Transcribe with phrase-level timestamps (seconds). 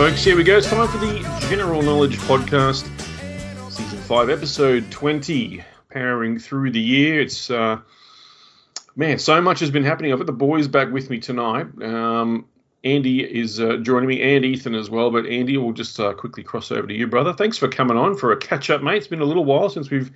[0.00, 0.56] Folks, here we go.
[0.56, 1.18] It's time for the
[1.50, 2.86] General Knowledge Podcast,
[3.70, 5.62] Season 5, Episode 20.
[5.90, 7.20] Powering through the year.
[7.20, 7.80] It's, uh,
[8.96, 10.10] man, so much has been happening.
[10.10, 11.66] I've got the boys back with me tonight.
[11.82, 12.46] Um,
[12.82, 15.10] Andy is uh, joining me, and Ethan as well.
[15.10, 17.34] But Andy, we'll just uh, quickly cross over to you, brother.
[17.34, 18.96] Thanks for coming on for a catch up, mate.
[18.96, 20.10] It's been a little while since we've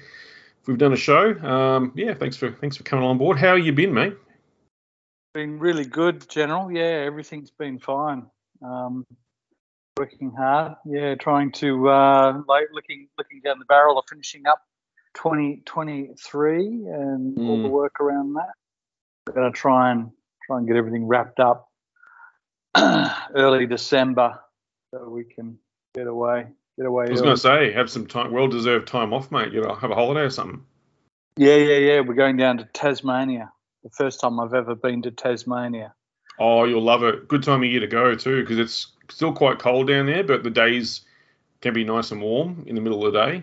[0.66, 1.39] we've done a show.
[1.41, 3.39] Um, yeah, thanks for thanks for coming on board.
[3.39, 4.16] How you been, mate?
[5.34, 6.73] Been really good, General.
[6.73, 8.25] Yeah, everything's been fine.
[8.62, 9.05] Um,
[9.97, 10.75] working hard.
[10.84, 14.61] Yeah, trying to uh, like looking looking down the barrel of finishing up
[15.14, 17.48] 2023 and mm.
[17.48, 18.53] all the work around that.
[19.27, 20.11] We're going to try and
[20.47, 21.70] try and get everything wrapped up
[23.34, 24.39] early December
[24.92, 25.59] so we can
[25.95, 26.47] get away.
[26.77, 27.06] Get away.
[27.06, 29.53] I was going to say, have some time, well deserved time off, mate.
[29.53, 30.64] You know, have a holiday or something.
[31.36, 32.01] Yeah, yeah, yeah.
[32.01, 33.53] We're going down to Tasmania.
[33.84, 35.95] The first time I've ever been to Tasmania.
[36.39, 37.29] Oh, you'll love it.
[37.29, 40.42] Good time of year to go too, because it's still quite cold down there, but
[40.42, 41.02] the days
[41.60, 43.42] can be nice and warm in the middle of the day.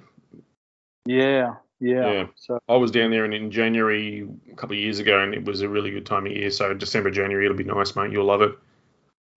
[1.06, 2.12] Yeah, yeah.
[2.12, 2.28] Yeah.
[2.36, 5.44] So I was down there in, in January a couple of years ago, and it
[5.44, 6.52] was a really good time of year.
[6.52, 8.12] So December, January, it'll be nice, mate.
[8.12, 8.52] You'll love it.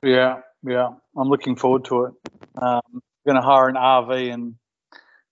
[0.03, 0.91] Yeah, yeah.
[1.17, 2.13] I'm looking forward to it.
[2.61, 4.55] Um, I'm going to hire an RV and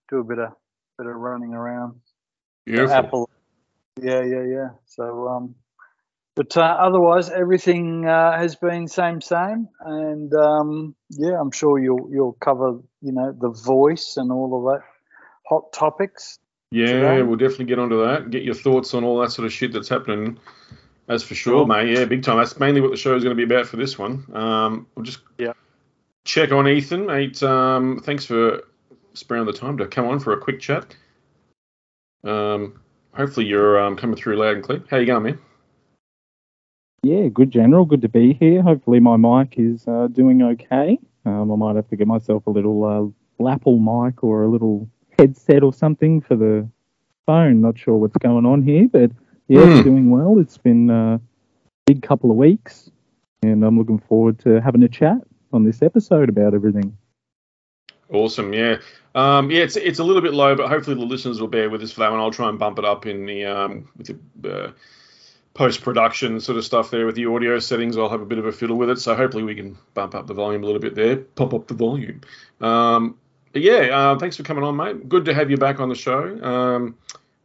[0.08, 0.52] do a bit of
[0.98, 2.00] bit of running around.
[2.64, 2.94] Beautiful.
[2.94, 3.30] Apple.
[4.00, 4.68] Yeah, yeah, yeah.
[4.86, 5.54] So, um,
[6.34, 12.08] but uh, otherwise, everything uh, has been same, same, and um, yeah, I'm sure you'll
[12.10, 14.82] you'll cover you know the voice and all of that
[15.46, 16.38] hot topics.
[16.70, 17.22] Yeah, today.
[17.22, 18.30] we'll definitely get onto that.
[18.30, 20.38] Get your thoughts on all that sort of shit that's happening.
[21.06, 21.96] That's for sure, mate.
[21.96, 22.38] Yeah, big time.
[22.38, 24.24] That's mainly what the show is going to be about for this one.
[24.32, 25.52] Um, we'll just yeah
[26.24, 27.42] check on Ethan, mate.
[27.42, 28.62] Um, thanks for
[29.14, 30.94] sparing the time to come on for a quick chat.
[32.24, 32.80] Um,
[33.14, 34.82] hopefully you're um, coming through loud and clear.
[34.88, 35.38] How you going, man?
[37.04, 37.84] Yeah, good general.
[37.84, 38.62] Good to be here.
[38.62, 41.00] Hopefully my mic is uh, doing okay.
[41.26, 44.88] Um, I might have to get myself a little uh, lapel mic or a little
[45.18, 46.68] headset or something for the
[47.26, 47.60] phone.
[47.60, 49.10] Not sure what's going on here, but
[49.48, 49.74] yeah, mm.
[49.74, 50.38] it's doing well.
[50.38, 51.20] It's been a
[51.86, 52.88] big couple of weeks,
[53.42, 55.18] and I'm looking forward to having a chat
[55.52, 56.96] on this episode about everything.
[58.10, 58.76] Awesome, yeah,
[59.16, 59.62] um, yeah.
[59.62, 62.00] It's it's a little bit low, but hopefully the listeners will bear with us for
[62.00, 62.20] that one.
[62.20, 64.70] I'll try and bump it up in the um, with the uh,
[65.54, 67.96] post production sort of stuff there with the audio settings.
[67.96, 70.26] I'll have a bit of a fiddle with it, so hopefully we can bump up
[70.26, 72.20] the volume a little bit there, pop up the volume.
[72.60, 73.16] Um,
[73.54, 75.08] yeah, uh, thanks for coming on, mate.
[75.08, 76.42] Good to have you back on the show.
[76.42, 76.96] Um,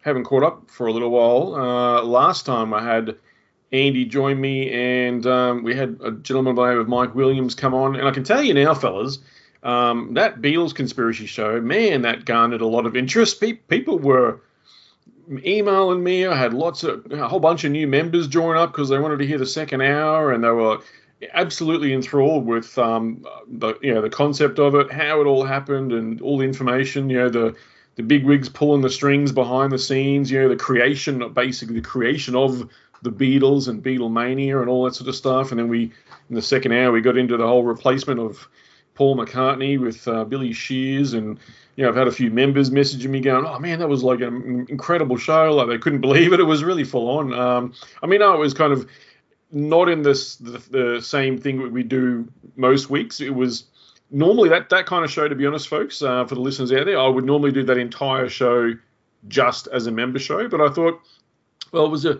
[0.01, 1.55] haven't caught up for a little while.
[1.55, 3.17] Uh, last time I had
[3.73, 7.55] Andy join me, and um, we had a gentleman by the name of Mike Williams
[7.55, 7.97] come on.
[7.97, 9.19] And I can tell you now, fellas,
[9.63, 13.41] um, that Beatles conspiracy show, man, that garnered a lot of interest.
[13.41, 14.39] Pe- people were
[15.29, 16.25] emailing me.
[16.25, 19.19] I had lots of a whole bunch of new members join up because they wanted
[19.19, 20.79] to hear the second hour, and they were
[21.33, 25.91] absolutely enthralled with um, the you know the concept of it, how it all happened,
[25.91, 27.09] and all the information.
[27.09, 27.55] You know the
[27.95, 30.31] the big wigs pulling the strings behind the scenes.
[30.31, 32.69] You know the creation, basically the creation of
[33.03, 35.51] the Beatles and Beatlemania and all that sort of stuff.
[35.51, 35.91] And then we
[36.29, 38.47] in the second hour we got into the whole replacement of
[38.95, 41.39] Paul McCartney with uh, Billy Shears and
[41.77, 44.19] you know, I've had a few members messaging me going, "Oh man, that was like
[44.19, 45.53] an incredible show!
[45.53, 46.39] Like they couldn't believe it.
[46.39, 47.73] It was really full on." Um,
[48.03, 48.89] I mean, no, it was kind of
[49.51, 53.21] not in this the, the same thing we do most weeks.
[53.21, 53.65] It was
[54.09, 55.27] normally that that kind of show.
[55.27, 57.77] To be honest, folks, uh, for the listeners out there, I would normally do that
[57.77, 58.73] entire show
[59.27, 60.49] just as a member show.
[60.49, 60.99] But I thought,
[61.71, 62.19] well, it was a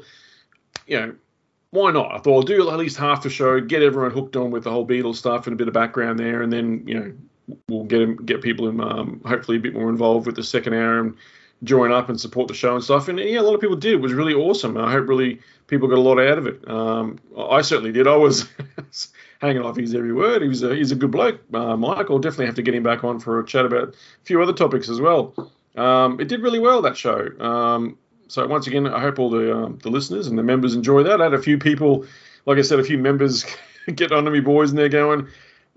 [0.85, 1.15] you know
[1.71, 2.13] why not?
[2.13, 4.71] I thought I'll do at least half the show, get everyone hooked on with the
[4.71, 7.13] whole Beatles stuff and a bit of background there, and then you know
[7.67, 10.99] we'll get get people in, um, hopefully a bit more involved with the second hour
[10.99, 11.15] and
[11.63, 13.07] join up and support the show and stuff.
[13.07, 13.93] And yeah, a lot of people did.
[13.93, 14.77] It was really awesome.
[14.77, 16.69] I hope really people got a lot out of it.
[16.69, 18.07] Um, I certainly did.
[18.07, 18.47] I was
[19.41, 20.41] hanging off his every word.
[20.41, 22.09] He was a, he's a good bloke, uh, Mike.
[22.09, 24.53] I'll definitely have to get him back on for a chat about a few other
[24.53, 25.33] topics as well.
[25.75, 27.29] Um, it did really well that show.
[27.39, 27.97] Um,
[28.27, 31.21] so once again, I hope all the um, the listeners and the members enjoy that.
[31.21, 32.05] I had a few people,
[32.45, 33.45] like I said, a few members
[33.95, 35.27] get onto me boys, and they're going,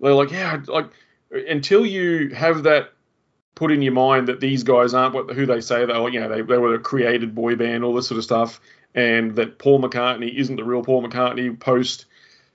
[0.00, 0.87] they're like, yeah, like
[1.31, 2.93] until you have that
[3.55, 6.21] put in your mind that these guys aren't what who they say they are, you
[6.21, 8.61] know, they, they were a created boy band, all this sort of stuff,
[8.94, 12.06] and that Paul McCartney isn't the real Paul McCartney post,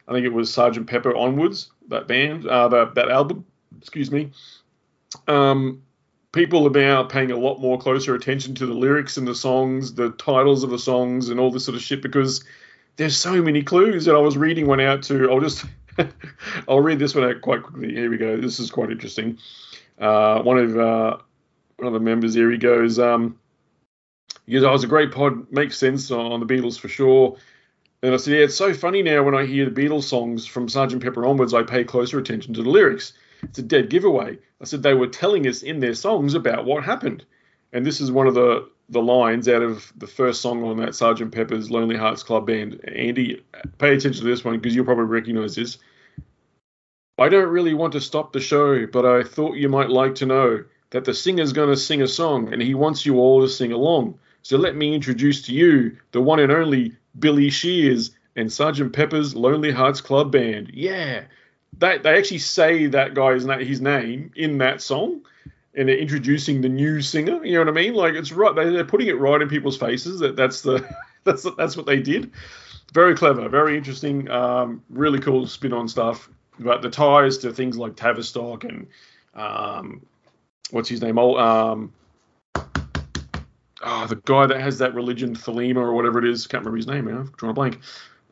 [0.07, 3.45] I think it was Sergeant Pepper onwards, that band, uh, that, that album,
[3.77, 4.31] excuse me.
[5.27, 5.83] Um,
[6.35, 9.93] people are now paying a lot more closer attention to the lyrics and the songs,
[9.93, 12.43] the titles of the songs, and all this sort of shit because
[12.97, 14.07] there's so many clues.
[14.07, 15.31] And I was reading one out to.
[15.31, 15.65] I'll just.
[16.67, 17.93] I'll read this one out quite quickly.
[17.93, 18.37] Here we go.
[18.37, 19.37] This is quite interesting.
[19.99, 21.17] Uh, one of uh,
[21.77, 22.99] one of the members here he goes.
[22.99, 23.39] Um,
[24.45, 25.51] he goes, "Oh, it's a great pod.
[25.51, 27.37] Makes sense on the Beatles for sure."
[28.01, 30.69] And I said, "Yeah, it's so funny now when I hear the Beatles songs from
[30.69, 31.53] Sergeant Pepper onwards.
[31.53, 33.13] I pay closer attention to the lyrics."
[33.43, 34.37] it's a dead giveaway.
[34.61, 37.25] I said they were telling us in their songs about what happened,
[37.73, 40.95] and this is one of the the lines out of the first song on that
[40.95, 42.79] Sergeant Pepper's Lonely Hearts Club Band.
[42.87, 43.43] Andy,
[43.77, 45.77] pay attention to this one because you'll probably recognize this.
[47.17, 50.25] I don't really want to stop the show, but I thought you might like to
[50.25, 53.49] know that the singer's going to sing a song and he wants you all to
[53.49, 54.19] sing along.
[54.43, 59.35] So let me introduce to you the one and only Billy Shears and Sergeant Pepper's
[59.35, 60.71] Lonely Hearts Club Band.
[60.73, 61.23] Yeah,
[61.77, 65.21] they, they actually say that guy's his name in that song
[65.75, 67.43] and they're introducing the new singer.
[67.45, 67.93] You know what I mean?
[67.93, 68.55] Like it's right.
[68.55, 70.19] They, are putting it right in people's faces.
[70.19, 70.87] That that's the
[71.23, 72.31] that's that's what they did.
[72.93, 76.29] Very clever, very interesting, um, really cool spin on stuff.
[76.59, 78.87] But the ties to things like Tavistock and
[79.33, 80.05] um,
[80.71, 81.19] what's his name?
[81.19, 81.91] Oh, um,
[82.55, 86.47] oh, the guy that has that religion, Thelema or whatever it is.
[86.47, 87.19] Can't remember his name now.
[87.19, 87.79] I'm drawing a blank.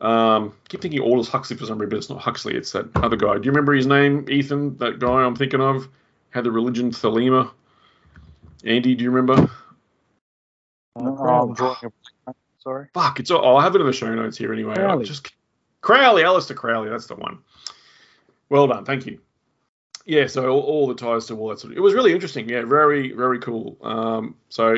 [0.00, 2.54] Um, keep thinking Aldous Huxley for some reason, but it's not Huxley.
[2.54, 3.34] It's that other guy.
[3.34, 4.78] Do you remember his name, Ethan?
[4.78, 5.88] That guy I'm thinking of
[6.34, 7.50] had the religion Thelema.
[8.64, 9.50] Andy, do you remember?
[10.96, 11.54] Oh,
[12.58, 12.88] sorry.
[12.92, 13.30] Fuck, it's.
[13.30, 14.74] I'll have it in the show notes here anyway.
[14.74, 15.04] Crowley.
[15.04, 15.32] Just
[15.80, 16.90] Crowley, Aleister Crowley.
[16.90, 17.38] That's the one.
[18.48, 19.20] Well done, thank you.
[20.06, 21.78] Yeah, so all, all the ties to all that sort of.
[21.78, 22.48] It was really interesting.
[22.48, 23.78] Yeah, very very cool.
[23.82, 24.74] Um, so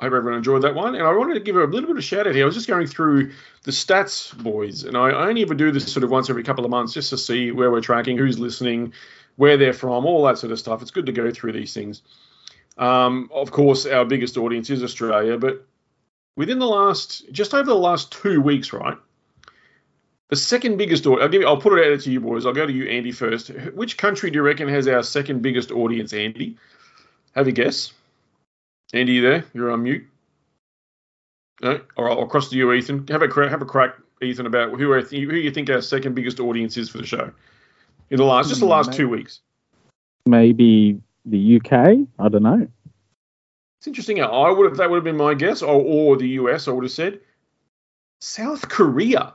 [0.00, 0.94] I hope everyone enjoyed that one.
[0.94, 2.44] And I wanted to give a little bit of shout out here.
[2.44, 3.32] I was just going through
[3.62, 6.64] the stats, boys, and I, I only ever do this sort of once every couple
[6.64, 8.92] of months just to see where we're tracking, who's listening,
[9.36, 10.82] where they're from, all that sort of stuff.
[10.82, 12.02] It's good to go through these things.
[12.78, 15.66] Um, of course, our biggest audience is Australia, but
[16.36, 18.96] within the last, just over the last two weeks, right?
[20.30, 22.46] The second biggest audience, I'll, give you, I'll put it out to you boys.
[22.46, 23.48] I'll go to you, Andy, first.
[23.74, 26.56] Which country do you reckon has our second biggest audience, Andy?
[27.34, 27.92] Have a guess.
[28.92, 29.44] Andy, you there?
[29.52, 30.06] You're on mute.
[31.60, 31.80] No?
[31.96, 33.06] All right, I'll cross to you, Ethan.
[33.08, 36.76] Have a, have a crack, Ethan, about who, who you think our second biggest audience
[36.76, 37.32] is for the show
[38.10, 39.40] in the last just the last maybe, two weeks.
[40.26, 41.72] Maybe the UK.
[42.18, 42.68] I don't know.
[43.78, 44.22] It's interesting.
[44.22, 46.68] I would have that would have been my guess, or, or the US.
[46.68, 47.20] I would have said
[48.20, 49.34] South Korea.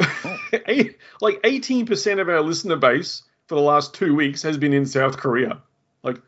[0.00, 0.38] Oh.
[1.20, 4.86] like eighteen percent of our listener base for the last two weeks has been in
[4.86, 5.62] South Korea.
[6.02, 6.20] Like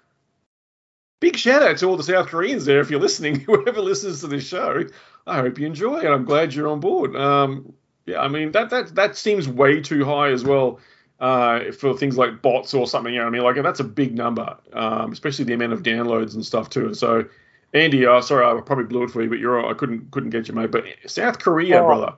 [1.20, 3.40] big shout out to all the South Koreans there if you're listening.
[3.46, 4.84] Whoever listens to this show,
[5.26, 6.06] I hope you enjoy it.
[6.06, 7.16] I'm glad you're on board.
[7.16, 7.72] Um,
[8.06, 10.80] yeah, I mean that that that seems way too high as well
[11.20, 13.12] uh, for things like bots or something.
[13.12, 13.42] You know what I mean?
[13.42, 16.94] Like that's a big number, um, especially the amount of downloads and stuff too.
[16.94, 17.24] So,
[17.72, 20.48] Andy, uh, sorry, I probably blew it for you, but you're I couldn't couldn't get
[20.48, 20.70] you, mate.
[20.70, 22.14] But South Korea, oh, brother,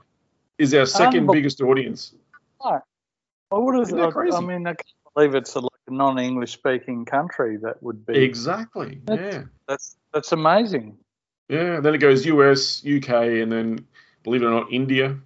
[0.59, 2.15] is our second biggest audience.
[3.51, 4.17] I would have.
[4.17, 8.05] I, I mean, I can't believe it's a, like a non-English speaking country that would
[8.07, 9.01] be exactly.
[9.05, 10.99] That's, yeah, that's that's amazing.
[11.49, 13.87] Yeah, then it goes US, UK, and then
[14.25, 15.17] believe it or not, India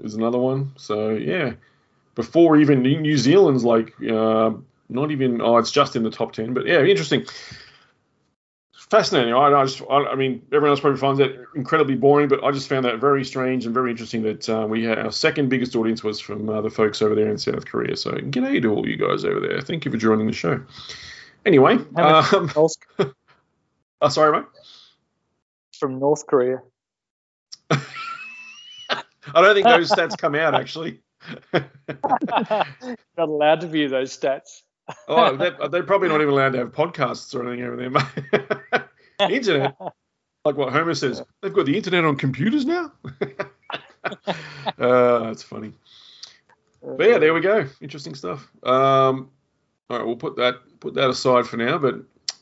[0.00, 0.72] is another one.
[0.76, 1.54] So yeah,
[2.20, 4.50] before even New Zealand's like uh,
[4.90, 7.24] not even oh it's just in the top ten, but yeah, interesting.
[8.90, 9.32] Fascinating.
[9.32, 12.50] I, I just, I, I, mean, everyone else probably finds that incredibly boring, but I
[12.50, 15.76] just found that very strange and very interesting that uh, we had our second biggest
[15.76, 17.96] audience was from uh, the folks over there in South Korea.
[17.96, 19.60] So, g'day to all you guys over there.
[19.60, 20.60] Thank you for joining the show.
[21.46, 24.48] Anyway, um, oh, sorry, mate.
[25.78, 26.60] From North Korea.
[27.70, 27.82] I
[29.34, 30.98] don't think those stats come out actually.
[31.52, 32.66] Not
[33.18, 34.62] allowed to view those stats.
[35.08, 39.76] oh, they're, they're, probably not even allowed to have podcasts or anything over there, internet,
[40.44, 42.92] like what Homer says, they've got the internet on computers now.
[43.22, 43.24] uh,
[44.78, 45.74] that's funny.
[46.82, 47.66] But yeah, there we go.
[47.80, 48.50] Interesting stuff.
[48.62, 49.30] Um,
[49.88, 51.78] all right, we'll put that put that aside for now.
[51.78, 51.96] But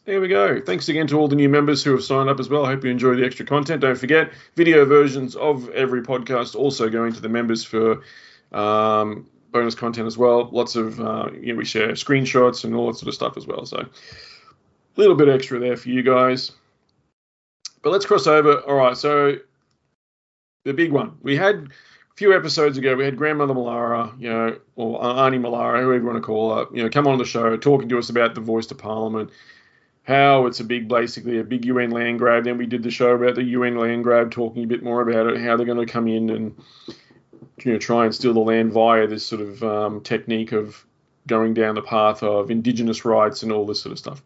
[0.05, 0.61] there we go.
[0.61, 2.65] Thanks again to all the new members who have signed up as well.
[2.65, 3.81] I hope you enjoy the extra content.
[3.81, 8.03] Don't forget, video versions of every podcast also going to the members for
[8.53, 10.49] um, bonus content as well.
[10.53, 13.47] Lots of uh, you know we share screenshots and all that sort of stuff as
[13.47, 13.67] well.
[13.67, 13.89] So a
[14.97, 16.53] little bit extra there for you guys.
[17.83, 18.61] But let's cross over.
[18.61, 19.39] All right, so
[20.65, 22.97] the big one we had a few episodes ago.
[22.97, 26.67] We had Grandmother Malara, you know, or Auntie Malara, whoever you want to call her,
[26.73, 29.31] you know, come on the show talking to us about the voice to Parliament.
[30.03, 32.45] How it's a big, basically a big UN land grab.
[32.45, 35.27] Then we did the show about the UN land grab, talking a bit more about
[35.27, 36.57] it, how they're going to come in and
[37.65, 40.85] you know, try and steal the land via this sort of um, technique of
[41.27, 44.23] going down the path of indigenous rights and all this sort of stuff.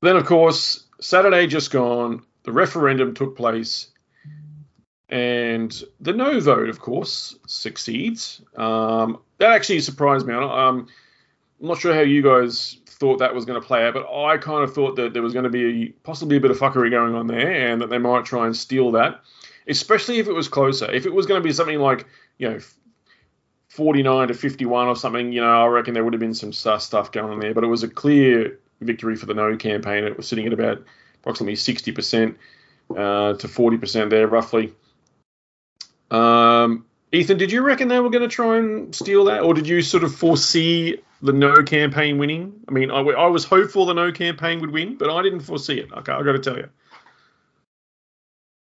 [0.00, 3.88] Then, of course, Saturday just gone, the referendum took place,
[5.08, 8.42] and the no vote, of course, succeeds.
[8.56, 10.34] Um, that actually surprised me.
[10.34, 10.88] Um,
[11.60, 14.38] I'm not sure how you guys thought that was going to play out, but I
[14.38, 17.14] kind of thought that there was going to be possibly a bit of fuckery going
[17.14, 19.22] on there, and that they might try and steal that
[19.68, 20.90] especially if it was closer.
[20.90, 22.06] If it was going to be something like,
[22.38, 22.58] you know,
[23.68, 27.12] 49 to 51 or something, you know, I reckon there would have been some stuff
[27.12, 27.54] going on there.
[27.54, 30.04] But it was a clear victory for the no campaign.
[30.04, 30.84] It was sitting at about
[31.20, 32.36] approximately 60%
[32.90, 34.72] uh, to 40% there, roughly.
[36.10, 39.66] Um, Ethan, did you reckon they were going to try and steal that, or did
[39.66, 42.52] you sort of foresee the no campaign winning?
[42.68, 45.78] I mean, I, I was hopeful the no campaign would win, but I didn't foresee
[45.78, 45.92] it.
[45.92, 46.68] Okay, I've got to tell you.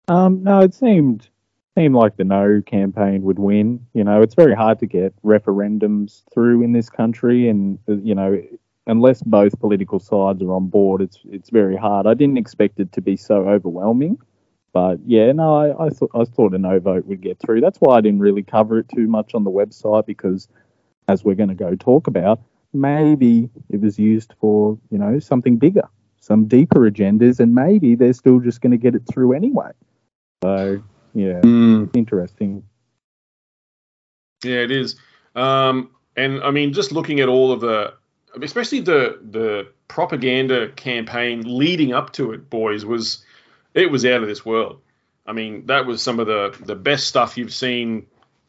[0.09, 1.29] Um, no, it seemed
[1.77, 3.87] seemed like the no campaign would win.
[3.95, 8.43] You know, it's very hard to get referendums through in this country, and you know,
[8.87, 12.07] unless both political sides are on board, it's it's very hard.
[12.07, 14.19] I didn't expect it to be so overwhelming,
[14.73, 17.61] but yeah, no, I, I thought I thought a no vote would get through.
[17.61, 20.49] That's why I didn't really cover it too much on the website because,
[21.09, 22.41] as we're going to go talk about,
[22.73, 25.89] maybe it was used for you know something bigger,
[26.21, 29.71] some deeper agendas, and maybe they're still just going to get it through anyway.
[30.43, 30.83] So
[31.15, 31.95] yeah, Mm.
[31.97, 32.65] interesting.
[34.45, 34.97] Yeah, it is.
[35.37, 37.95] Um, and I mean, just looking at all of the,
[38.41, 43.25] especially the the propaganda campaign leading up to it, boys, was
[43.75, 44.81] it was out of this world.
[45.27, 48.07] I mean, that was some of the the best stuff you've seen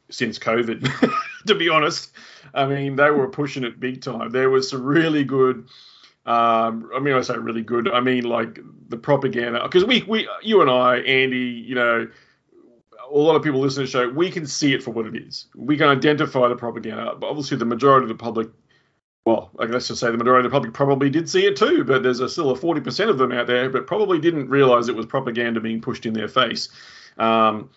[0.10, 0.90] since COVID,
[1.48, 2.12] to be honest.
[2.54, 4.32] I mean, they were pushing it big time.
[4.32, 5.68] There was some really good.
[6.26, 7.92] Um, I mean, I say really good.
[7.92, 12.08] I mean, like the propaganda, because we, we, you and I, Andy, you know,
[13.12, 15.16] a lot of people listen to the show, we can see it for what it
[15.16, 15.48] is.
[15.56, 17.16] We can identify the propaganda.
[17.20, 18.50] But obviously, the majority of the public,
[19.26, 22.04] well, let's just say the majority of the public probably did see it too, but
[22.04, 25.06] there's a, still a 40% of them out there, but probably didn't realize it was
[25.06, 26.70] propaganda being pushed in their face.
[27.18, 27.70] Um,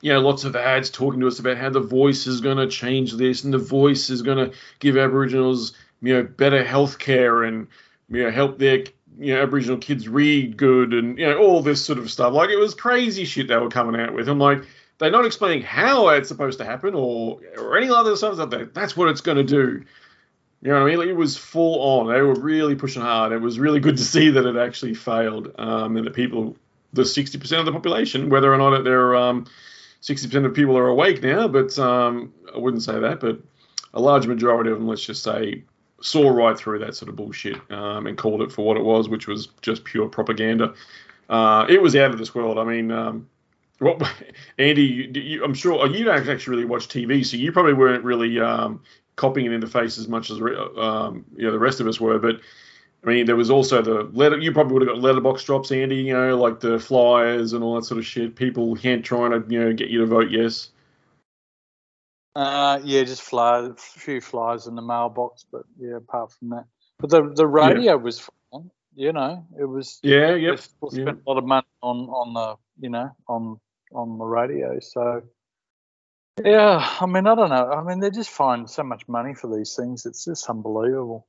[0.00, 2.68] you know, lots of ads talking to us about how the voice is going to
[2.68, 7.42] change this and the voice is going to give Aboriginals, you know, better health care
[7.42, 7.68] and,
[8.08, 8.84] you know, help their
[9.18, 12.32] you know Aboriginal kids read good and you know all this sort of stuff.
[12.32, 14.28] Like it was crazy shit they were coming out with.
[14.28, 14.64] I'm like,
[14.98, 18.74] they're not explaining how it's supposed to happen or or any other stuff like that.
[18.74, 19.84] That's what it's going to do.
[20.60, 21.08] You know what I mean?
[21.08, 22.12] It was full on.
[22.12, 23.32] They were really pushing hard.
[23.32, 26.56] It was really good to see that it actually failed, um, and that people,
[26.92, 29.46] the 60% of the population, whether or not they're um,
[30.02, 33.38] 60% of people are awake now, but um, I wouldn't say that, but
[33.94, 35.62] a large majority of them, let's just say,
[36.00, 39.08] saw right through that sort of bullshit um, and called it for what it was,
[39.08, 40.74] which was just pure propaganda.
[41.28, 42.58] Uh, it was out of this world.
[42.58, 43.28] I mean, um,
[43.78, 44.00] what,
[44.58, 48.04] Andy, you, you, I'm sure you don't actually really watch TV, so you probably weren't
[48.04, 48.80] really um,
[49.16, 52.00] copying it in the face as much as um, you know the rest of us
[52.00, 52.18] were.
[52.18, 52.40] But
[53.04, 54.38] I mean, there was also the letter.
[54.38, 55.96] You probably would have got letterbox drops, Andy.
[55.96, 58.36] You know, like the flyers and all that sort of shit.
[58.36, 60.70] People hand trying to you know get you to vote yes.
[62.34, 66.64] Uh, yeah, just fly, a few flies in the mailbox, but yeah, apart from that,
[66.98, 68.70] but the the radio was fine.
[68.94, 69.98] You know, it was.
[70.02, 70.36] Yeah.
[70.36, 71.12] People spent yeah.
[71.12, 73.58] a lot of money on on the you know on
[73.92, 75.22] on the radio, so
[76.44, 76.96] yeah.
[77.00, 77.70] I mean, I don't know.
[77.70, 80.06] I mean, they just find so much money for these things.
[80.06, 81.26] It's just unbelievable.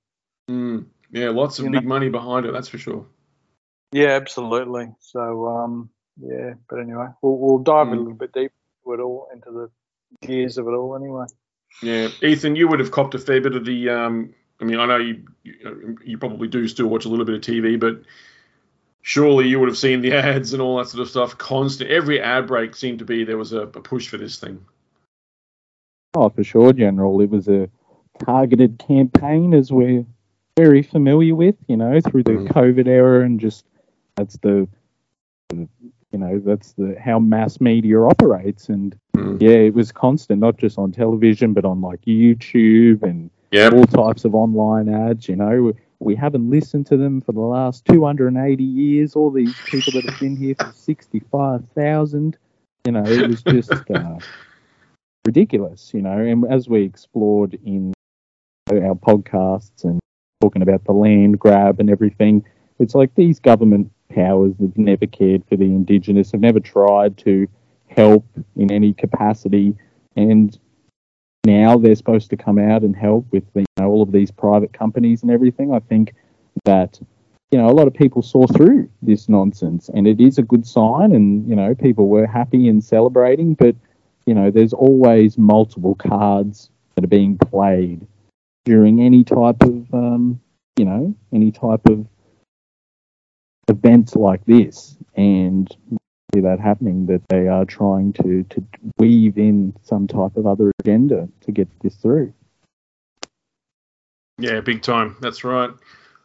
[0.50, 1.90] Mm, yeah, lots of you big know?
[1.90, 2.54] money behind it.
[2.54, 3.06] That's for sure.
[3.92, 4.90] Yeah, absolutely.
[5.00, 5.90] So um,
[6.20, 7.94] yeah, but anyway, we'll we'll dive mm.
[7.94, 8.54] a little bit deeper
[8.86, 9.70] into it all into the
[10.22, 11.26] gears of it all anyway.
[11.82, 13.90] Yeah, Ethan, you would have copped a fair bit of the.
[13.90, 17.36] Um, I mean, I know you, you, you probably do still watch a little bit
[17.36, 18.02] of TV, but
[19.02, 21.38] surely you would have seen the ads and all that sort of stuff.
[21.38, 24.64] Constant, every ad break seemed to be there was a, a push for this thing.
[26.14, 27.22] Oh, for sure, General.
[27.22, 27.70] It was a
[28.26, 30.06] targeted campaign, as we're
[30.58, 31.56] very familiar with.
[31.68, 32.48] You know, through the mm.
[32.50, 33.66] COVID era, and just
[34.16, 34.68] that's the,
[35.50, 35.68] the
[36.12, 39.42] you know that's the how mass media operates and mm.
[39.42, 43.74] yeah it was constant not just on television but on like youtube and yep.
[43.74, 47.86] all types of online ads you know we haven't listened to them for the last
[47.86, 52.38] 280 years all these people that have been here for 65,000
[52.86, 54.20] you know it was just uh,
[55.26, 57.94] ridiculous you know and as we explored in
[58.72, 60.00] our podcasts and
[60.42, 62.44] talking about the land grab and everything
[62.80, 67.48] it's like these government powers have never cared for the indigenous, have never tried to
[67.90, 69.76] help in any capacity,
[70.16, 70.58] and
[71.46, 74.74] now they're supposed to come out and help with you know, all of these private
[74.74, 75.74] companies and everything.
[75.74, 76.14] I think
[76.66, 77.00] that
[77.52, 80.66] you know a lot of people saw through this nonsense, and it is a good
[80.66, 83.76] sign, and you know people were happy and celebrating, but
[84.26, 88.06] you know there's always multiple cards that are being played
[88.66, 90.40] during any type of um,
[90.78, 92.06] you know any type of
[93.68, 95.76] events like this and
[96.34, 98.64] see that happening that they are trying to, to
[98.98, 102.34] weave in some type of other agenda to get this through.
[104.38, 105.18] Yeah, big time.
[105.22, 105.72] That's right.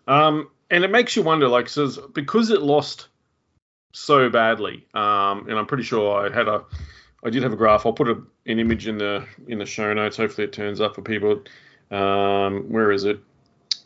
[0.07, 3.09] Um, and it makes you wonder, like, says because it lost
[3.93, 6.65] so badly, um, and I'm pretty sure I had a,
[7.25, 7.87] I did have a graph.
[7.87, 10.17] I'll put a an image in the in the show notes.
[10.17, 11.43] Hopefully, it turns up for people.
[11.91, 13.21] Um, where is it?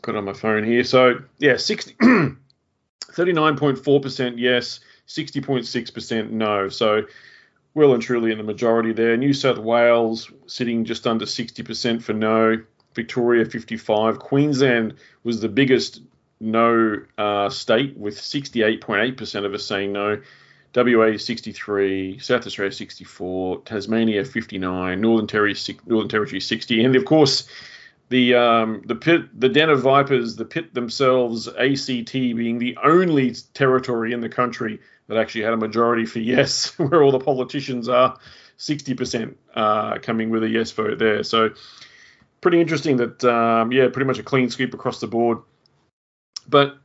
[0.01, 0.83] Got it on my phone here.
[0.83, 6.69] So yeah, 60, 39.4% yes, 60.6% no.
[6.69, 7.03] So
[7.73, 9.17] well and truly in the majority there.
[9.17, 12.61] New South Wales sitting just under 60% for no.
[12.95, 14.19] Victoria 55.
[14.19, 16.01] Queensland was the biggest
[16.39, 20.21] no uh, state with 68.8% of us saying no.
[20.75, 27.47] WA 63, South Australia 64, Tasmania 59, Northern Territory Northern Territory 60, and of course
[28.09, 33.33] the um, the pit the Den of Vipers, the pit themselves, ACT being the only
[33.53, 37.89] territory in the country that actually had a majority for yes, where all the politicians
[37.89, 38.17] are,
[38.57, 41.23] 60% uh, coming with a yes vote there.
[41.23, 41.49] So
[42.41, 45.39] pretty interesting that um, yeah, pretty much a clean sweep across the board.
[46.47, 46.77] But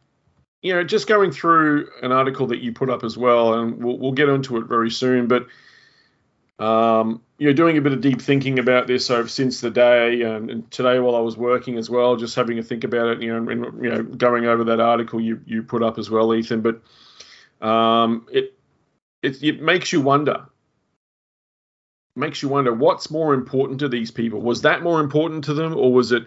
[0.62, 3.99] you know, just going through an article that you put up as well, and we'll,
[3.99, 5.28] we'll get into it very soon.
[5.28, 5.47] But
[6.59, 10.23] um, you know, doing a bit of deep thinking about this over since the day,
[10.23, 13.23] and, and, today while I was working as well, just having a think about it.
[13.23, 16.35] You know, and, you know, going over that article you you put up as well,
[16.35, 16.62] Ethan.
[16.62, 16.81] But
[17.64, 18.54] um, it,
[19.23, 20.47] it it makes you wonder.
[22.14, 24.40] Makes you wonder what's more important to these people.
[24.40, 26.26] Was that more important to them, or was it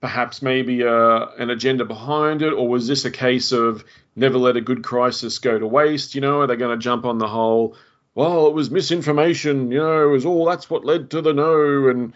[0.00, 4.56] perhaps maybe uh, an agenda behind it, or was this a case of never let
[4.56, 6.14] a good crisis go to waste?
[6.14, 7.76] You know, are they going to jump on the whole?
[8.14, 9.72] Well, it was misinformation.
[9.72, 12.12] You know, it was all that's what led to the no, and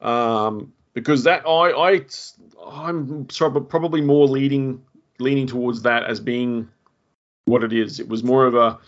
[0.00, 2.06] um, because that I I
[2.66, 4.82] I'm probably more leading
[5.18, 6.68] leaning towards that as being
[7.48, 8.00] what it is.
[8.00, 8.78] It was more of a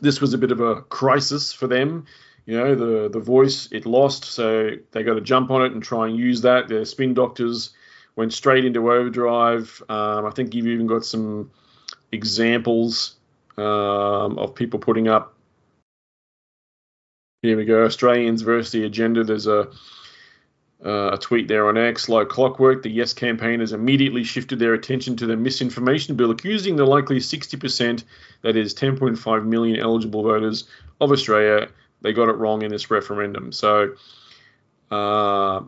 [0.00, 2.06] this was a bit of a crisis for them.
[2.44, 5.82] You know the the voice it lost so they got to jump on it and
[5.82, 6.68] try and use that.
[6.68, 7.70] The spin doctors
[8.14, 9.82] went straight into overdrive.
[9.88, 11.50] Um, i think you've even got some
[12.12, 13.16] examples
[13.56, 15.36] um, of people putting up
[17.42, 19.22] here we go australians versus the agenda.
[19.22, 19.68] There's a
[20.86, 24.74] uh, a tweet there on X, like clockwork, the Yes campaign has immediately shifted their
[24.74, 28.04] attention to the misinformation bill, accusing the likely 60%,
[28.42, 30.68] that is 10.5 million eligible voters
[31.00, 31.68] of Australia,
[32.02, 33.50] they got it wrong in this referendum.
[33.50, 33.96] So,
[34.92, 35.62] uh,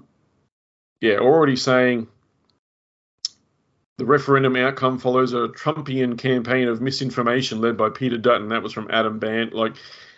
[1.00, 2.07] yeah, already saying
[3.96, 8.50] the referendum outcome follows a Trumpian campaign of misinformation led by Peter Dutton.
[8.50, 9.52] That was from Adam Bandt.
[9.52, 9.74] Like,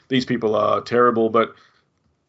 [0.08, 1.54] these people are terrible, but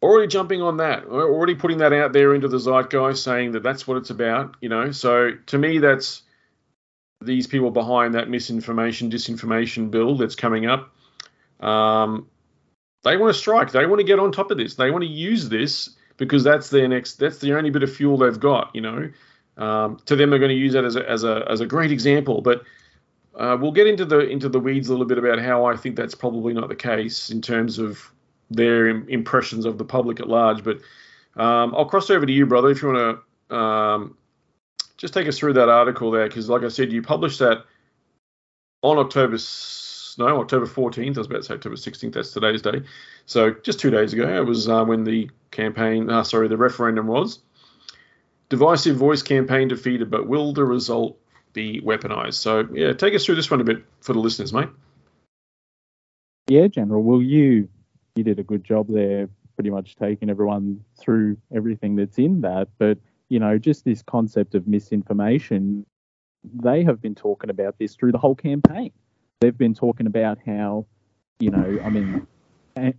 [0.02, 3.86] already jumping on that, already putting that out there into the zeitgeist, saying that that's
[3.86, 4.90] what it's about, you know.
[4.90, 6.22] So to me, that's
[7.20, 10.92] these people behind that misinformation, disinformation bill that's coming up.
[11.60, 12.26] Um,
[13.04, 13.70] they want to strike.
[13.70, 14.74] They want to get on top of this.
[14.74, 17.14] They want to use this because that's their next.
[17.14, 18.70] That's the only bit of fuel they've got.
[18.74, 19.10] You know,
[19.56, 21.92] um, to them they're going to use that as a as a as a great
[21.92, 22.40] example.
[22.42, 22.64] But
[23.36, 25.96] uh, we'll get into the into the weeds a little bit about how I think
[25.96, 28.12] that's probably not the case in terms of
[28.52, 30.62] their impressions of the public at large.
[30.64, 30.78] But
[31.36, 34.16] um, I'll cross over to you, brother, if you want to um,
[34.96, 37.64] just take us through that article there, because like I said, you published that
[38.82, 39.38] on October
[40.18, 41.16] no, October 14th.
[41.16, 42.12] I was about to say October 16th.
[42.12, 42.82] That's today's day.
[43.26, 47.06] So just two days ago, it was uh, when the campaign, uh, sorry, the referendum
[47.06, 47.40] was.
[48.48, 51.18] Divisive voice campaign defeated, but will the result
[51.52, 52.34] be weaponized?
[52.34, 54.68] So yeah, take us through this one a bit for the listeners, mate.
[56.48, 57.02] Yeah, General.
[57.02, 57.68] will you
[58.16, 62.68] you did a good job there, pretty much taking everyone through everything that's in that.
[62.78, 62.98] But
[63.28, 65.86] you know, just this concept of misinformation,
[66.44, 68.92] they have been talking about this through the whole campaign
[69.42, 70.86] they've been talking about how,
[71.40, 72.26] you know, I mean,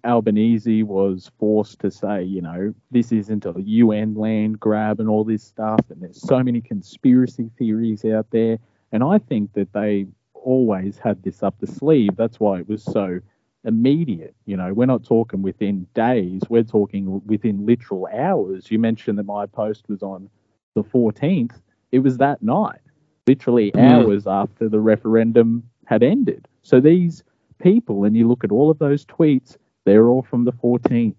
[0.04, 5.24] Albanese was forced to say, you know, this isn't a UN land grab and all
[5.24, 8.60] this stuff, and there's so many conspiracy theories out there.
[8.92, 12.18] And I think that they always had this up the sleeve.
[12.18, 13.22] That's why it was so
[13.64, 14.36] immediate.
[14.46, 18.70] You know, we're not talking within days, we're talking within literal hours.
[18.72, 20.30] You mentioned that my post was on
[20.76, 21.60] the 14th.
[21.92, 22.82] It was that night,
[23.28, 23.92] literally mm.
[23.92, 26.48] hours after the referendum had ended.
[26.64, 27.24] So these
[27.60, 31.16] people, and you look at all of those tweets, they're all from the 14th.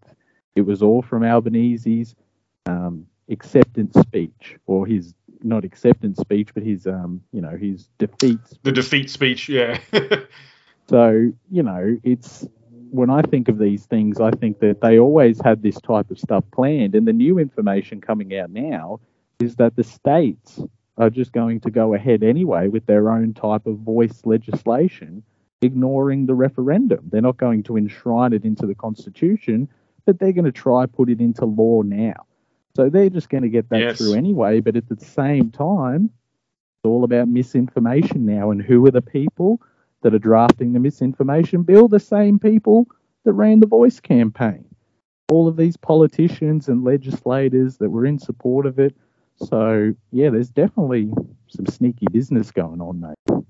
[0.55, 2.15] It was all from Albanese's
[2.67, 8.39] um, acceptance speech, or his not acceptance speech, but his um, you know his defeat.
[8.47, 8.61] Speech.
[8.63, 9.79] The defeat speech, yeah.
[10.89, 12.47] so you know, it's
[12.91, 16.19] when I think of these things, I think that they always had this type of
[16.19, 19.01] stuff planned, and the new information coming out now
[19.41, 20.61] is that the states
[20.97, 25.23] are just going to go ahead anyway with their own type of voice legislation,
[25.61, 27.09] ignoring the referendum.
[27.11, 29.69] They're not going to enshrine it into the Constitution,
[30.07, 32.27] but they're going to try put it into law now.
[32.77, 33.99] So they're just going to get that yes.
[33.99, 34.61] through anyway.
[34.61, 38.51] But at the same time, it's all about misinformation now.
[38.51, 39.61] And who are the people
[40.05, 41.89] that are drafting the misinformation bill?
[41.89, 42.87] The same people
[43.25, 44.67] that ran the voice campaign.
[45.31, 48.95] all of these politicians and legislators that were in support of it.
[49.37, 51.11] So yeah, there's definitely
[51.49, 53.45] some sneaky business going on, mate.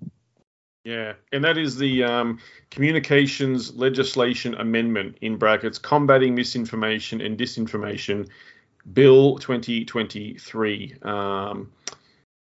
[0.85, 2.39] Yeah, and that is the um,
[2.71, 8.29] Communications Legislation Amendment in brackets combating misinformation and disinformation,
[8.93, 10.97] Bill 2023.
[11.03, 11.73] Um,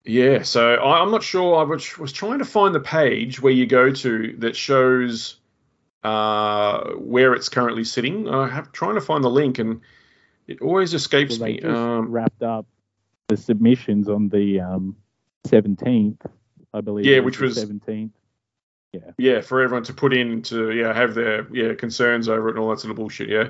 [0.07, 1.57] yeah, so I, am not sure.
[1.57, 5.37] I was, was, trying to find the page where you go to that shows
[6.05, 8.29] uh, where it's currently sitting.
[8.29, 9.81] I have trying to find the link, and
[10.47, 11.61] it always escapes well, me.
[11.61, 12.66] Um, wrapped up
[13.29, 14.97] the submissions on the um,
[15.49, 16.19] 17th,
[16.73, 17.07] I believe.
[17.07, 18.11] Yeah, which was 17th.
[18.92, 19.01] Yeah.
[19.19, 22.61] Yeah, for everyone to put in to yeah have their yeah concerns over it and
[22.61, 23.29] all that sort of bullshit.
[23.29, 23.49] Yeah.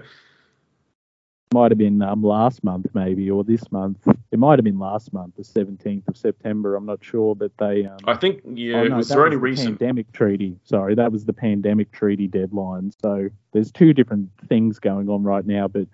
[1.56, 4.06] Might have been um, last month maybe or this month.
[4.30, 6.76] It might have been last month, the 17th of September.
[6.76, 7.86] I'm not sure, but they.
[7.86, 9.78] Um, I think yeah, oh, no, it was only recent.
[9.78, 10.58] Pandemic treaty.
[10.64, 12.92] Sorry, that was the pandemic treaty deadline.
[13.00, 15.88] So there's two different things going on right now, but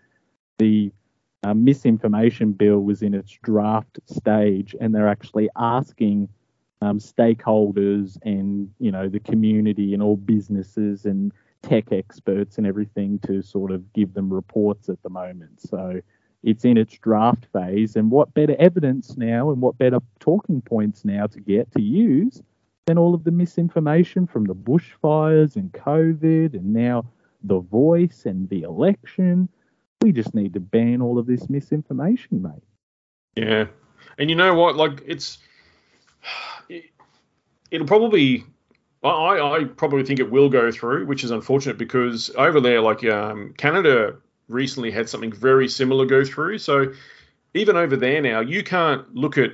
[0.59, 0.90] the
[1.44, 6.29] uh, misinformation bill was in its draft stage, and they're actually asking
[6.81, 11.31] um, stakeholders and you know the community and all businesses and
[11.62, 15.61] tech experts and everything to sort of give them reports at the moment.
[15.61, 16.01] So
[16.42, 21.05] it's in its draft phase, and what better evidence now and what better talking points
[21.05, 22.42] now to get to use
[22.87, 27.05] than all of the misinformation from the bushfires and COVID and now
[27.44, 29.48] the voice and the election.
[30.01, 32.64] We just need to ban all of this misinformation, mate.
[33.37, 33.66] Yeah.
[34.18, 34.75] And you know what?
[34.75, 35.38] Like, it's
[37.70, 38.44] it'll probably
[39.08, 43.04] I, I probably think it will go through, which is unfortunate because over there, like
[43.04, 44.16] um, Canada
[44.48, 46.58] recently had something very similar go through.
[46.58, 46.92] So
[47.54, 49.52] even over there now, you can't look at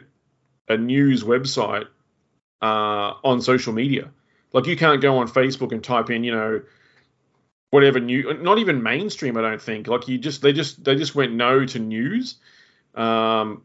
[0.68, 1.86] a news website
[2.60, 4.10] uh, on social media.
[4.52, 6.62] Like you can't go on Facebook and type in, you know,
[7.70, 9.36] whatever new, not even mainstream.
[9.36, 9.88] I don't think.
[9.88, 12.36] Like you just they just they just went no to news.
[12.94, 13.62] Um,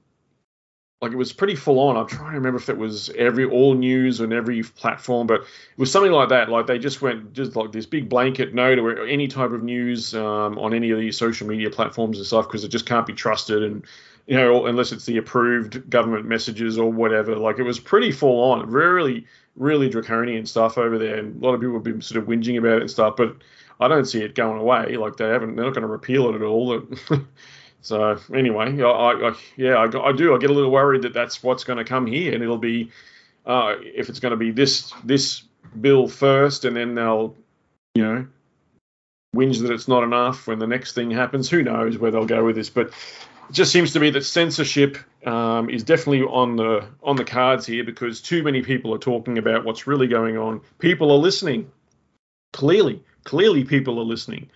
[1.04, 1.98] like it was pretty full on.
[1.98, 5.78] I'm trying to remember if it was every all news and every platform, but it
[5.78, 6.48] was something like that.
[6.48, 10.16] Like they just went just like this big blanket no to any type of news
[10.16, 13.12] um, on any of these social media platforms and stuff because it just can't be
[13.12, 13.84] trusted and
[14.28, 17.36] you know unless it's the approved government messages or whatever.
[17.36, 21.54] Like it was pretty full on, really really draconian stuff over there, and a lot
[21.54, 23.36] of people have been sort of whinging about it and stuff, but.
[23.80, 24.96] I don't see it going away.
[24.96, 26.80] Like they haven't, they're not going to repeal it at all.
[27.84, 30.34] So anyway, I, I yeah, I, I, do.
[30.34, 32.92] I get a little worried that that's what's going to come here, and it'll be
[33.46, 35.44] uh, if it's going to be this this
[35.80, 37.36] bill first, and then they'll
[37.94, 38.28] you know
[39.36, 41.50] whinge that it's not enough when the next thing happens.
[41.50, 42.70] Who knows where they'll go with this?
[42.70, 47.26] But it just seems to me that censorship um, is definitely on the on the
[47.26, 50.62] cards here because too many people are talking about what's really going on.
[50.80, 51.70] People are listening.
[52.54, 54.50] Clearly, clearly, people are listening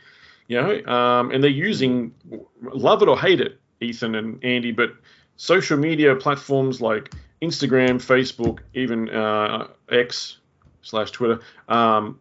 [0.47, 2.13] you know, um, and they're using,
[2.61, 4.91] love it or hate it, Ethan and Andy, but
[5.35, 10.37] social media platforms like Instagram, Facebook, even uh, X
[10.81, 12.19] slash Twitter, um,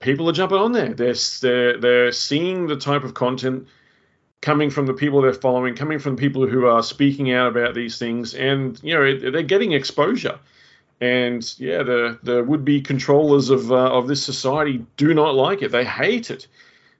[0.00, 0.94] people are jumping on there.
[0.94, 3.68] They're, they're they're seeing the type of content
[4.40, 7.98] coming from the people they're following, coming from people who are speaking out about these
[7.98, 10.38] things, and you know they're getting exposure.
[11.00, 15.62] And yeah, the the would be controllers of uh, of this society do not like
[15.62, 15.72] it.
[15.72, 16.46] They hate it.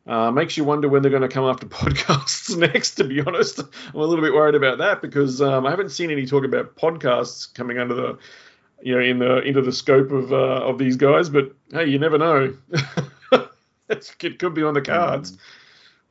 [0.06, 2.96] Uh, makes you wonder when they're going to come after podcasts next.
[2.96, 6.10] To be honest, I'm a little bit worried about that because um, I haven't seen
[6.10, 8.18] any talk about podcasts coming under the,
[8.82, 11.30] you know, in the into the scope of uh, of these guys.
[11.30, 12.54] But hey, you never know.
[13.88, 15.38] it could be on the cards.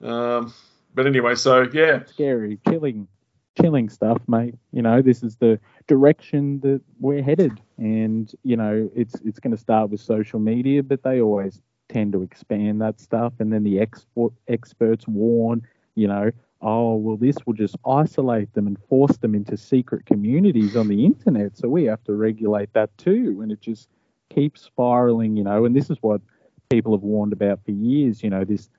[0.02, 0.10] Mm.
[0.10, 0.54] Um,
[0.96, 3.08] but anyway, so yeah, scary, killing,
[3.56, 4.56] killing stuff, mate.
[4.72, 9.56] You know, this is the direction that we're headed, and you know, it's it's going
[9.56, 13.34] to start with social media, but they always tend to expand that stuff.
[13.40, 15.62] And then the export experts warn,
[15.96, 20.76] you know, oh, well, this will just isolate them and force them into secret communities
[20.76, 21.58] on the internet.
[21.58, 23.40] So we have to regulate that too.
[23.42, 23.90] And it just
[24.34, 25.66] keeps spiraling, you know.
[25.66, 26.22] And this is what
[26.70, 28.70] people have warned about for years, you know, this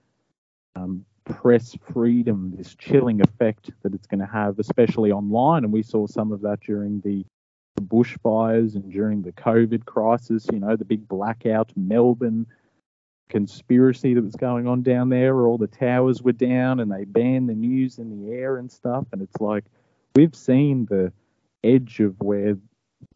[0.77, 5.65] um, press freedom, this chilling effect that it's going to have, especially online.
[5.65, 7.25] And we saw some of that during the
[7.81, 12.47] bushfires and during the COVID crisis, you know, the big blackout, Melbourne,
[13.29, 17.05] conspiracy that was going on down there where all the towers were down and they
[17.05, 19.07] banned the news in the air and stuff.
[19.13, 19.65] And it's like
[20.15, 21.13] we've seen the
[21.63, 22.57] edge of where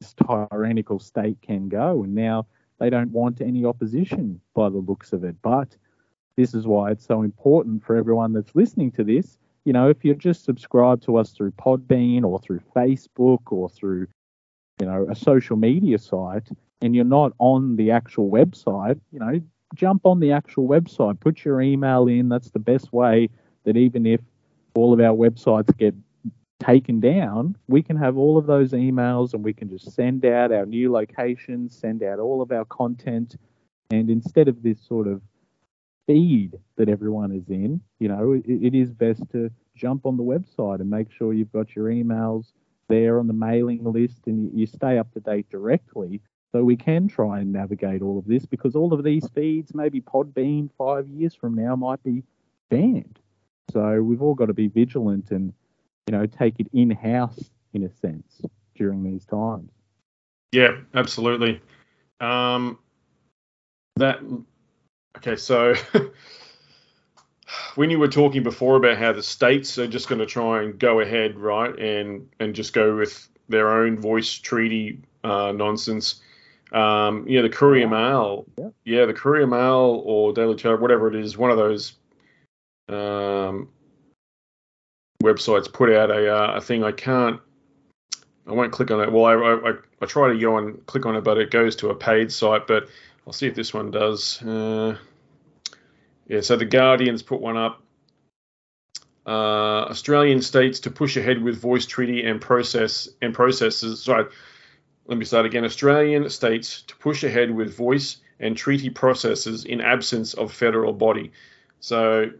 [0.01, 2.03] this tyrannical state can go.
[2.03, 2.47] And now
[2.79, 5.37] they don't want any opposition by the looks of it.
[5.43, 5.77] But
[6.37, 9.39] this is why it's so important for everyone that's listening to this.
[9.65, 14.07] You know, if you're just subscribed to us through Podbean or through Facebook or through,
[14.81, 16.49] you know, a social media site
[16.81, 19.41] and you're not on the actual website, you know,
[19.75, 22.29] jump on the actual website, put your email in.
[22.29, 23.31] That's the best way
[23.65, 24.21] that even if
[24.75, 25.95] all of our websites get
[26.61, 30.53] taken down, we can have all of those emails and we can just send out
[30.53, 33.37] our new locations, send out all of our content.
[33.91, 35.23] And instead of this sort of
[36.07, 40.23] feed that everyone is in, you know, it, it is best to jump on the
[40.23, 42.53] website and make sure you've got your emails
[42.89, 46.21] there on the mailing list and you, you stay up to date directly.
[46.53, 50.01] So we can try and navigate all of this because all of these feeds, maybe
[50.01, 52.23] Podbean five years from now, might be
[52.71, 53.19] banned.
[53.71, 55.53] So we've all got to be vigilant and
[56.09, 58.41] you know, take it in house in a sense
[58.75, 59.71] during these times.
[60.53, 61.61] Yeah, absolutely.
[62.21, 62.79] Um,
[63.97, 64.21] that
[65.19, 65.37] okay.
[65.37, 65.75] So
[67.75, 70.79] when you were talking before about how the states are just going to try and
[70.79, 76.23] go ahead, right, and and just go with their own voice treaty uh, nonsense.
[76.73, 78.69] Um, yeah, the Courier Mail, yeah.
[78.85, 81.95] yeah, the Courier Mail or Daily Telegraph, whatever it is, one of those
[82.89, 83.69] um,
[85.23, 86.85] websites put out a, uh, a thing.
[86.85, 87.41] I can't.
[88.47, 89.13] I won't click on it.
[89.13, 91.91] Well, I, I, I try to go and click on it, but it goes to
[91.91, 92.67] a paid site.
[92.67, 92.89] But
[93.27, 94.43] I'll see if this one does.
[94.43, 94.97] Uh,
[96.29, 97.83] yeah, so the Guardian's put one up.
[99.27, 104.03] Uh, Australian states to push ahead with voice treaty and process and processes.
[104.03, 104.25] Sorry,
[105.09, 105.65] let me start again.
[105.65, 111.33] Australian states to push ahead with voice and treaty processes in absence of federal body.
[111.81, 112.31] So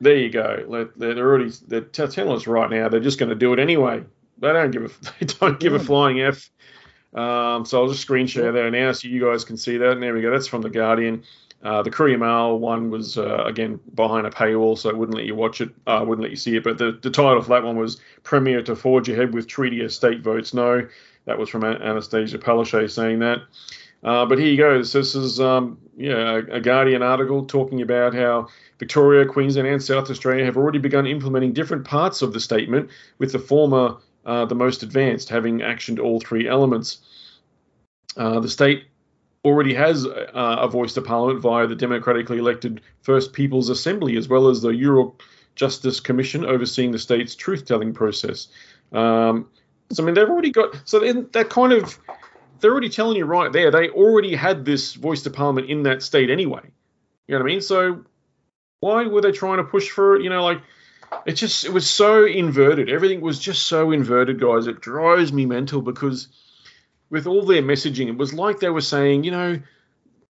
[0.00, 0.88] there you go.
[0.96, 4.04] They're already they're telling us right now they're just going to do it anyway.
[4.38, 4.88] They don't give a
[5.20, 6.50] they don't give a flying f.
[7.14, 9.92] Um, so I'll just screen share there now so you guys can see that.
[9.92, 10.32] And there we go.
[10.32, 11.22] That's from the Guardian.
[11.62, 15.24] Uh, the Courier Mail one was uh, again behind a paywall, so it wouldn't let
[15.24, 16.64] you watch it, uh, wouldn't let you see it.
[16.64, 19.94] But the, the title for that one was "Premier to Forge Ahead with Treaty as
[19.94, 20.86] State Votes No."
[21.26, 23.42] That was from Annastacia Palaszczuk saying that.
[24.02, 24.82] Uh, but here you go.
[24.82, 30.10] This is um, yeah, a, a Guardian article talking about how Victoria, Queensland, and South
[30.10, 34.54] Australia have already begun implementing different parts of the statement, with the former uh, the
[34.54, 36.98] most advanced, having actioned all three elements.
[38.16, 38.84] Uh, the state
[39.44, 44.28] already has uh, a voice to Parliament via the democratically elected First People's Assembly, as
[44.28, 45.20] well as the Yoorrook
[45.54, 48.48] Justice Commission overseeing the state's truth telling process.
[48.92, 49.48] Um,
[49.92, 51.98] so, I mean, they've already got, so they're kind of,
[52.60, 56.02] they're already telling you right there, they already had this voice to Parliament in that
[56.02, 56.62] state anyway.
[57.26, 57.60] You know what I mean?
[57.60, 58.04] So,
[58.80, 60.22] why were they trying to push for it?
[60.22, 60.60] You know, like
[61.26, 62.90] it just it was so inverted.
[62.90, 64.66] Everything was just so inverted, guys.
[64.66, 66.28] It drives me mental because
[67.10, 69.60] with all their messaging, it was like they were saying, you know,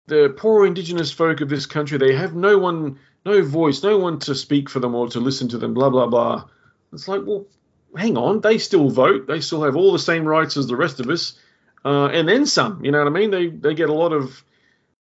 [0.06, 4.18] the poor indigenous folk of this country, they have no one, no voice, no one
[4.20, 6.44] to speak for them or to listen to them, blah blah blah.
[6.92, 7.46] It's like, well,
[7.94, 11.01] hang on, they still vote, they still have all the same rights as the rest
[11.01, 11.38] of us,
[11.85, 12.85] uh, and then some.
[12.85, 13.31] You know what I mean?
[13.31, 14.42] They they get a lot of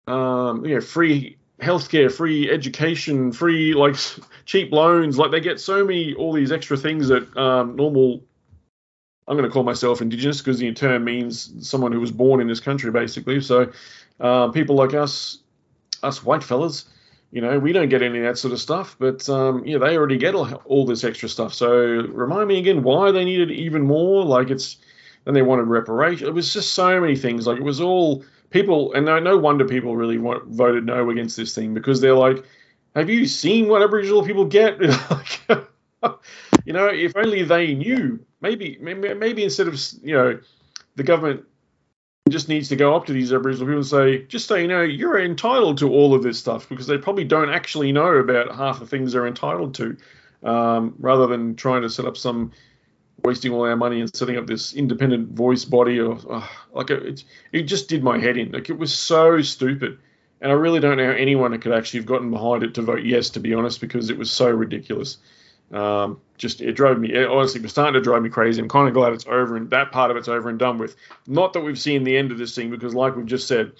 [0.07, 3.95] um, you know free healthcare, free education, free like
[4.45, 5.17] cheap loans.
[5.17, 8.23] Like they get so many all these extra things that um, normal.
[9.27, 12.47] I'm going to call myself indigenous because the term means someone who was born in
[12.47, 13.41] this country, basically.
[13.41, 13.71] So
[14.19, 15.37] uh, people like us,
[16.01, 16.85] us white fellas,
[17.31, 18.95] you know, we don't get any of that sort of stuff.
[18.99, 21.53] But um, yeah, they already get all, all this extra stuff.
[21.53, 24.25] So remind me again why they needed even more.
[24.25, 24.77] Like it's,
[25.25, 26.27] and they wanted reparation.
[26.27, 27.45] It was just so many things.
[27.45, 31.37] Like it was all people, and no, no wonder people really want, voted no against
[31.37, 32.43] this thing because they're like,
[32.95, 34.79] have you seen what Aboriginal people get?
[36.65, 38.19] you know, if only they knew.
[38.41, 40.39] Maybe, maybe, maybe instead of you know,
[40.95, 41.45] the government
[42.29, 44.81] just needs to go up to these Aboriginal people and say, just so you know,
[44.81, 48.79] you're entitled to all of this stuff because they probably don't actually know about half
[48.79, 49.97] the things they're entitled to,
[50.43, 52.51] um, rather than trying to set up some
[53.23, 57.23] wasting all our money and setting up this independent voice body or oh, like it,
[57.51, 58.51] it just did my head in.
[58.51, 59.99] Like it was so stupid.
[60.41, 63.31] And i really don't know anyone could actually have gotten behind it to vote yes
[63.31, 65.17] to be honest because it was so ridiculous
[65.71, 68.87] um, just it drove me it honestly was starting to drive me crazy i'm kind
[68.87, 70.95] of glad it's over and that part of it's over and done with
[71.27, 73.71] not that we've seen the end of this thing because like we've just said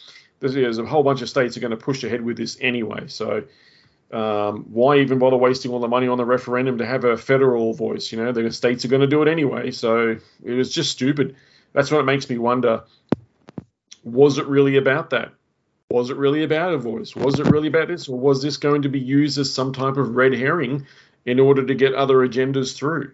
[0.42, 3.44] there's, a whole bunch of states are going to push ahead with this anyway so
[4.12, 7.74] um, why even bother wasting all the money on the referendum to have a federal
[7.74, 8.12] voice?
[8.12, 9.72] You know, the states are going to do it anyway.
[9.72, 11.36] So it was just stupid.
[11.74, 12.84] That's what it makes me wonder
[14.04, 15.32] was it really about that?
[15.92, 17.16] Was it really about a voice?
[17.16, 18.08] Was it really about this?
[18.08, 20.88] Or was this going to be used as some type of red herring
[21.30, 23.12] in order to get other agendas through?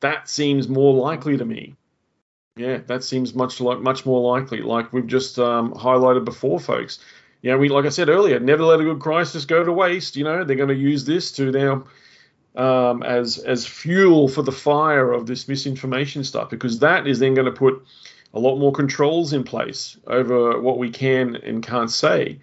[0.00, 1.74] That seems more likely to me.
[2.56, 4.62] Yeah, that seems much like much more likely.
[4.62, 6.98] Like we've just um, highlighted before, folks
[7.46, 10.16] you know, we like I said earlier, never let a good crisis go to waste.
[10.16, 11.84] You know, they're going to use this to now
[12.56, 17.34] um, as as fuel for the fire of this misinformation stuff because that is then
[17.34, 17.86] going to put
[18.34, 22.40] a lot more controls in place over what we can and can't say,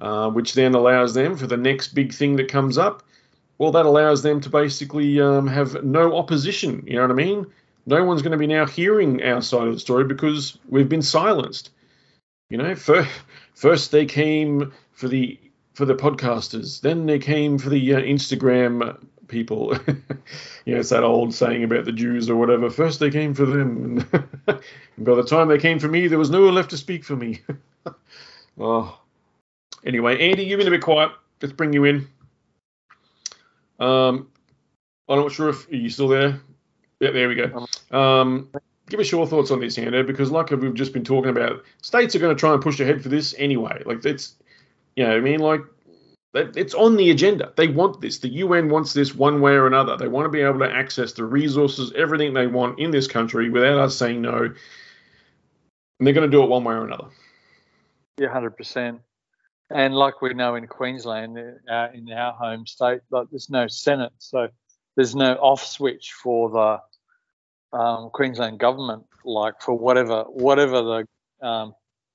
[0.00, 3.02] uh, which then allows them for the next big thing that comes up
[3.58, 6.84] well, that allows them to basically um, have no opposition.
[6.86, 7.46] You know what I mean?
[7.86, 11.02] No one's going to be now hearing our side of the story because we've been
[11.02, 11.70] silenced.
[12.50, 13.10] You know, first,
[13.54, 15.38] first they came for the
[15.74, 19.74] for the podcasters, then they came for the uh, Instagram people.
[20.64, 22.70] you know, it's that old saying about the Jews or whatever.
[22.70, 24.08] First they came for them,
[24.46, 24.60] and
[24.98, 27.16] by the time they came for me, there was no one left to speak for
[27.16, 27.40] me.
[28.58, 28.98] oh.
[29.84, 31.12] Anyway, Andy, you've been a bit quiet.
[31.40, 32.08] Let's bring you in.
[33.78, 34.28] Um,
[35.08, 36.40] I'm not sure if you're you still there.
[37.00, 37.66] Yeah, there we go.
[37.96, 38.50] Um,
[38.88, 42.14] give us your thoughts on this, Hando, because like we've just been talking about, states
[42.14, 43.82] are going to try and push ahead for this anyway.
[43.84, 44.34] Like it's,
[44.96, 45.60] you know, I mean, like
[46.34, 47.52] it's on the agenda.
[47.56, 48.18] They want this.
[48.18, 49.96] The UN wants this one way or another.
[49.96, 53.50] They want to be able to access the resources, everything they want in this country
[53.50, 54.54] without us saying no.
[55.98, 57.06] And they're going to do it one way or another.
[58.18, 59.00] Yeah, hundred percent.
[59.70, 64.12] And like we know in Queensland, uh, in our home state, like there's no Senate,
[64.18, 64.48] so
[64.94, 69.04] there's no off switch for the um, Queensland government.
[69.24, 71.74] Like for whatever whatever the um,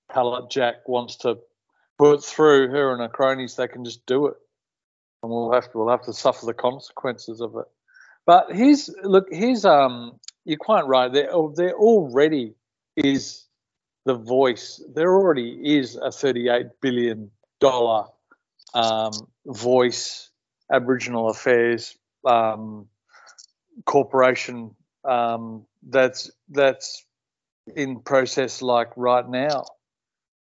[0.10, 1.40] Palaszczuk wants to
[1.98, 4.36] put through her and her cronies, they can just do it,
[5.22, 7.66] and we'll have to we'll have to suffer the consequences of it.
[8.26, 11.12] But here's look, here's um, you're quite right.
[11.12, 12.56] There there already
[12.96, 13.46] is
[14.06, 14.82] the voice.
[14.96, 17.30] There already is a 38 billion
[17.62, 18.08] dollar
[18.74, 19.12] um,
[19.45, 20.30] voice
[20.71, 21.95] Aboriginal Affairs
[22.26, 22.88] um,
[23.86, 27.06] corporation um, that's that's
[27.76, 29.63] in process like right now.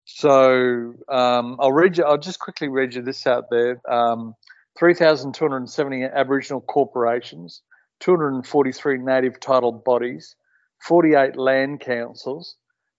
[0.06, 2.04] So um, I'll read you.
[2.04, 3.82] I'll just quickly read you this out there.
[3.92, 4.36] Um,
[4.78, 7.62] 3,270 Aboriginal corporations,
[8.02, 10.36] 243 native title bodies,
[10.82, 12.58] 48 land councils,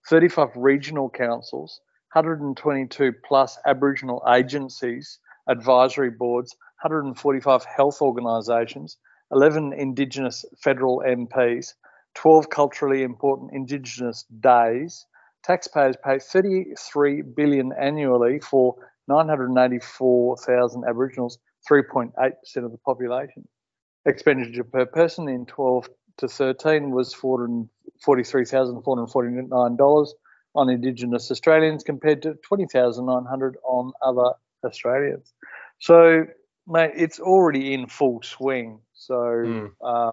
[0.09, 1.79] 35 regional councils,
[2.13, 8.97] 122 plus Aboriginal agencies, advisory boards, 145 health organisations,
[9.31, 11.73] 11 Indigenous federal MPs,
[12.15, 15.05] 12 culturally important Indigenous days.
[15.43, 18.75] Taxpayers pay 33 billion annually for
[19.07, 21.37] 984,000 Aboriginals,
[21.69, 22.11] 3.8%
[22.57, 23.47] of the population.
[24.05, 30.07] Expenditure per person in 12 to 13 was $443,449
[30.57, 34.31] on Indigenous Australians compared to 20,900 on other
[34.65, 35.31] Australians.
[35.77, 36.25] So,
[36.65, 38.79] mate, it's already in full swing.
[38.93, 39.71] So, mm.
[39.85, 40.11] uh,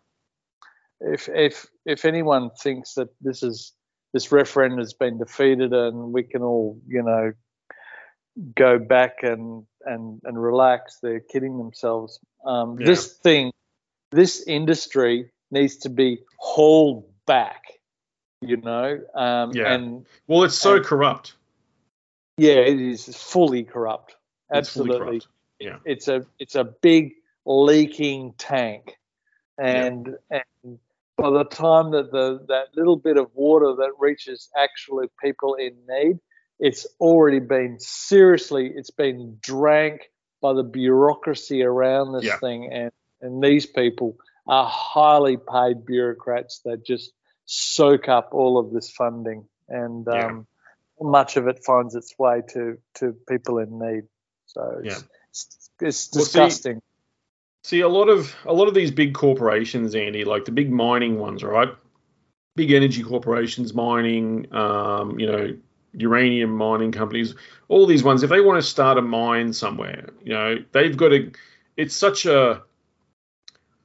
[1.00, 3.72] if if if anyone thinks that this is
[4.12, 7.32] this referendum has been defeated and we can all, you know,
[8.54, 12.20] go back and and and relax, they're kidding themselves.
[12.46, 12.86] Um, yeah.
[12.86, 13.50] This thing,
[14.12, 17.62] this industry needs to be hauled back
[18.48, 19.00] you know.
[19.14, 19.72] Um, yeah.
[19.72, 21.34] And well, it's so and, corrupt.
[22.36, 24.16] Yeah, it is fully corrupt.
[24.52, 24.98] Absolutely.
[24.98, 25.28] Fully corrupt.
[25.60, 25.76] Yeah.
[25.84, 27.14] It's a it's a big
[27.46, 28.96] leaking tank,
[29.58, 30.42] and yeah.
[30.64, 30.78] and
[31.16, 35.74] by the time that the that little bit of water that reaches actually people in
[35.88, 36.18] need,
[36.58, 40.10] it's already been seriously it's been drank
[40.42, 42.38] by the bureaucracy around this yeah.
[42.38, 47.12] thing, and and these people are highly paid bureaucrats that just
[47.46, 50.26] soak up all of this funding, and yeah.
[50.26, 50.46] um,
[51.00, 54.04] much of it finds its way to to people in need.
[54.46, 55.06] So it's, yeah.
[55.30, 56.74] it's, it's disgusting.
[56.74, 56.82] Well,
[57.62, 60.70] see, see, a lot of a lot of these big corporations, Andy, like the big
[60.70, 61.68] mining ones, right?
[62.56, 65.56] Big energy corporations, mining, um, you know,
[65.92, 67.34] uranium mining companies,
[67.68, 68.22] all these ones.
[68.22, 71.32] If they want to start a mine somewhere, you know, they've got to.
[71.76, 72.62] It's such a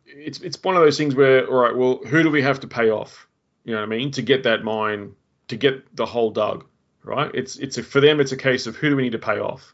[0.05, 2.67] it's it's one of those things where all right, well, who do we have to
[2.67, 3.27] pay off?
[3.63, 4.11] You know what I mean?
[4.11, 5.13] To get that mine,
[5.47, 6.65] to get the whole dug,
[7.03, 7.31] right?
[7.33, 8.19] It's it's a, for them.
[8.19, 9.73] It's a case of who do we need to pay off?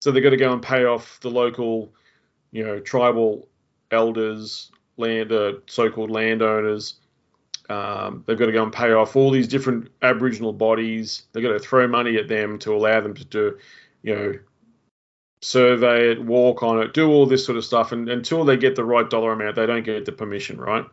[0.00, 1.92] So they've got to go and pay off the local,
[2.52, 3.48] you know, tribal
[3.90, 6.94] elders, land, uh, so-called landowners.
[7.68, 11.24] Um, they've got to go and pay off all these different Aboriginal bodies.
[11.32, 13.58] They've got to throw money at them to allow them to do,
[14.02, 14.38] you know,
[15.42, 17.92] survey it, walk on it, do all this sort of stuff.
[17.92, 20.86] And until they get the right dollar amount, they don't get the permission, right?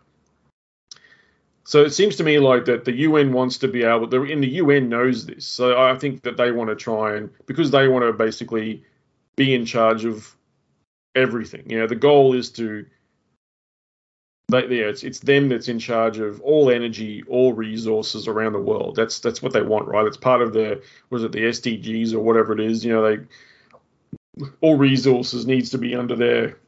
[1.65, 4.41] So it seems to me like that the UN wants to be able, the, and
[4.41, 5.47] the UN knows this.
[5.47, 8.83] So I think that they want to try and because they want to basically
[9.35, 10.35] be in charge of
[11.15, 11.63] everything.
[11.67, 12.85] You know, the goal is to,
[14.49, 18.59] they, yeah, it's it's them that's in charge of all energy, all resources around the
[18.59, 18.95] world.
[18.95, 20.05] That's that's what they want, right?
[20.05, 22.85] It's part of the was it the SDGs or whatever it is.
[22.85, 26.59] You know, they all resources needs to be under their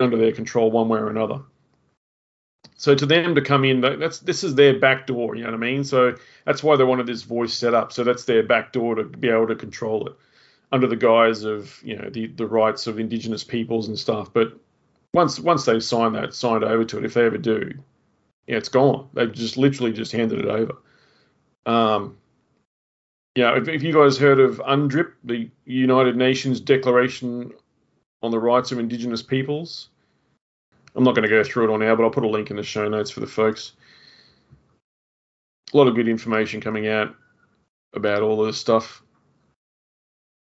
[0.00, 1.42] under their control one way or another.
[2.78, 5.34] So to them to come in, that's this is their back door.
[5.34, 5.82] You know what I mean?
[5.82, 6.14] So
[6.44, 7.92] that's why they wanted this voice set up.
[7.92, 10.14] So that's their back door to be able to control it
[10.70, 14.32] under the guise of you know the the rights of indigenous peoples and stuff.
[14.32, 14.56] But
[15.12, 17.72] once once they sign that, signed over to it, if they ever do,
[18.46, 19.08] yeah, it's gone.
[19.12, 20.76] They've just literally just handed it over.
[21.66, 22.16] Um,
[23.34, 27.52] yeah, if, if you guys heard of UNDRIP, the United Nations Declaration
[28.22, 29.88] on the Rights of Indigenous Peoples,
[30.94, 32.56] I'm not going to go through it on now, but I'll put a link in
[32.56, 33.72] the show notes for the folks.
[35.72, 37.14] A lot of good information coming out
[37.94, 39.02] about all this stuff.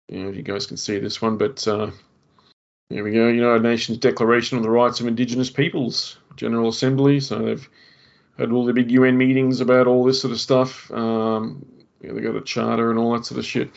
[0.09, 1.91] Yeah, if you guys can see this one, but uh,
[2.91, 3.29] there we go.
[3.29, 7.19] United Nations Declaration on the Rights of Indigenous Peoples, General Assembly.
[7.19, 7.69] So they've
[8.39, 10.91] had all the big UN meetings about all this sort of stuff.
[10.93, 11.67] Um,
[12.01, 13.71] yeah, they got a charter and all that sort of shit.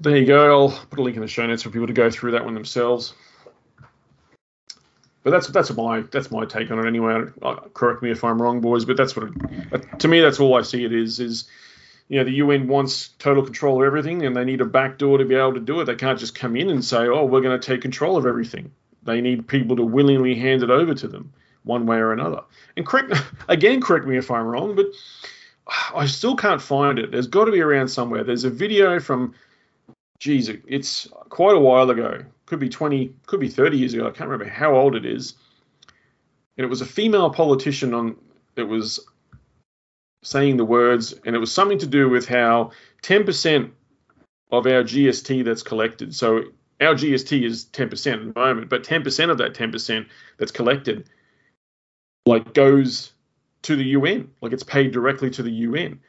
[0.00, 0.68] There you go.
[0.68, 2.54] I'll put a link in the show notes for people to go through that one
[2.54, 3.14] themselves.
[5.28, 7.24] But that's that's my that's my take on it anyway.
[7.42, 8.86] Uh, correct me if I'm wrong, boys.
[8.86, 11.46] But that's what it, to me that's all I see it is is
[12.08, 15.26] you know the UN wants total control of everything, and they need a backdoor to
[15.26, 15.84] be able to do it.
[15.84, 18.72] They can't just come in and say, "Oh, we're going to take control of everything."
[19.02, 22.40] They need people to willingly hand it over to them, one way or another.
[22.78, 23.12] And correct
[23.48, 24.86] again, correct me if I'm wrong, but
[25.94, 27.10] I still can't find it.
[27.10, 28.24] There's got to be around somewhere.
[28.24, 29.34] There's a video from,
[30.20, 32.24] geez, it's quite a while ago.
[32.48, 34.06] Could be 20, could be 30 years ago.
[34.06, 35.34] I can't remember how old it is.
[36.56, 38.16] And it was a female politician on
[38.54, 39.00] that was
[40.22, 42.70] saying the words, and it was something to do with how
[43.02, 43.70] 10%
[44.50, 46.14] of our GST that's collected.
[46.14, 46.44] So
[46.80, 50.06] our GST is 10% at the moment, but 10% of that 10%
[50.38, 51.08] that's collected,
[52.24, 53.12] like goes
[53.62, 56.00] to the UN, like it's paid directly to the UN.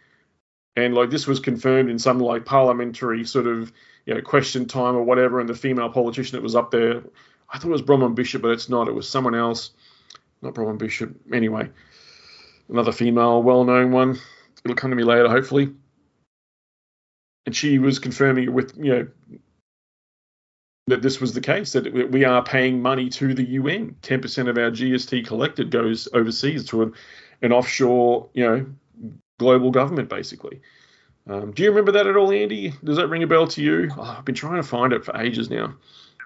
[0.78, 3.74] And like this was confirmed in some like parliamentary sort of
[4.10, 7.04] you know question time or whatever, and the female politician that was up there,
[7.48, 8.88] I thought it was Bronwyn Bishop, but it's not.
[8.88, 9.70] It was someone else,
[10.42, 11.16] not Bronwyn Bishop.
[11.32, 11.70] Anyway,
[12.70, 14.18] another female, well-known one.
[14.66, 15.76] It'll come to me later, hopefully.
[17.46, 19.08] And she was confirming it with you know
[20.88, 23.96] that this was the case that we are paying money to the UN.
[24.02, 26.94] 10% of our GST collected goes overseas to an
[27.44, 28.66] an offshore, you know,
[29.38, 30.62] global government basically.
[31.30, 32.74] Um, do you remember that at all, Andy?
[32.84, 33.92] Does that ring a bell to you?
[33.96, 35.76] Oh, I've been trying to find it for ages now.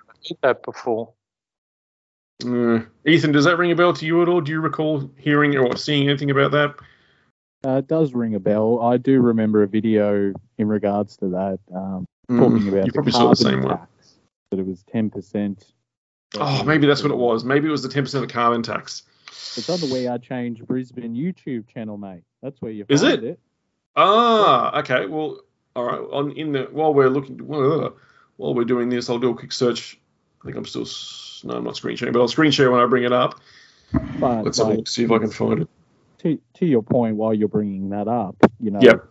[0.10, 1.12] I did that before.
[2.46, 4.40] Uh, Ethan, does that ring a bell to you at all?
[4.40, 6.76] Do you recall hearing or seeing anything about that?
[7.66, 8.80] Uh, it does ring a bell.
[8.82, 13.12] I do remember a video in regards to that, um, mm, talking about you probably
[13.12, 13.88] saw the same tax, one.
[14.52, 15.74] That it was ten percent.
[16.36, 17.44] Oh, maybe that's what it was.
[17.44, 19.04] Maybe it was the ten percent of the carbon tax.
[19.56, 22.24] It's on the We Are Change Brisbane YouTube channel, mate.
[22.42, 23.24] That's where you Is find it?
[23.24, 23.40] it.
[23.96, 25.06] Ah, okay.
[25.06, 25.42] Well,
[25.76, 26.00] all right.
[26.00, 30.00] On in the while we're looking while we're doing this, I'll do a quick search.
[30.42, 30.88] I think I'm still
[31.50, 33.40] no, I'm not screen sharing, but I'll screen share when I bring it up.
[34.20, 35.70] But Let's like, look, see if I can find it.
[36.20, 39.08] to to your point, while you're bringing that up, you know, Yep.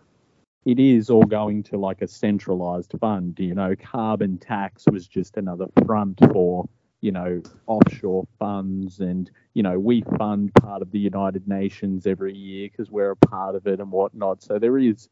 [0.65, 3.39] it is all going to like a centralized fund.
[3.39, 6.67] You know, carbon tax was just another front for
[7.03, 12.33] you know offshore funds, and you know we fund part of the United Nations every
[12.33, 14.41] year because we're a part of it and whatnot.
[14.41, 15.09] So there is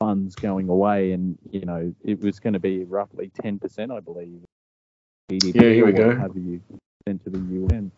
[0.00, 4.00] funds going away, and you know it was going to be roughly ten percent, I
[4.00, 4.40] believe.
[5.30, 6.16] GDP Yeah, here we go.
[6.16, 6.60] Have you
[7.06, 7.92] sent to the UN?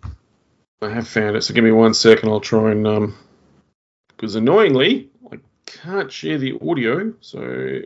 [0.83, 2.29] I have found it, so give me one second.
[2.29, 3.17] I'll try and um,
[4.09, 7.81] because annoyingly I can't share the audio, so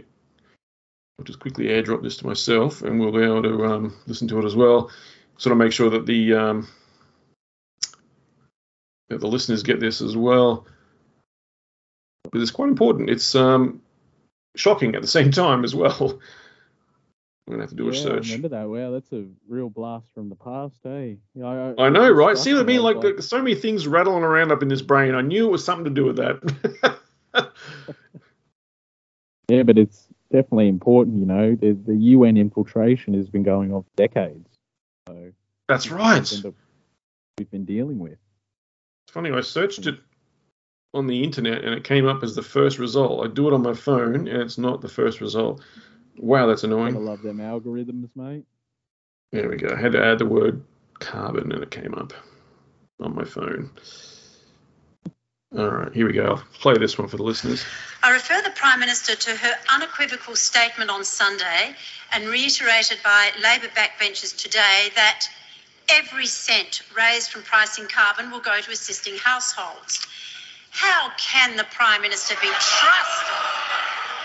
[1.19, 4.41] I'll just quickly airdrop this to myself, and we'll be able to um, listen to
[4.41, 4.91] it as well.
[5.39, 6.69] Sort of make sure that the um,
[9.09, 10.67] that the listeners get this as well,
[12.25, 13.11] because it's quite important.
[13.11, 13.83] It's um,
[14.57, 16.21] shocking at the same time as well.
[17.47, 18.27] I'm gonna have to do a yeah, I search.
[18.27, 18.69] remember that.
[18.69, 21.15] Wow, that's a real blast from the past, eh?
[21.35, 22.37] Yeah, I, I know, right?
[22.37, 22.83] See what I mean?
[22.83, 25.15] Like, there's so many things rattling around up in this brain.
[25.15, 27.53] I knew it was something to do with that.
[29.49, 31.55] Yeah, but it's definitely important, you know.
[31.55, 34.56] The, the UN infiltration has been going on for decades.
[35.69, 36.25] So That's right.
[36.25, 36.55] that
[37.39, 38.13] we've been dealing with.
[38.13, 39.31] It's funny.
[39.33, 39.91] I searched hmm.
[39.91, 39.99] it
[40.95, 43.25] on the internet and it came up as the first result.
[43.25, 45.61] I do it on my phone and it's not the first result.
[46.19, 47.05] Wow, that's Gotta annoying.
[47.05, 48.45] love them algorithms, mate.
[49.33, 49.75] There we go.
[49.75, 50.63] I had to add the word
[51.01, 52.13] carbon and it came up
[53.01, 53.71] on my phone.
[55.57, 56.27] All right, here we go.
[56.27, 57.65] I'll play this one for the listeners.
[58.03, 61.75] I refer the Prime Minister to her unequivocal statement on Sunday
[62.13, 65.27] and reiterated by Labor backbenchers today that
[65.91, 70.07] every cent raised from pricing carbon will go to assisting households.
[70.71, 73.37] How can the Prime Minister be trusted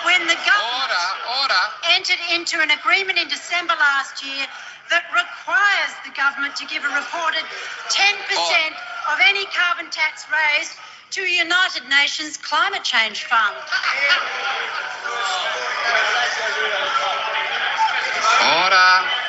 [0.04, 1.08] when the government Order,
[1.42, 1.64] order.
[1.94, 4.46] entered into an agreement in December last year
[4.90, 7.46] that requires the government to give a reported
[7.90, 8.74] 10%
[9.14, 10.74] of any carbon tax raised
[11.12, 13.56] to a United Nations Climate Change Fund.
[18.42, 19.21] Order.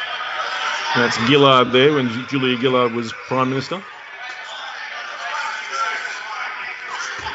[0.95, 3.83] That's Gillard there when Julia Gillard was Prime Minister.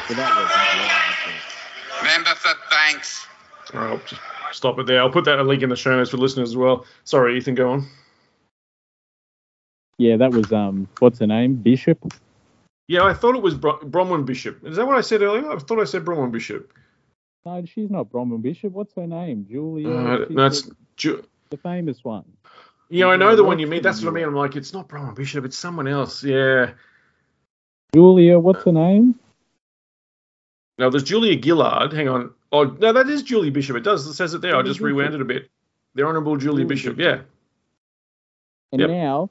[0.07, 0.33] So that
[2.03, 3.25] Member for Banks.
[3.73, 5.01] All right, I'll just stop it there.
[5.01, 6.85] I'll put that link in the show notes for listeners as well.
[7.03, 7.87] Sorry, Ethan, go on.
[9.97, 11.55] yeah, that was um, what's her name?
[11.55, 12.13] Bishop.
[12.87, 14.63] Yeah, I thought it was Bro- Bronwyn Bishop.
[14.65, 15.51] Is that what I said earlier?
[15.51, 16.71] I thought I said Bronwyn Bishop.
[17.45, 18.71] No, she's not Bronwyn Bishop.
[18.71, 19.45] What's her name?
[19.49, 19.89] Julia.
[19.89, 22.23] Uh, she's that's the, Ju- the famous one.
[22.89, 23.81] Yeah, I know the one you mean.
[23.81, 24.23] That's what I mean.
[24.25, 25.45] I'm like, it's not Brian Bishop.
[25.45, 26.23] It's someone else.
[26.23, 26.71] Yeah.
[27.93, 29.15] Julia, what's her name?
[30.77, 31.93] No, there's Julia Gillard.
[31.93, 32.31] Hang on.
[32.51, 33.75] Oh no, that is Julie Bishop.
[33.75, 34.05] It does.
[34.05, 34.55] It says it there.
[34.55, 35.49] I just rewound it a bit.
[35.95, 36.97] The Honourable Julie Julie Bishop.
[36.97, 37.19] Bishop.
[37.19, 37.23] Yeah.
[38.71, 38.89] And Yep.
[38.89, 39.29] now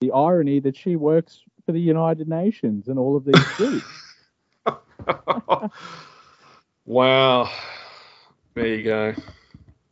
[0.00, 3.86] the irony that she works for the United Nations and all of these groups.
[6.86, 7.50] wow.
[8.54, 9.14] There you go.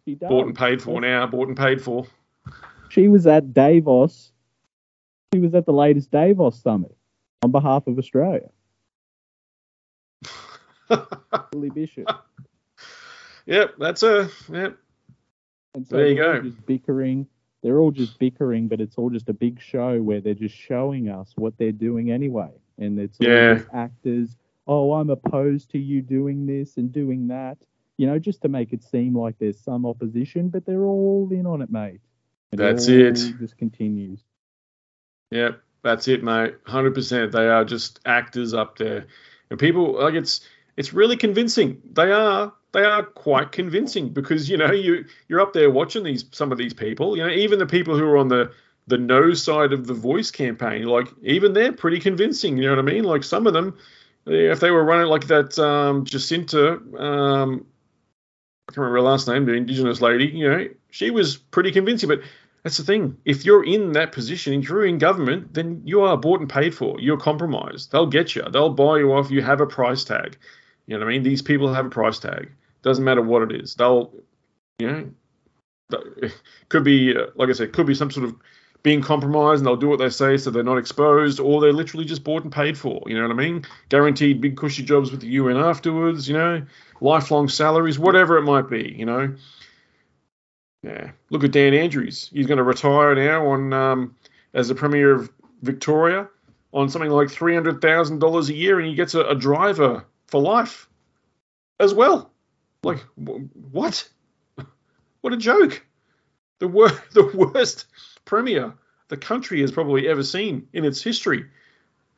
[0.07, 0.29] She does.
[0.29, 1.27] Bought and paid for now.
[1.27, 2.07] Bought and paid for.
[2.89, 4.33] She was at Davos.
[5.33, 6.95] She was at the latest Davos summit
[7.43, 8.51] on behalf of Australia.
[11.53, 12.09] Julie Bishop.
[13.47, 14.77] yep, that's a yep.
[15.75, 16.41] And so There you go.
[16.43, 17.27] Just bickering.
[17.63, 21.09] They're all just bickering, but it's all just a big show where they're just showing
[21.09, 22.51] us what they're doing anyway.
[22.79, 23.55] And it's all Yeah.
[23.55, 24.37] just actors.
[24.67, 27.59] Oh, I'm opposed to you doing this and doing that.
[27.97, 31.47] You know, just to make it seem like there's some opposition, but they're all in
[31.47, 32.01] on it, mate.
[32.55, 33.15] And That's it.
[33.41, 34.21] Just continues.
[35.33, 36.55] Yep, that's it, mate.
[36.65, 37.33] Hundred percent.
[37.33, 39.07] They are just actors up there,
[39.51, 40.47] and people like it's
[40.77, 41.83] it's really convincing.
[41.93, 46.25] They are they are quite convincing because you know you you're up there watching these
[46.31, 47.17] some of these people.
[47.17, 48.53] You know, even the people who are on the
[48.87, 52.57] the no side of the voice campaign, like even they're pretty convincing.
[52.57, 53.03] You know what I mean?
[53.03, 53.77] Like some of them,
[54.27, 57.67] if they were running like that um, Jacinta, um,
[58.69, 60.27] I can't remember her last name, the Indigenous lady.
[60.27, 62.21] You know, she was pretty convincing, but
[62.65, 63.19] that's the thing.
[63.27, 66.75] If you're in that position, if you're in government, then you are bought and paid
[66.75, 66.99] for.
[66.99, 67.93] You're compromised.
[67.93, 68.43] They'll get you.
[68.51, 69.31] They'll buy you off.
[69.31, 70.39] You have a price tag.
[70.87, 71.23] You know what I mean?
[71.23, 72.53] These people have a price tag.
[72.83, 73.75] Doesn't matter what it is.
[73.75, 74.15] They'll,
[74.79, 75.15] you
[75.91, 76.31] know,
[76.71, 78.37] could be uh, like I said, could be some sort of
[78.83, 82.07] being compromised, and they'll do what they say so they're not exposed, or they're literally
[82.07, 83.03] just bought and paid for.
[83.07, 83.67] You know what I mean?
[83.91, 86.29] Guaranteed big cushy jobs with the UN afterwards.
[86.29, 86.63] You know,
[87.03, 88.95] lifelong salaries, whatever it might be.
[88.97, 89.35] You know.
[90.85, 91.11] Yeah.
[91.31, 92.31] Look at Dan Andrews.
[92.33, 94.17] He's going to retire now on um,
[94.53, 95.31] as the Premier of
[95.63, 96.29] Victoria
[96.75, 100.05] on something like three hundred thousand dollars a year, and he gets a, a driver
[100.27, 100.89] for life
[101.81, 102.31] as well.
[102.83, 103.41] Like wh-
[103.73, 104.09] what?
[105.23, 105.83] What a joke!
[106.59, 107.87] The wor- the worst
[108.27, 108.75] Premier
[109.09, 111.47] the country has probably ever seen in its history,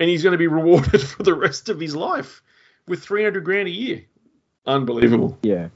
[0.00, 2.42] and he's going to be rewarded for the rest of his life
[2.88, 4.04] with three hundred grand a year.
[4.66, 5.38] Unbelievable.
[5.42, 5.68] Yeah.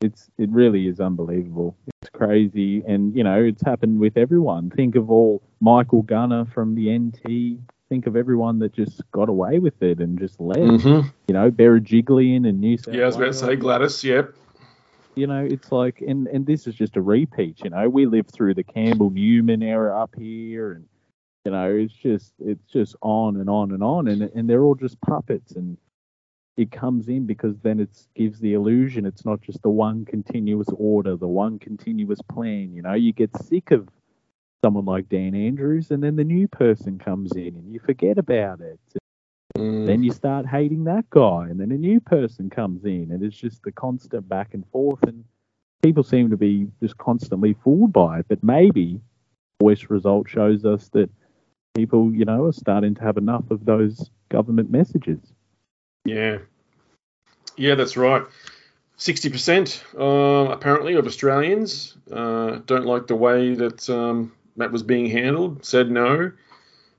[0.00, 1.76] It's it really is unbelievable.
[2.02, 4.70] It's crazy and you know, it's happened with everyone.
[4.70, 7.58] Think of all Michael Gunner from the NT.
[7.88, 10.60] Think of everyone that just got away with it and just left.
[10.60, 11.08] Mm-hmm.
[11.26, 14.04] You know, Berejiklian and New South Yeah, I was about to say Gladys.
[14.04, 14.34] Yep.
[15.16, 17.88] You know, it's like and and this is just a repeat, you know.
[17.88, 20.86] We lived through the Campbell Newman era up here and
[21.44, 24.76] you know, it's just it's just on and on and on and and they're all
[24.76, 25.76] just puppets and
[26.58, 30.66] it comes in because then it gives the illusion it's not just the one continuous
[30.76, 32.72] order, the one continuous plan.
[32.74, 33.88] You know, you get sick of
[34.64, 38.60] someone like Dan Andrews, and then the new person comes in, and you forget about
[38.60, 38.80] it.
[39.56, 39.86] Mm.
[39.86, 43.36] Then you start hating that guy, and then a new person comes in, and it's
[43.36, 45.04] just the constant back and forth.
[45.04, 45.24] And
[45.80, 48.26] people seem to be just constantly fooled by it.
[48.28, 49.00] But maybe
[49.62, 51.08] voice result shows us that
[51.76, 55.20] people, you know, are starting to have enough of those government messages.
[56.04, 56.38] Yeah.
[57.56, 58.22] Yeah, that's right.
[58.98, 65.06] 60% uh, apparently of Australians uh, don't like the way that um, that was being
[65.06, 66.32] handled, said no.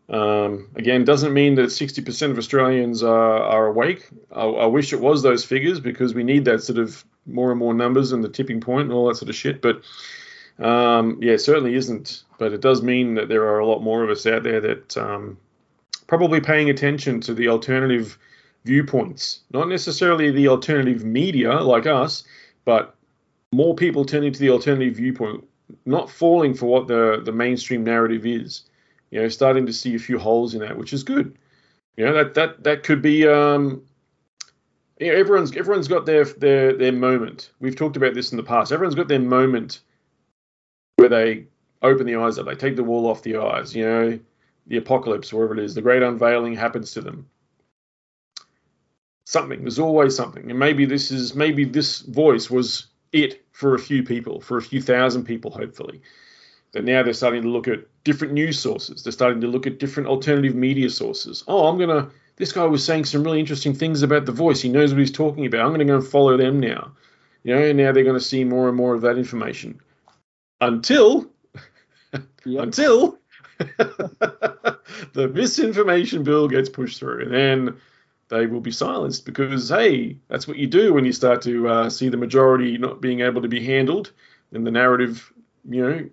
[0.10, 4.10] Um, again, doesn't mean that 60% of Australians are, are awake.
[4.32, 7.60] I, I wish it was those figures because we need that sort of more and
[7.60, 9.62] more numbers and the tipping point and all that sort of shit.
[9.62, 9.84] But
[10.58, 12.24] um, yeah, it certainly isn't.
[12.40, 14.98] But it does mean that there are a lot more of us out there that
[14.98, 15.38] um,
[16.08, 18.18] probably paying attention to the alternative
[18.66, 22.24] viewpoints, not necessarily the alternative media like us,
[22.66, 22.96] but
[23.52, 25.44] more people turning to the alternative viewpoint,
[25.86, 28.64] not falling for what the, the mainstream narrative is.
[29.12, 31.36] You know, starting to see a few holes in that, which is good.
[31.98, 33.82] You know, that that that could be um
[35.00, 37.52] you know, everyone's everyone's got their their their moment.
[37.60, 38.72] We've talked about this in the past.
[38.72, 39.80] Everyone's got their moment
[40.98, 41.46] where they
[41.82, 44.20] open the eyes up, they take the wall off the eyes, you know,
[44.68, 47.26] the apocalypse, wherever it is, the great unveiling happens to them
[49.30, 49.62] something.
[49.62, 54.02] There's always something, and maybe this is maybe this voice was it for a few
[54.04, 56.02] people, for a few thousand people, hopefully.
[56.72, 59.04] that now they're starting to look at different news sources.
[59.04, 61.44] They're starting to look at different alternative media sources.
[61.48, 62.10] Oh, I'm gonna.
[62.38, 64.62] This guy was saying some really interesting things about the voice.
[64.62, 65.62] He knows what he's talking about.
[65.62, 66.94] I'm going to go and follow them now.
[67.44, 69.82] You know, and now they're going to see more and more of that information.
[70.62, 71.30] Until,
[72.46, 73.20] until
[73.58, 77.78] the misinformation bill gets pushed through, and then
[78.30, 81.90] they will be silenced because hey, that's what you do when you start to uh,
[81.90, 84.12] see the majority not being able to be handled,
[84.54, 85.32] and the narrative,
[85.68, 86.10] you know,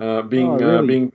[0.00, 1.12] uh, being Oh, uh, being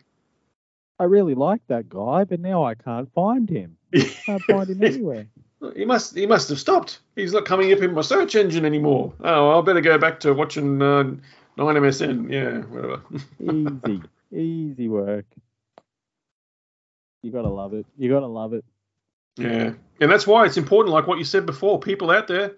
[1.00, 3.78] I really like that guy, but now I can't find him.
[3.94, 5.26] I Can't find him anywhere.
[5.76, 7.00] He must he must have stopped.
[7.16, 9.14] He's not coming up in my search engine anymore.
[9.22, 11.16] Oh, I better go back to watching uh,
[11.58, 12.32] 9MSN.
[12.32, 13.02] Yeah, whatever.
[13.42, 14.02] Easy,
[14.34, 15.26] easy work.
[17.24, 17.86] You gotta love it.
[17.98, 18.64] You gotta love it.
[19.40, 20.94] Yeah, and that's why it's important.
[20.94, 22.54] Like what you said before, people out there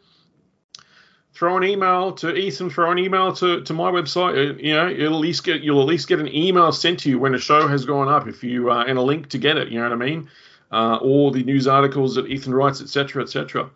[1.34, 4.34] throw an email to Ethan, throw an email to, to my website.
[4.34, 7.10] Uh, You know, you'll at least get you'll at least get an email sent to
[7.10, 9.58] you when a show has gone up if you uh, and a link to get
[9.58, 9.70] it.
[9.70, 10.30] You know what I mean?
[10.72, 13.70] Uh, or the news articles that Ethan writes, etc., etc.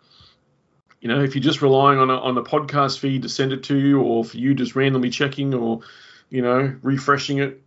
[1.00, 3.62] You know, if you're just relying on a, on the podcast feed to send it
[3.64, 5.80] to you, or for you just randomly checking or
[6.30, 7.60] you know refreshing it,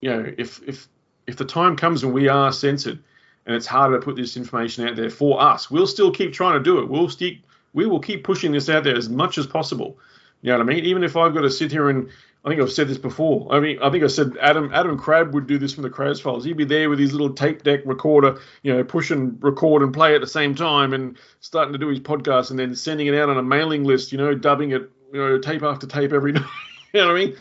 [0.00, 0.88] you know, if if
[1.26, 3.02] if the time comes when we are censored
[3.46, 6.54] and it's harder to put this information out there for us, we'll still keep trying
[6.54, 6.88] to do it.
[6.88, 7.32] We'll still
[7.72, 9.98] we will keep pushing this out there as much as possible.
[10.42, 10.84] You know what I mean?
[10.84, 12.08] Even if I've got to sit here and
[12.44, 13.48] I think I've said this before.
[13.50, 16.20] I mean, I think I said Adam Adam Crab would do this from the Crabs
[16.20, 16.44] files.
[16.44, 19.94] He'd be there with his little tape deck recorder, you know, push and record and
[19.94, 23.14] play at the same time, and starting to do his podcast, and then sending it
[23.14, 26.32] out on a mailing list, you know, dubbing it, you know, tape after tape every
[26.32, 26.44] night.
[26.92, 27.36] you know what I mean?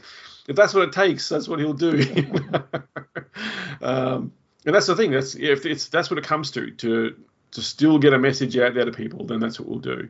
[0.48, 2.06] If that's what it takes, that's what he'll do.
[3.82, 4.32] um,
[4.66, 5.12] and that's the thing.
[5.12, 7.16] That's if it's that's what it comes to to
[7.52, 10.10] to still get a message out there to people, then that's what we'll do.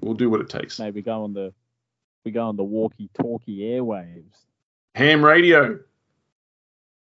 [0.00, 0.78] We'll do what it takes.
[0.78, 1.52] Maybe go on the
[2.24, 4.36] we go on the walkie-talkie airwaves.
[4.94, 5.80] Ham radio.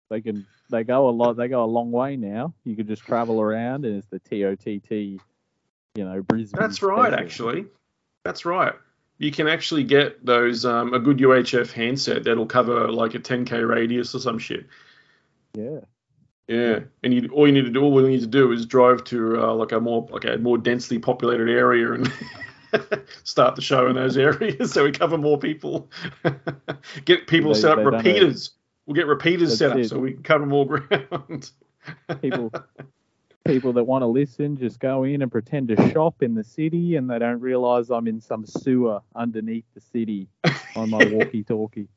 [0.09, 1.37] They can they go a lot.
[1.37, 2.53] They go a long way now.
[2.63, 5.19] You could just travel around, and it's the TOTT, you
[6.03, 6.59] know, Brisbane.
[6.59, 7.25] That's right, special.
[7.25, 7.65] actually.
[8.23, 8.73] That's right.
[9.19, 13.67] You can actually get those um, a good UHF handset that'll cover like a 10k
[13.67, 14.65] radius or some shit.
[15.53, 15.81] Yeah.
[16.47, 19.03] Yeah, and you all you need to do, all we need to do is drive
[19.05, 22.11] to uh, like a more like a more densely populated area and
[23.23, 25.89] start the show in those areas so we cover more people.
[27.05, 27.97] get people They- set up they don't know.
[27.99, 28.51] repeaters.
[28.85, 29.87] We'll get repeaters That's set up it.
[29.89, 31.51] so we can cover more ground.
[32.21, 32.51] People
[33.45, 36.97] people that want to listen just go in and pretend to shop in the city,
[36.97, 40.27] and they don't realise I'm in some sewer underneath the city
[40.75, 41.87] on my walkie-talkie.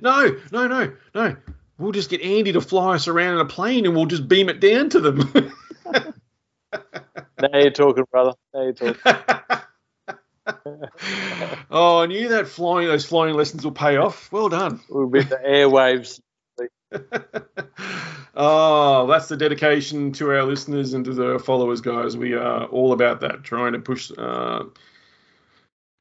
[0.00, 1.36] No, no, no, no.
[1.82, 4.48] We'll just get Andy to fly us around in a plane and we'll just beam
[4.48, 5.52] it down to them.
[7.42, 8.34] Now you're talking, brother.
[8.54, 9.00] Now you're talking.
[11.70, 14.30] oh, I knew that flying those flying lessons will pay off.
[14.30, 14.80] Well done.
[14.88, 16.20] We'll be the airwaves.
[18.36, 22.16] oh, that's the dedication to our listeners and to the followers, guys.
[22.16, 24.62] We are all about that, trying to push uh,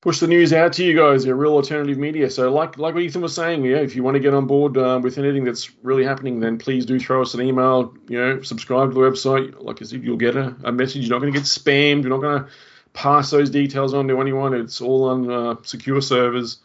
[0.01, 1.25] push the news out to you guys.
[1.25, 2.29] You're real alternative media.
[2.29, 4.77] So, like like what Ethan was saying, yeah, if you want to get on board
[4.77, 7.93] uh, with anything that's really happening, then please do throw us an email.
[8.09, 9.61] You know, subscribe to the website.
[9.61, 11.05] Like I said, you'll get a, a message.
[11.05, 12.01] You're not going to get spammed.
[12.01, 12.49] You're not going to
[12.93, 14.53] pass those details on to anyone.
[14.53, 16.57] It's all on uh, secure servers.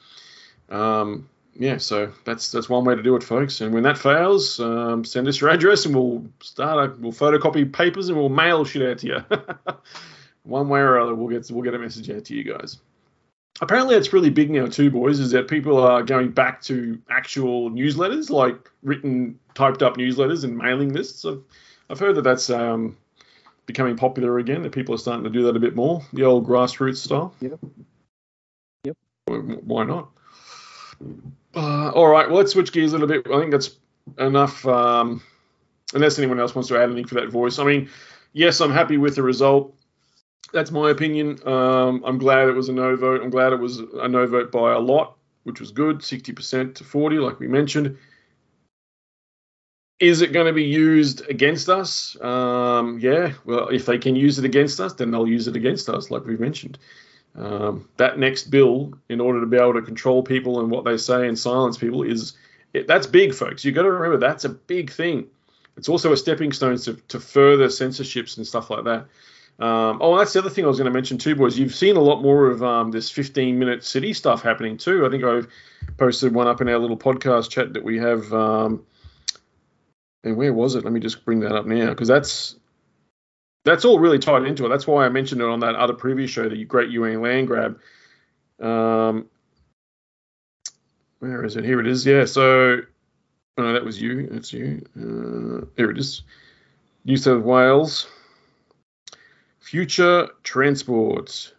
[0.68, 1.28] Um,
[1.59, 3.61] yeah, so that's that's one way to do it, folks.
[3.61, 6.91] And when that fails, um, send us your address, and we'll start.
[6.91, 9.24] A, we'll photocopy papers, and we'll mail shit out to you.
[10.43, 12.78] one way or other, we'll get we'll get a message out to you guys.
[13.61, 15.18] Apparently, it's really big now too, boys.
[15.18, 20.57] Is that people are going back to actual newsletters, like written, typed up newsletters and
[20.57, 21.24] mailing lists.
[21.24, 21.42] I've
[21.88, 22.96] I've heard that that's um,
[23.66, 24.62] becoming popular again.
[24.62, 27.34] That people are starting to do that a bit more, the old grassroots style.
[27.40, 27.59] Yep.
[28.84, 28.96] Yep.
[29.26, 30.11] Why not?
[31.54, 33.26] Uh, all right, well, let's switch gears a little bit.
[33.32, 33.76] I think that's
[34.18, 34.66] enough.
[34.66, 35.22] Um,
[35.94, 37.59] unless anyone else wants to add anything for that voice.
[37.59, 37.88] I mean,
[38.32, 39.74] yes, I'm happy with the result.
[40.53, 41.38] That's my opinion.
[41.47, 43.22] Um, I'm glad it was a no vote.
[43.22, 46.84] I'm glad it was a no vote by a lot, which was good, 60% to
[46.84, 47.99] 40, like we mentioned.
[49.99, 52.20] Is it going to be used against us?
[52.20, 53.32] Um, yeah.
[53.44, 56.26] Well, if they can use it against us, then they'll use it against us, like
[56.26, 56.78] we've mentioned.
[57.34, 60.97] Um, that next bill, in order to be able to control people and what they
[60.97, 62.34] say and silence people, is
[62.86, 63.64] that's big, folks.
[63.64, 65.28] You've got to remember that's a big thing.
[65.76, 69.07] It's also a stepping stone to, to further censorships and stuff like that.
[69.59, 71.59] Um, oh, that's the other thing I was going to mention too, boys.
[71.59, 75.07] You've seen a lot more of um, this 15 minute city stuff happening too.
[75.07, 75.48] I think I've
[75.96, 78.32] posted one up in our little podcast chat that we have.
[78.32, 78.84] Um,
[80.24, 80.84] and where was it?
[80.84, 82.57] Let me just bring that up now because that's
[83.64, 84.68] that's all really tied into it.
[84.68, 87.80] That's why I mentioned it on that other previous show, the Great UN Land Grab.
[88.61, 89.26] Um,
[91.20, 91.64] where is it?
[91.64, 92.04] Here it is.
[92.04, 92.26] Yeah.
[92.26, 92.82] So
[93.59, 94.26] Oh, that was you.
[94.26, 94.84] That's you.
[94.96, 96.22] Uh, there it is.
[97.04, 98.07] New South Wales.
[99.66, 101.52] Future transport.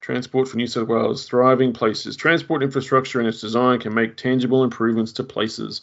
[0.00, 1.28] Transport for New South Wales.
[1.28, 2.16] Thriving places.
[2.16, 5.82] Transport infrastructure and its design can make tangible improvements to places.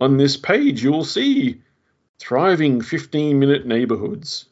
[0.00, 1.60] On this page, you'll see
[2.20, 4.46] thriving 15 minute neighborhoods.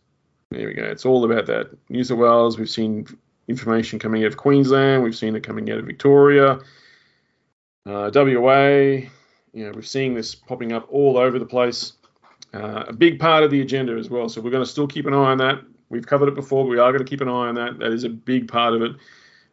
[0.50, 0.82] There we go.
[0.82, 1.70] It's all about that.
[1.90, 3.06] New South Wales, we've seen
[3.46, 6.58] information coming out of Queensland, we've seen it coming out of Victoria,
[7.86, 8.58] uh, WA.
[8.58, 11.92] You know, we're seeing this popping up all over the place.
[12.52, 14.28] Uh, a big part of the agenda as well.
[14.28, 15.60] So we're going to still keep an eye on that.
[15.90, 17.78] We've covered it before, but we are going to keep an eye on that.
[17.78, 18.92] That is a big part of it.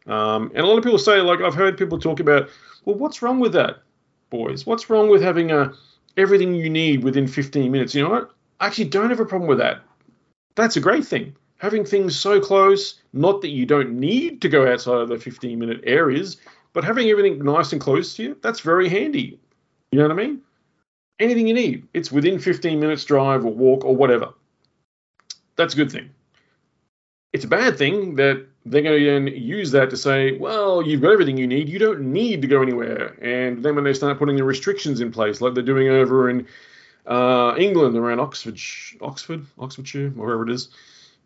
[0.06, 2.48] Um, and a lot of people say, like I've heard people talk about,
[2.84, 3.82] well, what's wrong with that,
[4.30, 4.66] boys?
[4.66, 5.72] What's wrong with having a
[6.16, 7.94] everything you need within 15 minutes?
[7.94, 8.30] You know what?
[8.60, 9.82] I actually don't have a problem with that.
[10.54, 11.34] That's a great thing.
[11.58, 15.58] Having things so close, not that you don't need to go outside of the 15
[15.58, 16.36] minute areas,
[16.72, 19.40] but having everything nice and close to you, that's very handy.
[19.90, 20.40] You know what I mean?
[21.18, 24.34] Anything you need, it's within 15 minutes drive or walk or whatever.
[25.56, 26.10] That's a good thing.
[27.36, 31.02] It's a bad thing that they're going to then use that to say, well, you've
[31.02, 31.68] got everything you need.
[31.68, 33.14] You don't need to go anywhere.
[33.20, 36.46] And then when they start putting the restrictions in place, like they're doing over in
[37.06, 38.58] uh, England around Oxford,
[39.02, 40.70] Oxford, Oxfordshire, wherever it is,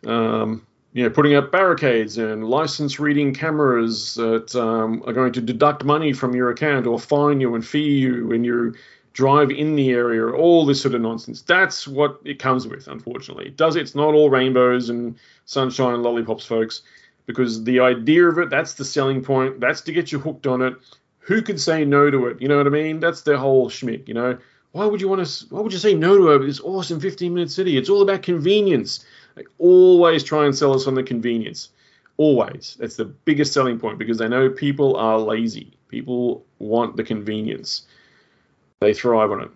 [0.04, 5.40] um, you know, putting up barricades and license reading cameras that um, are going to
[5.40, 8.74] deduct money from your account or fine you and fee you and you
[9.12, 11.42] drive in the area, all this sort of nonsense.
[11.42, 13.46] That's what it comes with, unfortunately.
[13.46, 16.82] It does it's not all rainbows and sunshine and lollipops, folks,
[17.26, 19.60] because the idea of it, that's the selling point.
[19.60, 20.74] That's to get you hooked on it.
[21.20, 22.40] Who could say no to it?
[22.40, 23.00] You know what I mean?
[23.00, 24.38] That's their whole schmick, you know.
[24.72, 27.50] Why would you want to why would you say no to this awesome 15 minute
[27.50, 27.76] city?
[27.76, 29.04] It's all about convenience.
[29.34, 31.70] They always try and sell us on the convenience.
[32.16, 32.76] Always.
[32.78, 35.76] That's the biggest selling point because they know people are lazy.
[35.88, 37.82] People want the convenience.
[38.80, 39.50] They thrive on it.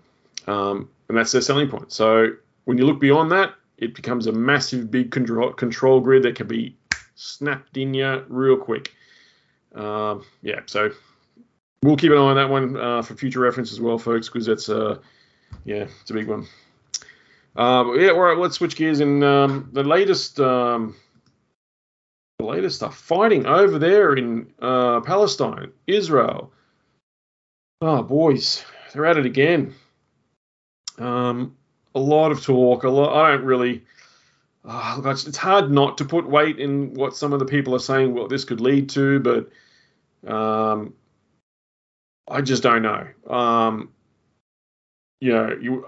[0.48, 1.92] Um, and that's their selling point.
[1.92, 2.32] So
[2.64, 6.46] when you look beyond that, it becomes a massive, big control, control grid that can
[6.46, 6.76] be
[7.14, 8.94] snapped in you real quick.
[9.74, 10.90] Um, yeah, so
[11.82, 14.46] we'll keep an eye on that one uh, for future reference as well, folks, because
[14.46, 14.98] that's uh,
[15.64, 16.46] yeah, it's a big one.
[17.56, 18.38] Uh, yeah, all right.
[18.38, 19.00] Let's switch gears.
[19.00, 20.96] And um, the latest, um,
[22.38, 26.52] the latest stuff, fighting over there in uh, Palestine, Israel.
[27.80, 28.64] Oh, boys,
[28.94, 29.74] they're at it again.
[30.98, 31.56] Um,
[31.94, 32.84] a lot of talk.
[32.84, 33.12] A lot.
[33.12, 33.82] I don't really.
[34.64, 38.14] Oh, it's hard not to put weight in what some of the people are saying.
[38.14, 40.94] What this could lead to, but um,
[42.26, 43.06] I just don't know.
[43.28, 43.90] Um,
[45.20, 45.86] you know, you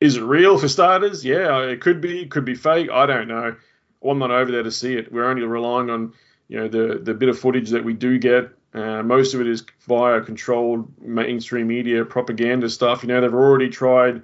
[0.00, 1.24] is it real for starters?
[1.24, 2.26] Yeah, it could be.
[2.26, 2.90] Could be fake.
[2.92, 3.56] I don't know.
[4.04, 5.10] I'm not over there to see it.
[5.10, 6.12] We're only relying on
[6.48, 8.55] you know the the bit of footage that we do get.
[8.76, 13.02] Uh, most of it is via controlled mainstream media propaganda stuff.
[13.02, 14.22] You know, they've already tried,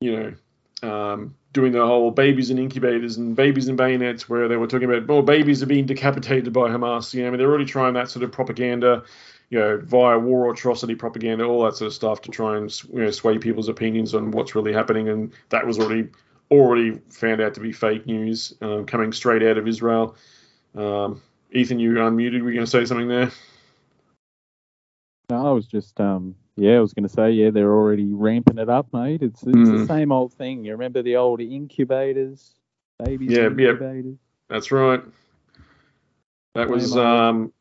[0.00, 0.36] you
[0.82, 4.68] know, um, doing the whole babies in incubators and babies in bayonets, where they were
[4.68, 7.12] talking about, well, babies are being decapitated by Hamas.
[7.12, 9.02] You know, I mean, they're already trying that sort of propaganda
[9.50, 13.00] you know, via war atrocity propaganda, all that sort of stuff to try and you
[13.00, 15.08] know, sway people's opinions on what's really happening.
[15.08, 16.08] And that was already
[16.50, 20.16] already found out to be fake news um, coming straight out of Israel.
[20.74, 22.42] Um, Ethan, you unmuted.
[22.42, 23.30] Were you going to say something there?
[25.30, 28.58] No, I was just, um, yeah, I was going to say, yeah, they're already ramping
[28.58, 29.22] it up, mate.
[29.22, 29.78] It's, it's mm.
[29.78, 30.64] the same old thing.
[30.64, 32.54] You remember the old incubators,
[33.04, 34.04] babies yeah, incubators?
[34.06, 34.12] Yeah,
[34.48, 35.02] that's right.
[36.54, 37.52] That was, um,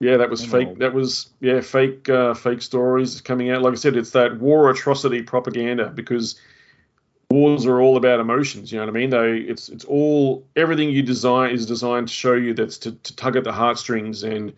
[0.00, 0.78] yeah, that was fake.
[0.78, 3.60] That was yeah, fake uh, fake stories coming out.
[3.60, 6.40] Like I said, it's that war atrocity propaganda because
[7.30, 8.72] wars are all about emotions.
[8.72, 9.10] You know what I mean?
[9.10, 13.16] They it's it's all everything you design is designed to show you that's to, to
[13.16, 14.52] tug at the heartstrings and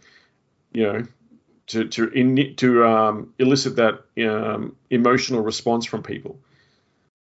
[0.73, 1.03] you know
[1.69, 6.39] to to in, to um, elicit that um, emotional response from people.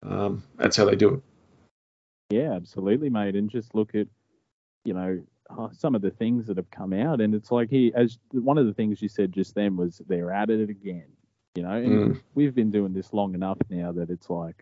[0.04, 1.22] Um, that's how they do it.
[2.30, 3.36] Yeah, absolutely, mate.
[3.36, 4.08] And just look at
[4.84, 7.94] you know oh, some of the things that have come out, and it's like he,
[7.96, 11.06] as one of the things you said just then was they're at it again.
[11.56, 12.22] You know, and mm.
[12.36, 14.62] we've been doing this long enough now that it's like,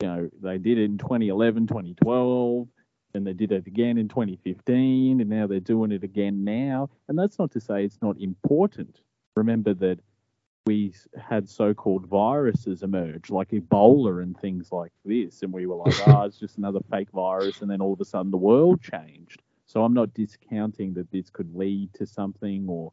[0.00, 2.68] you know, they did it in 2011, 2012,
[3.14, 6.90] and they did it again in 2015, and now they're doing it again now.
[7.08, 9.00] And that's not to say it's not important.
[9.36, 10.00] Remember that
[10.66, 15.94] we had so-called viruses emerge, like Ebola and things like this, and we were like,
[16.08, 18.82] "Ah, oh, it's just another fake virus," and then all of a sudden the world
[18.82, 19.40] changed.
[19.66, 22.92] So I'm not discounting that this could lead to something or,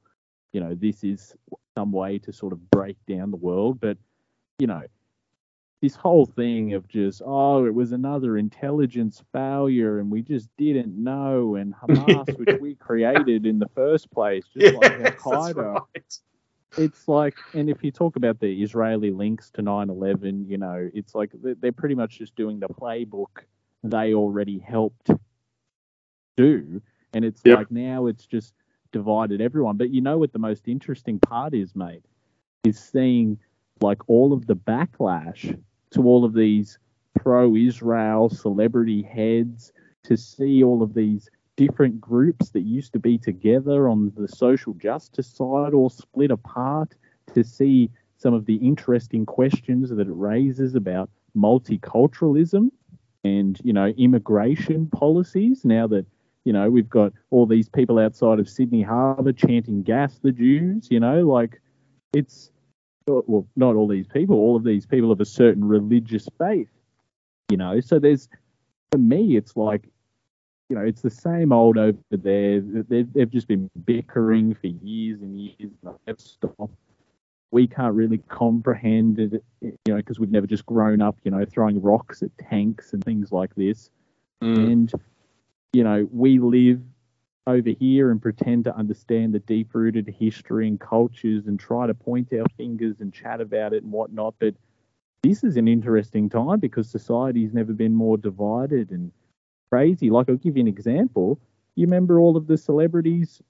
[0.53, 1.35] you know, this is
[1.75, 3.79] some way to sort of break down the world.
[3.79, 3.97] But,
[4.57, 4.81] you know,
[5.83, 10.95] this whole thing of just, oh, it was another intelligence failure and we just didn't
[10.95, 15.73] know, and Hamas, which we created in the first place, just yes, like Al Qaeda.
[15.73, 16.19] Right.
[16.77, 21.13] it's like, and if you talk about the Israeli links to 9/11, you know, it's
[21.13, 23.43] like they're pretty much just doing the playbook
[23.83, 25.09] they already helped
[26.37, 26.81] do,
[27.13, 27.57] and it's yep.
[27.57, 28.53] like now it's just
[28.93, 29.75] divided everyone.
[29.75, 32.05] But you know what the most interesting part is, mate,
[32.63, 33.37] is seeing
[33.81, 35.59] like all of the backlash
[35.93, 36.77] to all of these
[37.15, 39.71] pro-Israel celebrity heads
[40.03, 44.73] to see all of these different groups that used to be together on the social
[44.73, 46.95] justice side all split apart
[47.33, 52.69] to see some of the interesting questions that it raises about multiculturalism
[53.23, 56.05] and you know immigration policies now that
[56.43, 60.87] you know we've got all these people outside of Sydney Harbour chanting gas the Jews
[60.89, 61.61] you know like
[62.13, 62.51] it's
[63.07, 66.69] well not all these people all of these people of a certain religious faith
[67.49, 68.29] you know so there's
[68.91, 69.89] for me it's like
[70.73, 72.59] you know, it's the same old over there.
[72.61, 75.55] They've, they've just been bickering for years and years.
[75.59, 76.73] And They've stopped.
[77.51, 81.45] We can't really comprehend it, you know, because we've never just grown up, you know,
[81.45, 83.91] throwing rocks at tanks and things like this.
[84.41, 84.71] Mm.
[84.71, 84.91] And,
[85.73, 86.81] you know, we live
[87.45, 91.93] over here and pretend to understand the deep rooted history and cultures and try to
[91.93, 94.35] point our fingers and chat about it and whatnot.
[94.39, 94.55] But
[95.23, 99.11] this is an interesting time because society's never been more divided and
[99.71, 100.09] crazy.
[100.09, 101.39] Like, I'll give you an example.
[101.75, 103.41] You remember all of the celebrities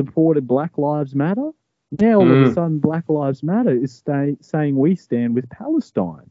[0.00, 1.50] supported Black Lives Matter?
[1.98, 2.42] Now, all mm.
[2.42, 2.54] of a mm.
[2.54, 6.30] sudden, Black Lives Matter is stay, saying we stand with Palestine.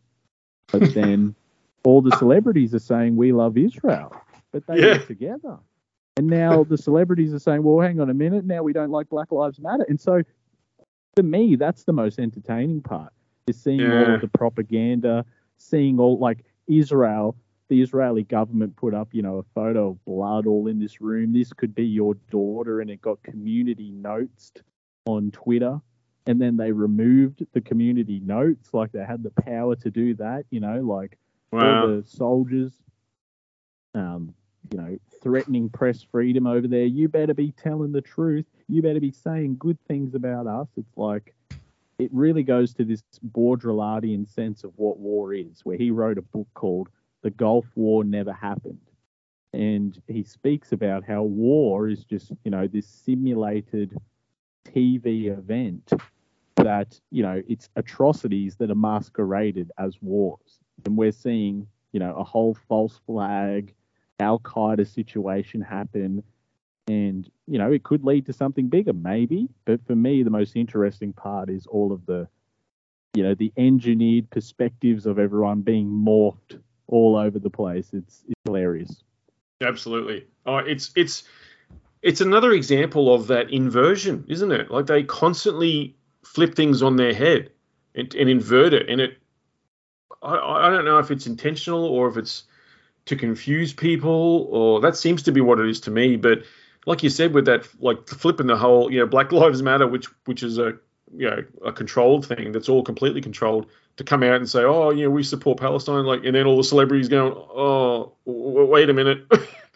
[0.72, 1.36] But then
[1.84, 4.16] all the celebrities are saying we love Israel.
[4.52, 4.98] But they yeah.
[4.98, 5.60] together.
[6.20, 8.44] And now the celebrities are saying, well, hang on a minute.
[8.44, 9.86] Now we don't like Black Lives Matter.
[9.88, 10.22] And so
[11.16, 13.14] for me, that's the most entertaining part
[13.48, 14.04] is seeing yeah.
[14.04, 15.26] all of the propaganda,
[15.58, 17.38] seeing all like Israel
[17.70, 21.32] the Israeli government put up, you know, a photo of blood all in this room.
[21.32, 24.52] This could be your daughter, and it got community notes
[25.06, 25.80] on Twitter.
[26.28, 30.44] And then they removed the community notes, like they had the power to do that,
[30.50, 31.18] you know, like
[31.52, 31.82] wow.
[31.82, 32.74] all the soldiers,
[33.96, 34.34] um,
[34.72, 36.86] you know, threatening press freedom over there.
[36.86, 38.46] You better be telling the truth.
[38.68, 40.68] You better be saying good things about us.
[40.78, 41.34] It's like
[41.98, 46.22] it really goes to this Baudrillardian sense of what war is, where he wrote a
[46.22, 46.90] book called
[47.22, 48.80] the Gulf War never happened.
[49.54, 53.98] And he speaks about how war is just, you know, this simulated
[54.66, 55.92] TV event
[56.56, 60.60] that, you know, it's atrocities that are masqueraded as wars.
[60.86, 63.74] And we're seeing, you know, a whole false flag,
[64.20, 66.24] Al Qaeda situation happen.
[66.88, 69.48] And, you know, it could lead to something bigger, maybe.
[69.66, 72.28] But for me, the most interesting part is all of the,
[73.14, 77.90] you know, the engineered perspectives of everyone being morphed all over the place.
[77.94, 79.04] It's, it's hilarious.
[79.62, 80.26] Absolutely.
[80.46, 81.24] Oh, it's it's
[82.02, 84.72] it's another example of that inversion, isn't it?
[84.72, 87.52] Like they constantly flip things on their head
[87.94, 89.18] and, and invert it, and it.
[90.22, 92.44] I, I don't know if it's intentional or if it's
[93.10, 96.16] to confuse people, or that seems to be what it is to me.
[96.16, 96.44] But
[96.86, 100.08] like you said, with that, like flipping the whole, you know, Black Lives Matter, which
[100.26, 100.78] which is a
[101.16, 103.66] you know a controlled thing that's all completely controlled
[103.98, 106.58] to come out and say oh you know we support palestine like and then all
[106.58, 109.26] the celebrities going oh wait a minute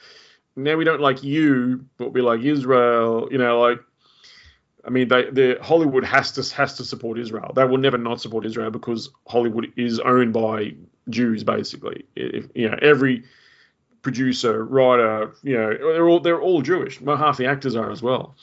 [0.55, 3.79] now we don't like you but we like israel you know like
[4.85, 8.21] i mean they the hollywood has to has to support israel they will never not
[8.21, 10.73] support israel because hollywood is owned by
[11.09, 13.23] jews basically if, you know every
[14.01, 18.35] producer writer you know they're all they're all jewish half the actors are as well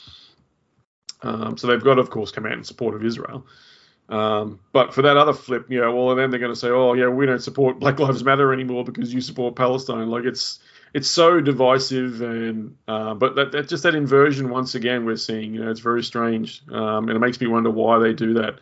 [1.22, 3.46] um, so they've got, of course, come out in support of Israel.
[4.08, 6.94] Um, but for that other flip, you know, well, then they're going to say, oh,
[6.94, 10.08] yeah, we don't support Black Lives Matter anymore because you support Palestine.
[10.08, 10.58] Like it's
[10.92, 15.54] it's so divisive, and uh, but that, that just that inversion once again we're seeing.
[15.54, 18.58] You know, it's very strange, um, and it makes me wonder why they do that.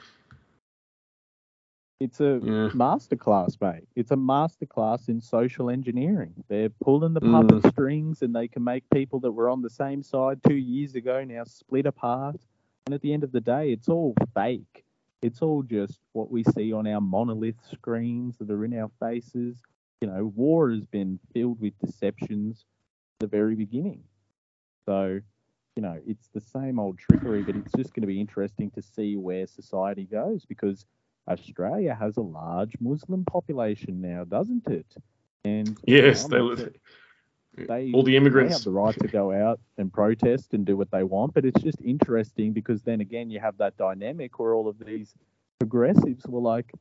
[2.00, 2.70] It's a yeah.
[2.74, 3.88] masterclass, mate.
[3.96, 6.32] It's a masterclass in social engineering.
[6.46, 7.70] They're pulling the puppet mm.
[7.72, 11.24] strings and they can make people that were on the same side two years ago
[11.24, 12.36] now split apart.
[12.86, 14.84] And at the end of the day, it's all fake.
[15.22, 19.60] It's all just what we see on our monolith screens that are in our faces.
[20.00, 22.64] You know, war has been filled with deceptions
[23.16, 24.04] at the very beginning.
[24.86, 25.20] So,
[25.76, 28.82] you know, it's the same old trickery, but it's just going to be interesting to
[28.82, 30.86] see where society goes because–
[31.28, 34.86] Australia has a large Muslim population now, doesn't it?
[35.44, 36.40] And yes, they,
[37.56, 40.76] they all the immigrants they have the right to go out and protest and do
[40.76, 41.34] what they want.
[41.34, 45.14] But it's just interesting because then again you have that dynamic where all of these
[45.58, 46.72] progressives were like,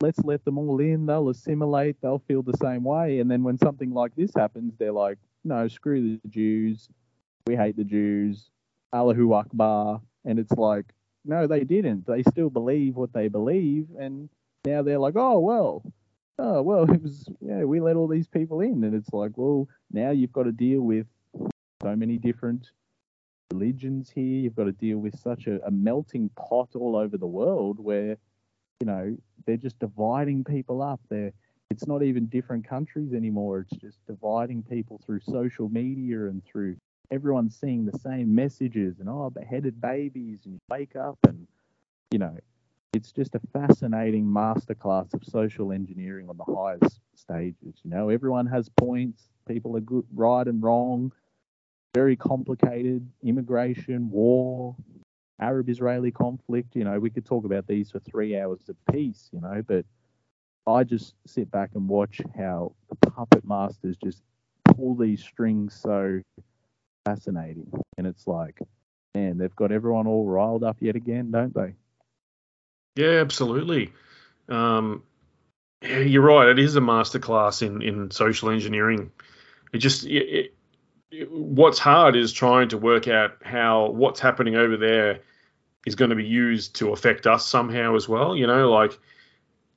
[0.00, 1.06] let's let them all in.
[1.06, 1.96] They'll assimilate.
[2.00, 3.20] They'll feel the same way.
[3.20, 6.88] And then when something like this happens, they're like, no, screw the Jews.
[7.46, 8.50] We hate the Jews.
[8.92, 10.00] Allahu Akbar.
[10.24, 10.86] And it's like,
[11.24, 12.06] no, they didn't.
[12.06, 14.28] They still believe what they believe, and
[14.64, 15.82] now they're like, oh well,
[16.38, 19.68] oh well, it was yeah, we let all these people in, and it's like, well,
[19.92, 21.06] now you've got to deal with
[21.82, 22.70] so many different
[23.52, 24.40] religions here.
[24.40, 28.16] You've got to deal with such a, a melting pot all over the world where
[28.80, 29.16] you know
[29.46, 31.00] they're just dividing people up.
[31.08, 31.32] They're
[31.70, 33.60] it's not even different countries anymore.
[33.60, 36.76] It's just dividing people through social media and through
[37.12, 41.46] everyone seeing the same messages and oh beheaded babies and wake up and
[42.12, 42.36] you know
[42.92, 47.74] it's just a fascinating masterclass of social engineering on the highest stages.
[47.84, 49.28] You know, everyone has points.
[49.46, 51.12] People are good, right and wrong.
[51.94, 53.08] Very complicated.
[53.22, 54.74] Immigration, war,
[55.40, 56.76] Arab-Israeli conflict.
[56.76, 59.28] You know, we could talk about these for three hours apiece.
[59.32, 59.84] You know, but
[60.66, 64.22] I just sit back and watch how the puppet masters just
[64.64, 66.20] pull these strings so
[67.04, 67.70] fascinating.
[67.96, 68.60] And it's like,
[69.14, 71.74] man, they've got everyone all riled up yet again, don't they?
[72.96, 73.92] Yeah, absolutely.
[74.48, 75.02] Um,
[75.82, 76.48] you're right.
[76.48, 79.10] It is a masterclass in in social engineering.
[79.72, 80.52] It just it,
[81.10, 85.20] it, what's hard is trying to work out how what's happening over there
[85.86, 88.36] is going to be used to affect us somehow as well.
[88.36, 88.98] You know, like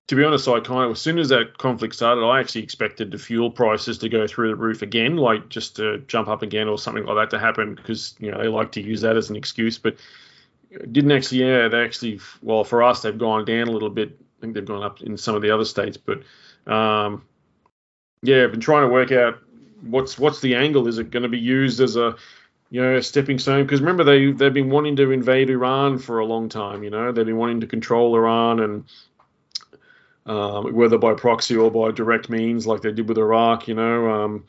[0.08, 3.12] to be honest, I kind of as soon as that conflict started, I actually expected
[3.12, 6.68] the fuel prices to go through the roof again, like just to jump up again
[6.68, 9.30] or something like that to happen because you know they like to use that as
[9.30, 9.97] an excuse, but
[10.91, 11.43] didn't actually.
[11.43, 12.20] Yeah, they actually.
[12.41, 14.18] Well, for us, they've gone down a little bit.
[14.20, 16.24] I think they've gone up in some of the other states, but
[16.72, 17.24] um,
[18.22, 19.39] yeah, I've been trying to work out
[19.82, 20.88] what's what's the angle.
[20.88, 22.16] Is it going to be used as a
[22.74, 23.64] you know, a stepping stone.
[23.64, 26.82] Because remember, they they've been wanting to invade Iran for a long time.
[26.82, 28.86] You know, they've been wanting to control Iran, and
[30.26, 33.68] um, whether by proxy or by direct means, like they did with Iraq.
[33.68, 34.46] You know, um,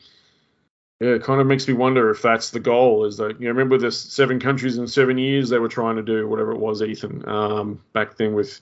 [0.99, 3.05] yeah, it kind of makes me wonder if that's the goal.
[3.05, 6.01] Is that you know, remember the seven countries in seven years they were trying to
[6.01, 8.59] do whatever it was, Ethan, um, back then with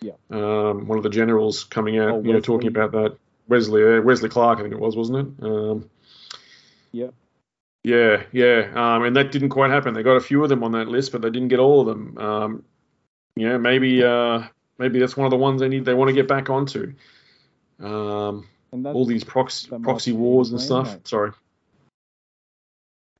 [0.00, 0.14] yeah.
[0.32, 3.16] um, one of the generals coming out, oh, you know, talking about that.
[3.46, 5.44] Wesley, uh, Wesley Clark, I think it was, wasn't it?
[5.44, 5.88] Um,
[6.90, 7.10] yeah.
[7.84, 9.92] Yeah, yeah, um, and that didn't quite happen.
[9.92, 11.86] They got a few of them on that list, but they didn't get all of
[11.86, 12.16] them.
[12.18, 12.64] Um,
[13.36, 14.44] yeah, maybe uh,
[14.78, 16.94] maybe that's one of the ones they need they want to get back onto.
[17.78, 20.92] Um, all these proxy proxy wars and stuff.
[20.92, 21.06] Mate.
[21.06, 21.32] Sorry.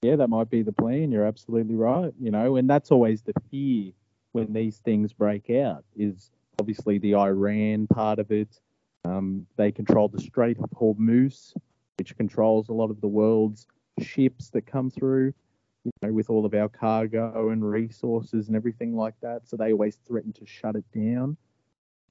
[0.01, 1.13] Yeah, that might be the plan.
[1.13, 2.15] You're absolutely right.
[2.19, 3.93] You know, and that's always the fear
[4.33, 5.85] when these things break out.
[5.95, 8.61] Is obviously the Iran part of it.
[9.05, 11.53] Um, they control the Strait of Hormuz,
[11.99, 13.67] which controls a lot of the world's
[14.01, 15.33] ships that come through.
[15.85, 19.47] You know, with all of our cargo and resources and everything like that.
[19.47, 21.37] So they always threaten to shut it down.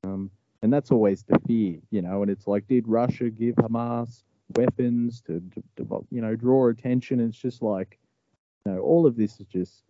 [0.04, 0.30] Um,
[0.62, 2.22] and that's always the fear, you know.
[2.22, 4.22] And it's like, did Russia give Hamas
[4.56, 7.20] weapons to, to, to you know, draw attention?
[7.20, 7.98] It's just like,
[8.66, 9.82] you know, all of this is just,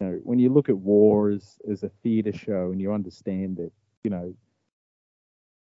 [0.00, 3.58] you know, when you look at war as, as a theatre show and you understand
[3.58, 3.70] that,
[4.02, 4.34] you know,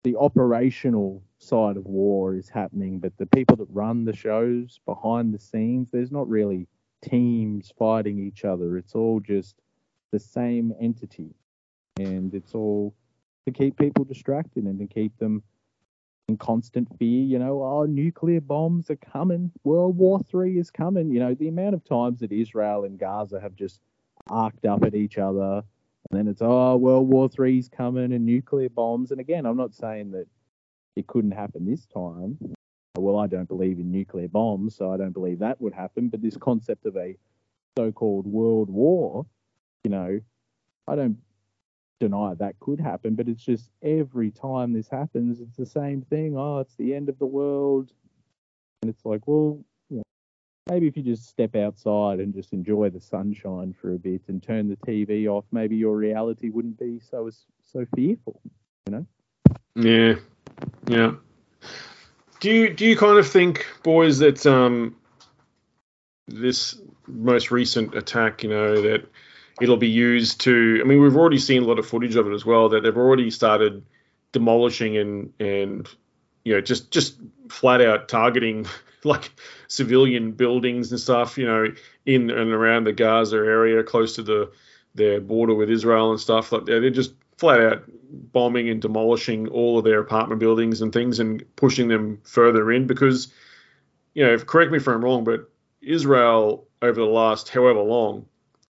[0.09, 5.34] the operational side of war is happening, but the people that run the shows behind
[5.34, 6.66] the scenes, there's not really
[7.02, 8.78] teams fighting each other.
[8.78, 9.56] It's all just
[10.11, 11.34] the same entity.
[11.98, 12.94] And it's all
[13.44, 15.42] to keep people distracted and to keep them
[16.28, 17.24] in constant fear.
[17.24, 19.52] You know, oh, nuclear bombs are coming.
[19.62, 21.11] World War Three is coming.
[21.11, 23.82] You know, the amount of times that Israel and Gaza have just
[24.28, 25.64] arced up at each other,
[26.11, 29.11] and then it's oh, World War Three's coming and nuclear bombs.
[29.11, 30.26] And again, I'm not saying that
[30.96, 32.38] it couldn't happen this time.
[32.96, 36.09] Well, I don't believe in nuclear bombs, so I don't believe that would happen.
[36.09, 37.16] But this concept of a
[37.76, 39.26] so-called world war,
[39.84, 40.20] you know,
[40.86, 41.18] I don't
[42.00, 46.36] deny that could happen, but it's just every time this happens, it's the same thing.
[46.36, 47.92] Oh, it's the end of the world.
[48.82, 49.61] And it's like, well,
[50.68, 54.42] maybe if you just step outside and just enjoy the sunshine for a bit and
[54.42, 57.30] turn the TV off, maybe your reality wouldn't be so
[57.62, 58.40] so fearful,
[58.86, 59.06] you know?
[59.74, 60.14] Yeah.
[60.86, 61.12] Yeah.
[62.40, 64.96] Do you do you kind of think, boys, that um
[66.26, 69.08] this most recent attack, you know, that
[69.60, 70.80] it'll be used to.
[70.80, 72.68] I mean, we've already seen a lot of footage of it as well.
[72.68, 73.84] That they've already started
[74.32, 75.88] demolishing and and
[76.44, 77.16] you know just just
[77.48, 78.66] flat out targeting
[79.05, 79.30] like
[79.68, 81.38] civilian buildings and stuff.
[81.38, 81.66] You know,
[82.07, 84.53] in and around the Gaza area, close to the
[84.94, 86.53] their border with Israel and stuff.
[86.53, 87.84] Like they're just flat out
[88.32, 92.86] bombing and demolishing all of their apartment buildings and things and pushing them further in
[92.86, 93.28] because
[94.14, 95.49] you know correct me if i'm wrong but
[95.80, 98.24] israel over the last however long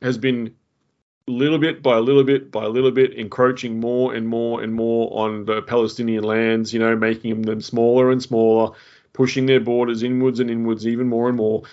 [0.01, 0.55] has been
[1.27, 4.73] little bit by a little bit by a little bit encroaching more and more and
[4.73, 8.75] more on the Palestinian lands, you know, making them smaller and smaller,
[9.15, 11.63] pushing their borders inwards and inwards even more and more.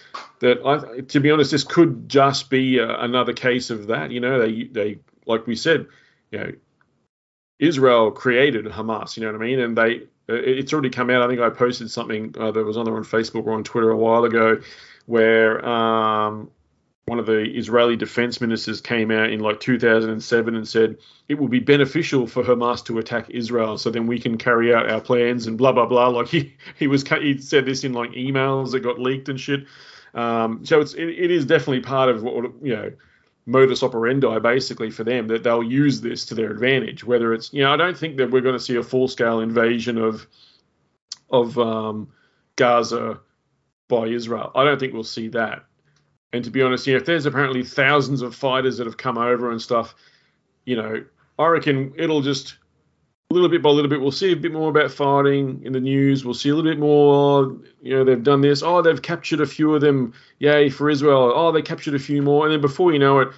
[0.41, 4.11] That I, to be honest, this could just be a, another case of that.
[4.11, 5.87] You know, they they like we said,
[6.31, 6.53] you know,
[7.59, 9.17] Israel created Hamas.
[9.17, 9.61] You know what I mean?
[9.61, 11.23] And they, it's already come out.
[11.23, 13.91] I think I posted something uh, that was on there on Facebook or on Twitter
[13.91, 14.61] a while ago,
[15.07, 16.51] where um,
[17.07, 20.97] one of the Israeli defense ministers came out in like 2007 and said
[21.29, 24.89] it will be beneficial for Hamas to attack Israel, so then we can carry out
[24.89, 26.09] our plans and blah blah blah.
[26.09, 29.67] Like he he was he said this in like emails that got leaked and shit.
[30.15, 32.93] Um, so it's it, it is definitely part of what you know
[33.45, 37.03] modus operandi basically for them that they'll use this to their advantage.
[37.03, 39.41] Whether it's you know I don't think that we're going to see a full scale
[39.41, 40.27] invasion of
[41.31, 42.13] of um,
[42.55, 43.19] Gaza
[43.89, 44.53] by Israel.
[44.55, 45.65] I don't think we'll see that.
[46.33, 49.19] And to be honest, you know, if there's apparently thousands of fighters that have come
[49.19, 49.95] over and stuff,
[50.65, 51.05] you know,
[51.39, 52.57] I reckon it'll just
[53.31, 55.81] a little bit by little bit, we'll see a bit more about fighting in the
[55.81, 56.25] news.
[56.25, 57.57] We'll see a little bit more.
[57.81, 58.63] You know, they've done this.
[58.63, 60.13] Oh, they've captured a few of them.
[60.39, 61.33] Yay for Israel.
[61.35, 62.45] Oh, they captured a few more.
[62.45, 63.29] And then before you know it,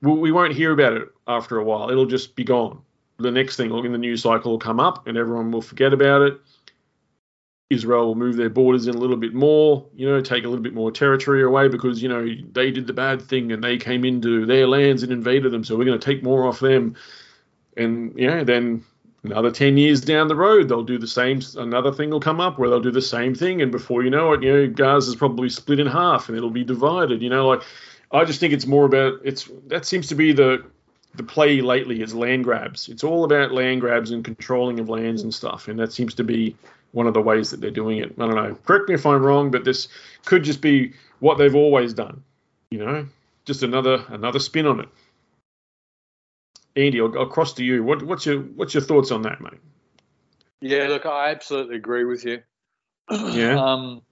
[0.00, 1.90] we won't hear about it after a while.
[1.90, 2.80] It'll just be gone.
[3.18, 6.22] The next thing in the news cycle will come up, and everyone will forget about
[6.22, 6.40] it.
[7.70, 10.62] Israel will move their borders in a little bit more, you know, take a little
[10.62, 14.04] bit more territory away because, you know, they did the bad thing and they came
[14.04, 15.64] into their lands and invaded them.
[15.64, 16.94] So we're going to take more off them.
[17.76, 18.84] And, yeah, then
[19.24, 22.58] another 10 years down the road they'll do the same another thing will come up
[22.58, 25.48] where they'll do the same thing and before you know it you know gaza's probably
[25.48, 27.62] split in half and it'll be divided you know like
[28.12, 30.62] i just think it's more about it's that seems to be the
[31.14, 35.22] the play lately is land grabs it's all about land grabs and controlling of lands
[35.22, 36.54] and stuff and that seems to be
[36.94, 39.22] one of the ways that they're doing it i don't know correct me if i'm
[39.22, 39.88] wrong but this
[40.24, 42.22] could just be what they've always done
[42.70, 43.06] you know
[43.44, 44.88] just another another spin on it
[46.76, 47.84] Andy, I'll, I'll cross to you.
[47.84, 49.60] What, what's your what's your thoughts on that, mate?
[50.60, 52.42] Yeah, look, I absolutely agree with you.
[53.10, 53.62] Yeah.
[53.62, 54.02] um,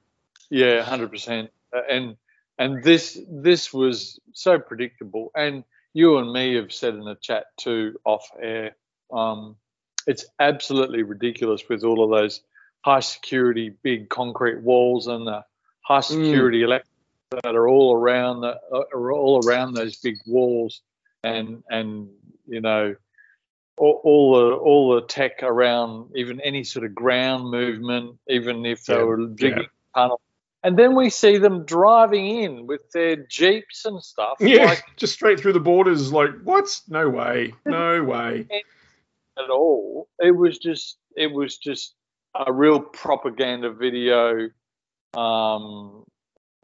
[0.50, 1.50] yeah, hundred percent.
[1.90, 2.16] And
[2.58, 5.30] and this this was so predictable.
[5.34, 5.64] And
[5.94, 8.76] you and me have said in the chat too, off air.
[9.12, 9.56] Um,
[10.06, 12.42] it's absolutely ridiculous with all of those
[12.84, 15.44] high security big concrete walls and the
[15.82, 16.04] high mm.
[16.04, 16.64] security mm.
[16.64, 16.88] electric
[17.42, 20.82] that are all around the uh, are all around those big walls
[21.22, 22.08] and and
[22.46, 22.94] you know,
[23.76, 28.84] all, all, the all the tech around even any sort of ground movement, even if
[28.84, 30.02] they yeah, were digging yeah.
[30.02, 30.20] tunnel.
[30.64, 34.36] And then we see them driving in with their jeeps and stuff.
[34.38, 36.12] Yeah, like, just straight through the borders.
[36.12, 36.80] Like, what?
[36.88, 37.52] No way.
[37.66, 38.46] No way.
[39.38, 40.08] At all.
[40.20, 40.98] It was just.
[41.16, 41.94] It was just
[42.34, 44.50] a real propaganda video
[45.14, 46.04] um,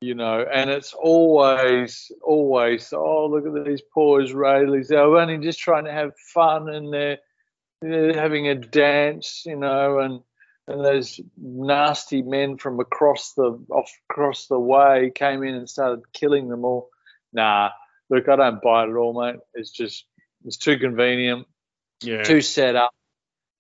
[0.01, 4.89] you know, and it's always, always, oh, look at these poor Israelis.
[4.89, 7.19] They're only just trying to have fun and they're,
[7.83, 10.21] they're having a dance, you know, and
[10.67, 16.03] and those nasty men from across the off across the way came in and started
[16.13, 16.91] killing them all.
[17.33, 17.71] Nah,
[18.11, 19.41] look, I don't buy it at all, mate.
[19.55, 20.05] It's just
[20.45, 21.47] it's too convenient,
[22.03, 22.93] yeah, too set up,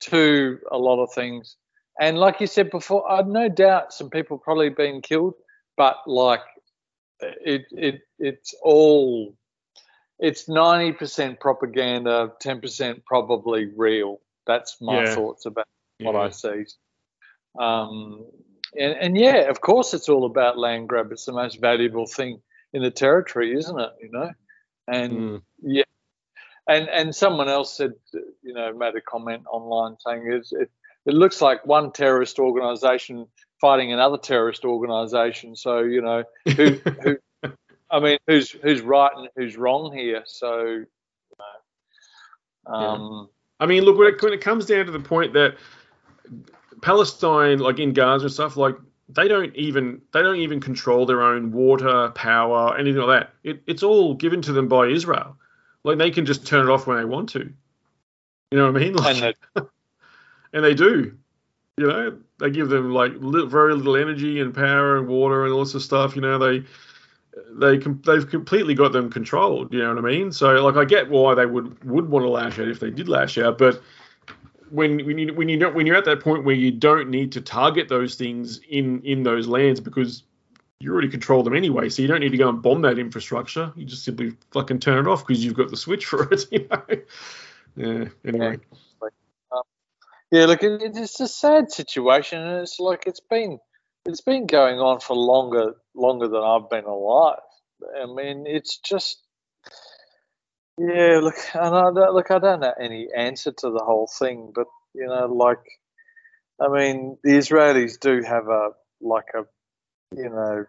[0.00, 1.56] too a lot of things.
[2.00, 5.34] And like you said before, I've no doubt some people probably been killed
[5.78, 6.42] but like
[7.20, 9.34] it it it's all
[10.18, 15.14] it's 90% propaganda 10% probably real that's my yeah.
[15.14, 15.68] thoughts about
[16.00, 16.20] what yeah.
[16.20, 16.64] i see
[17.58, 18.26] um,
[18.78, 22.42] and, and yeah of course it's all about land grab it's the most valuable thing
[22.74, 24.30] in the territory isn't it you know
[24.88, 25.42] and mm.
[25.62, 25.84] yeah
[26.68, 27.92] and and someone else said
[28.42, 30.70] you know made a comment online saying it, it,
[31.06, 33.26] it looks like one terrorist organization
[33.60, 35.56] fighting another terrorist organization.
[35.56, 36.24] So you know
[36.56, 37.16] who, who
[37.90, 40.22] I mean, who's who's right and who's wrong here.
[40.26, 40.86] So, you
[42.66, 43.64] know, um, yeah.
[43.64, 45.56] I mean, look when it, when it comes down to the point that
[46.82, 48.76] Palestine, like in Gaza and stuff, like
[49.08, 53.34] they don't even they don't even control their own water, power, anything like that.
[53.42, 55.36] It, it's all given to them by Israel.
[55.84, 57.50] Like they can just turn it off when they want to.
[58.50, 58.94] You know what I mean?
[58.94, 59.62] Like, and, they,
[60.52, 61.16] and they do.
[61.76, 65.52] You know, they give them like li- very little energy and power and water and
[65.52, 66.16] all this of stuff.
[66.16, 66.64] You know, they
[67.52, 69.72] they com- they've completely got them controlled.
[69.72, 70.32] You know what I mean?
[70.32, 73.08] So like, I get why they would would want to lash out if they did
[73.08, 73.80] lash out, but
[74.70, 77.40] when when you when you when you're at that point where you don't need to
[77.40, 80.24] target those things in in those lands because
[80.80, 83.72] you already control them anyway, so you don't need to go and bomb that infrastructure.
[83.76, 86.44] You just simply fucking turn it off because you've got the switch for it.
[86.52, 86.82] You know.
[87.76, 88.04] Yeah.
[88.24, 88.58] Anyway.
[88.72, 88.78] Yeah.
[90.30, 93.58] Yeah, look, it's a sad situation, and it's like it's been
[94.04, 97.38] it's been going on for longer longer than I've been alive.
[98.00, 99.22] I mean, it's just
[100.78, 101.20] yeah.
[101.22, 104.66] Look, and I don't, look, I don't know any answer to the whole thing, but
[104.94, 105.64] you know, like,
[106.60, 109.44] I mean, the Israelis do have a like a
[110.14, 110.66] you know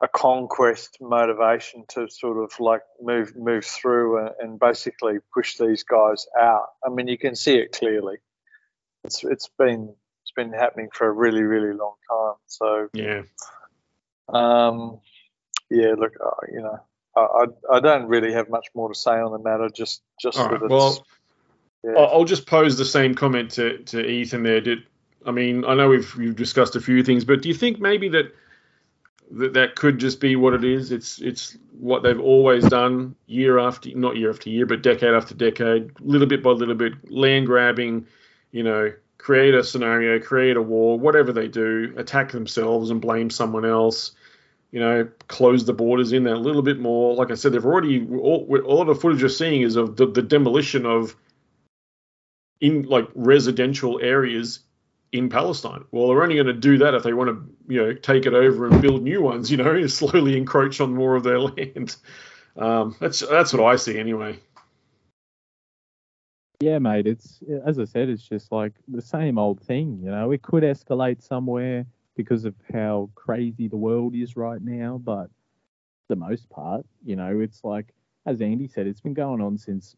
[0.00, 5.82] a conquest motivation to sort of like move move through and, and, basically push these
[5.84, 6.66] guys out.
[6.86, 8.16] I mean, you can see it clearly.
[9.06, 12.34] It's it's been it's been happening for a really really long time.
[12.46, 13.22] So yeah,
[14.28, 15.00] um,
[15.70, 15.94] yeah.
[15.98, 16.80] Look, uh, you know,
[17.16, 19.68] I, I don't really have much more to say on the matter.
[19.74, 20.60] Just just All right.
[20.68, 21.06] well.
[21.84, 21.92] Yeah.
[21.92, 24.60] I'll just pose the same comment to, to Ethan there.
[24.60, 24.80] Did
[25.24, 28.08] I mean I know we've we've discussed a few things, but do you think maybe
[28.08, 28.34] that
[29.30, 30.92] that that could just be what it is.
[30.92, 35.34] It's it's what they've always done year after not year after year, but decade after
[35.34, 38.06] decade, little bit by little bit, land grabbing,
[38.56, 43.28] you know, create a scenario, create a war, whatever they do, attack themselves and blame
[43.28, 44.12] someone else.
[44.70, 47.14] You know, close the borders in there a little bit more.
[47.14, 50.22] Like I said, they've already all, all the footage you're seeing is of the, the
[50.22, 51.14] demolition of
[52.58, 54.60] in like residential areas
[55.12, 55.84] in Palestine.
[55.90, 58.32] Well, they're only going to do that if they want to, you know, take it
[58.32, 59.50] over and build new ones.
[59.50, 61.94] You know, slowly encroach on more of their land.
[62.56, 64.40] Um, that's that's what I see anyway.
[66.60, 67.06] Yeah, mate.
[67.06, 70.00] It's as I said, it's just like the same old thing.
[70.02, 74.98] You know, it could escalate somewhere because of how crazy the world is right now,
[75.04, 75.28] but
[76.08, 77.92] the most part, you know, it's like
[78.24, 79.96] as Andy said, it's been going on since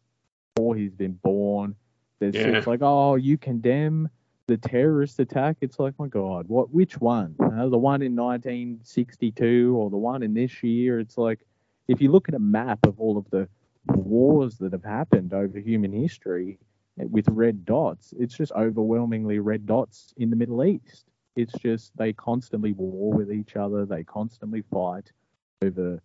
[0.55, 1.75] before he's been born.
[2.19, 2.61] There's yeah.
[2.67, 4.09] like, oh, you condemn
[4.49, 6.73] the terrorist attack, it's like, my God, what?
[6.73, 7.35] Which one?
[7.39, 10.99] Uh, the one in 1962 or the one in this year?
[10.99, 11.39] It's like,
[11.87, 13.47] if you look at a map of all of the
[13.95, 16.59] wars that have happened over human history
[16.97, 21.05] with red dots, it's just overwhelmingly red dots in the Middle East.
[21.35, 25.11] It's just they constantly war with each other, they constantly fight
[25.61, 26.01] over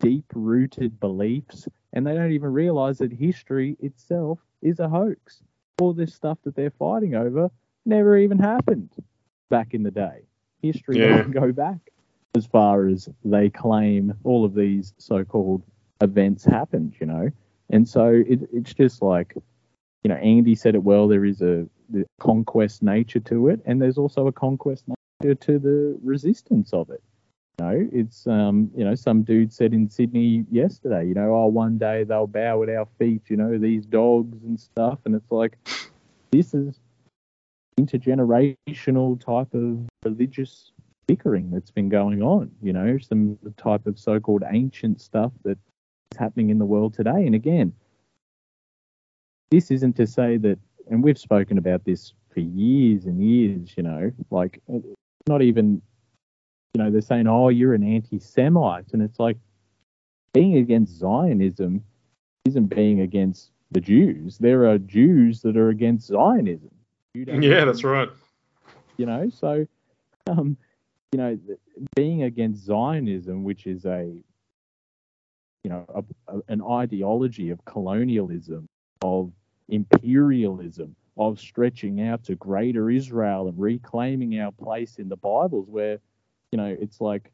[0.00, 5.42] deep rooted beliefs, and they don't even realize that history itself is a hoax.
[5.80, 7.50] All this stuff that they're fighting over
[7.86, 8.90] never even happened
[9.50, 10.22] back in the day.
[10.60, 11.16] History yeah.
[11.16, 11.78] doesn't go back
[12.34, 15.62] as far as they claim all of these so-called
[16.00, 17.30] events happened, you know.
[17.70, 19.34] And so it, it's just like,
[20.02, 21.08] you know, Andy said it well.
[21.08, 21.66] There is a
[22.20, 27.02] conquest nature to it, and there's also a conquest nature to the resistance of it.
[27.58, 31.46] You know, it's um, you know, some dude said in Sydney yesterday, you know, oh,
[31.46, 35.30] one day they'll bow at our feet, you know, these dogs and stuff, and it's
[35.30, 35.56] like,
[36.32, 36.80] this is
[37.78, 40.72] intergenerational type of religious
[41.06, 45.60] bickering that's been going on, you know, some type of so called ancient stuff that's
[46.18, 47.26] happening in the world today.
[47.26, 47.72] And again,
[49.50, 50.58] this isn't to say that,
[50.90, 54.60] and we've spoken about this for years and years, you know, like
[55.28, 55.80] not even,
[56.74, 58.92] you know, they're saying, oh, you're an anti Semite.
[58.92, 59.38] And it's like
[60.32, 61.82] being against Zionism
[62.44, 64.38] isn't being against the Jews.
[64.38, 66.70] There are Jews that are against Zionism.
[67.14, 68.08] Yeah, that's right.
[68.96, 69.66] You know, so
[70.26, 70.56] um,
[71.12, 71.38] you know,
[71.94, 74.12] being against Zionism, which is a
[75.64, 78.68] you know a, a, an ideology of colonialism,
[79.02, 79.32] of
[79.68, 85.98] imperialism, of stretching out to greater Israel and reclaiming our place in the Bibles, where
[86.52, 87.32] you know it's like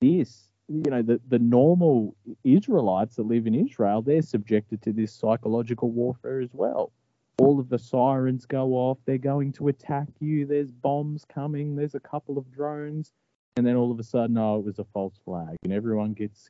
[0.00, 0.44] this.
[0.70, 2.14] You know, the, the normal
[2.44, 6.92] Israelites that live in Israel, they're subjected to this psychological warfare as well
[7.38, 8.98] all of the sirens go off.
[9.04, 10.44] They're going to attack you.
[10.44, 11.76] There's bombs coming.
[11.76, 13.12] There's a couple of drones.
[13.56, 15.56] And then all of a sudden, oh, it was a false flag.
[15.64, 16.48] And everyone gets,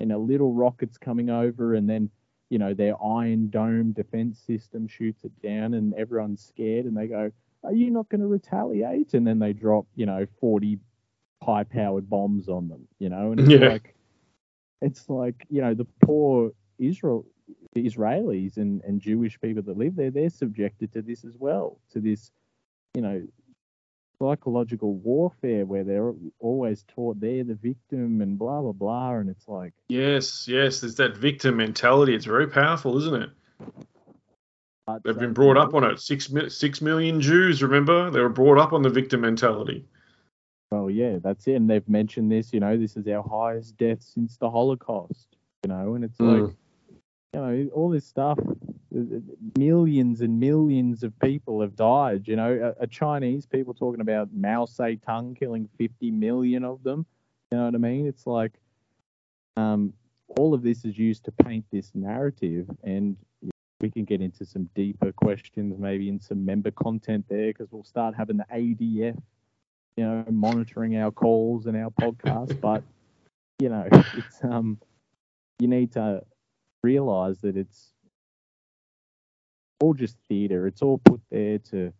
[0.00, 1.74] and a little rocket's coming over.
[1.74, 2.10] And then,
[2.50, 5.74] you know, their Iron Dome defense system shoots it down.
[5.74, 6.86] And everyone's scared.
[6.86, 7.30] And they go,
[7.64, 9.14] are you not going to retaliate?
[9.14, 10.78] And then they drop, you know, 40
[11.42, 13.32] high powered bombs on them, you know?
[13.32, 13.68] And it's yeah.
[13.68, 13.94] like,
[14.80, 17.26] it's like, you know, the poor Israel
[17.74, 21.78] the Israelis and, and Jewish people that live there, they're subjected to this as well,
[21.92, 22.30] to this,
[22.94, 23.22] you know,
[24.20, 29.48] psychological warfare where they're always taught they're the victim and blah blah blah, and it's
[29.48, 32.14] like yes, yes, there's that victim mentality.
[32.14, 33.30] It's very powerful, isn't it?
[34.86, 36.00] But, They've been brought up on it.
[36.00, 39.84] Six six million Jews, remember, they were brought up on the victim mentality.
[40.70, 41.54] Well, yeah, that's it.
[41.54, 42.52] And they've mentioned this.
[42.52, 45.36] You know, this is our highest death since the Holocaust.
[45.64, 46.42] You know, and it's mm.
[46.42, 46.56] like
[47.34, 48.38] you know, all this stuff.
[49.56, 52.26] Millions and millions of people have died.
[52.26, 57.06] You know, a, a Chinese people talking about Mao Zedong killing 50 million of them.
[57.50, 58.06] You know what I mean?
[58.06, 58.52] It's like,
[59.56, 59.92] um,
[60.36, 63.16] all of this is used to paint this narrative, and
[63.80, 67.84] we can get into some deeper questions, maybe in some member content there, because we'll
[67.84, 69.20] start having the ADF,
[69.96, 72.60] you know, monitoring our calls and our podcast.
[72.60, 72.82] but
[73.58, 74.78] you know, it's um,
[75.58, 76.22] you need to
[76.82, 77.92] realize that it's
[79.80, 80.66] all just theatre.
[80.66, 81.92] It's all put there to,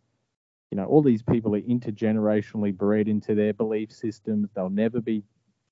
[0.70, 4.50] you know, all these people are intergenerationally bred into their belief systems.
[4.54, 5.22] They'll never be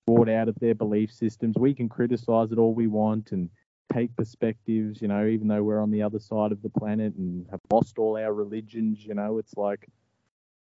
[0.06, 1.56] brought out of their belief systems.
[1.58, 3.50] We can criticize it all we want and
[3.92, 7.46] take perspectives, you know, even though we're on the other side of the planet and
[7.50, 9.88] have lost all our religions, you know, it's like,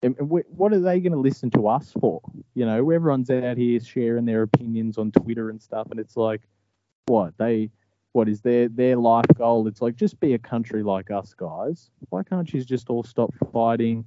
[0.04, 2.22] and, what are they going to listen to us for?
[2.54, 6.42] You know, everyone's out here sharing their opinions on Twitter and stuff, and it's like,
[7.08, 7.72] what they,
[8.18, 9.68] what is their their life goal?
[9.68, 11.92] It's like just be a country like us, guys.
[12.10, 14.06] Why can't you just all stop fighting?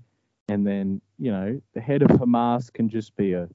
[0.48, 3.48] And then, you know, the head of Hamas can just be a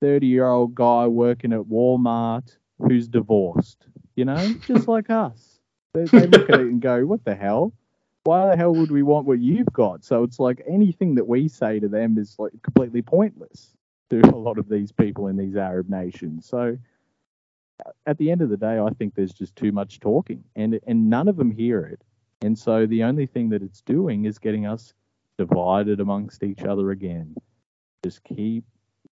[0.00, 5.58] 30 year old guy working at Walmart who's divorced, you know, just like us.
[5.94, 7.72] They, they look at it and go, what the hell?
[8.22, 10.04] Why the hell would we want what you've got?
[10.04, 13.74] So it's like anything that we say to them is like completely pointless
[14.10, 16.46] to a lot of these people in these Arab nations.
[16.46, 16.78] So
[18.06, 21.08] at the end of the day, I think there's just too much talking and, and
[21.08, 22.02] none of them hear it.
[22.42, 24.94] And so the only thing that it's doing is getting us
[25.38, 27.34] divided amongst each other again.
[28.04, 28.64] Just keep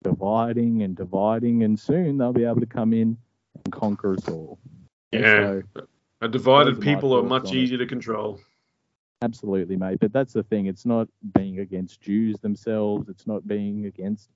[0.04, 3.18] dividing and dividing, and soon they'll be able to come in
[3.64, 4.60] and conquer us all.
[5.12, 5.62] Yeah.
[5.76, 5.88] So,
[6.22, 8.40] a divided those are my people are much easier to control.
[9.22, 9.98] Absolutely, mate.
[10.00, 10.68] But that's the thing.
[10.68, 13.10] It's not being against Jews themselves.
[13.10, 14.30] It's not being against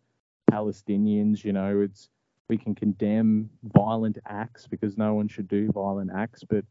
[0.51, 1.43] Palestinians.
[1.43, 2.09] You know, it's
[2.49, 6.43] we can condemn violent acts because no one should do violent acts.
[6.43, 6.65] But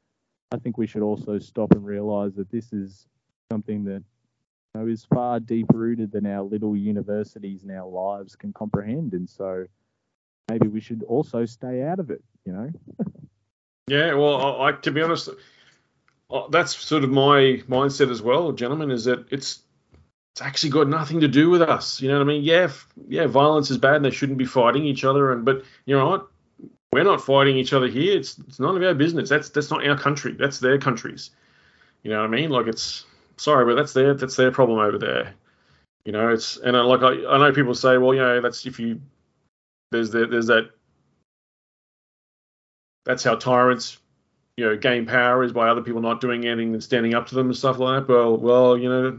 [0.52, 3.06] I think we should also stop and realize that this is
[3.50, 4.02] something that
[4.74, 9.14] you know, is far deeper rooted than our little universities and our lives can comprehend.
[9.14, 9.66] And so
[10.50, 12.22] maybe we should also stay out of it.
[12.44, 12.70] You know.
[13.88, 15.30] Yeah, well, I, I to be honest,
[16.30, 18.90] uh, that's sort of my mindset as well, gentlemen.
[18.90, 19.62] Is that it's
[20.38, 22.00] it's actually got nothing to do with us.
[22.00, 22.44] You know what I mean?
[22.44, 22.70] Yeah,
[23.08, 25.32] yeah, violence is bad, and they shouldn't be fighting each other.
[25.32, 26.28] And but you know what?
[26.92, 28.16] We're not fighting each other here.
[28.16, 29.28] It's it's none of our business.
[29.28, 30.34] That's that's not our country.
[30.34, 31.30] That's their countries.
[32.04, 32.50] You know what I mean?
[32.50, 33.04] Like it's
[33.36, 35.34] sorry, but that's their that's their problem over there.
[36.04, 38.64] You know, it's and I, like I, I know people say, well, you know, that's
[38.64, 39.00] if you
[39.90, 40.70] there's the, there's that
[43.04, 43.98] that's how tyrants
[44.56, 47.34] you know gain power is by other people not doing anything and standing up to
[47.34, 48.12] them and stuff like that.
[48.12, 49.18] Well, well, you know,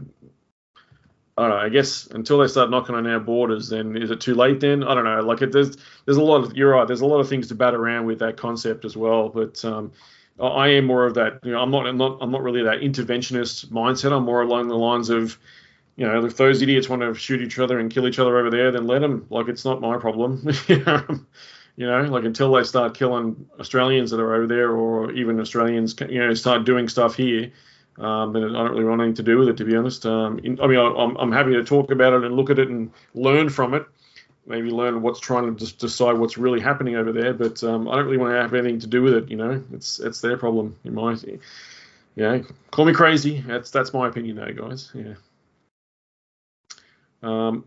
[1.40, 1.64] I don't know.
[1.64, 4.60] I guess until they start knocking on our borders, then is it too late?
[4.60, 5.20] Then I don't know.
[5.20, 6.86] Like it, there's there's a lot of you're right.
[6.86, 9.28] There's a lot of things to bat around with that concept as well.
[9.30, 9.92] But um,
[10.40, 11.40] I- am more of that.
[11.42, 14.12] You know, I'm not I'm not I'm not really that interventionist mindset.
[14.12, 15.38] I'm more along the lines of
[15.96, 18.50] you know, if those idiots want to shoot each other and kill each other over
[18.50, 19.26] there, then let them.
[19.28, 20.42] Like, it's not my problem.
[21.76, 25.94] you know, like until they start killing Australians that are over there, or even Australians,
[26.08, 27.52] you know, start doing stuff here,
[28.00, 30.06] um, then I don't really want anything to do with it, to be honest.
[30.06, 32.58] Um, in, I mean, I, I'm, I'm happy to talk about it and look at
[32.58, 33.84] it and learn from it.
[34.46, 38.06] Maybe learn what's trying to decide what's really happening over there, but um, I don't
[38.06, 39.30] really want to have anything to do with it.
[39.30, 41.16] You know, it's it's their problem in my.
[42.16, 42.40] Yeah,
[42.70, 43.44] call me crazy.
[43.46, 44.90] That's that's my opinion, though, guys.
[44.94, 45.14] Yeah.
[47.22, 47.64] Um,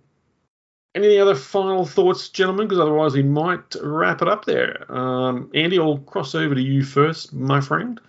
[0.96, 2.68] any other final thoughts, gentlemen?
[2.68, 4.92] Because otherwise we might wrap it up there.
[4.92, 8.00] Um, Andy, I'll cross over to you first, my friend.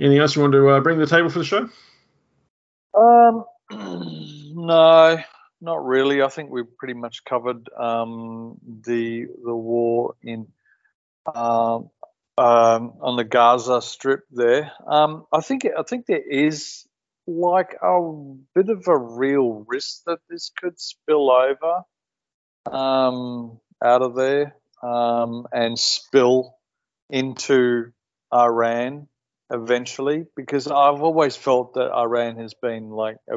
[0.00, 1.68] Anything else you want to uh, bring to the table for the show?
[2.96, 5.18] Um, no,
[5.60, 6.22] not really.
[6.22, 10.46] I think we've pretty much covered um, the the war in
[11.26, 11.90] um,
[12.38, 14.72] um, on the Gaza Strip there.
[14.86, 16.86] Um, I think I think there is
[17.26, 18.00] like a
[18.54, 21.82] bit of a real risk that this could spill over
[22.74, 26.56] um, out of there um, and spill
[27.10, 27.92] into
[28.32, 29.08] Iran
[29.50, 33.36] eventually because I've always felt that Iran has been like a,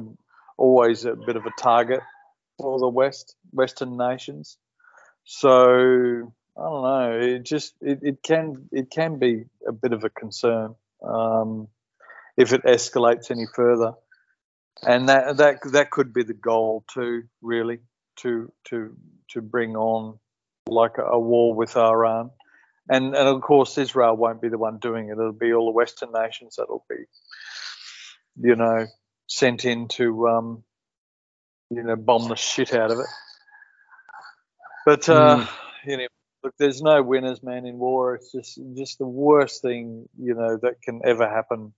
[0.58, 2.02] always a bit of a target
[2.60, 4.58] for the West Western nations.
[5.26, 7.20] So I don't know.
[7.20, 11.68] It just it, it can it can be a bit of a concern um,
[12.38, 13.94] if it escalates any further,
[14.84, 17.24] and that that that could be the goal too.
[17.42, 17.80] Really,
[18.18, 18.96] to to
[19.32, 20.20] to bring on
[20.68, 22.30] like a, a war with Iran
[22.90, 25.14] and and of course Israel won't be the one doing it.
[25.14, 27.06] It'll be all the Western nations that'll be,
[28.42, 28.88] you know,
[29.28, 30.64] sent in to, um,
[31.70, 33.06] you know, bomb the shit out of it.
[34.86, 35.46] But uh,
[35.86, 36.08] you know,
[36.44, 38.16] look, there's no winners, man, in war.
[38.16, 41.74] It's just just the worst thing you know that can ever happen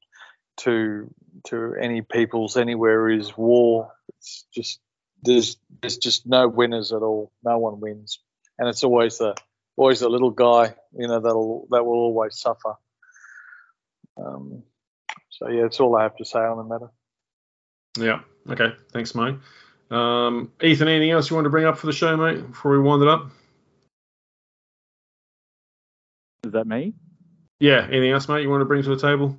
[0.57, 1.13] to
[1.47, 3.91] to any peoples anywhere is war.
[4.09, 4.79] It's just
[5.21, 7.31] there's there's just no winners at all.
[7.43, 8.19] No one wins,
[8.57, 9.35] and it's always the
[9.77, 12.75] always the little guy, you know, that'll that will always suffer.
[14.17, 14.63] Um,
[15.29, 16.89] so yeah, that's all I have to say on the matter.
[17.97, 18.21] Yeah.
[18.49, 18.75] Okay.
[18.91, 19.35] Thanks, mate.
[19.91, 22.79] Um, Ethan, anything else you want to bring up for the show, mate, before we
[22.79, 23.29] wind it up?
[26.45, 26.93] Is that me?
[27.59, 27.85] Yeah.
[27.89, 29.37] Anything else, mate, you want to bring to the table?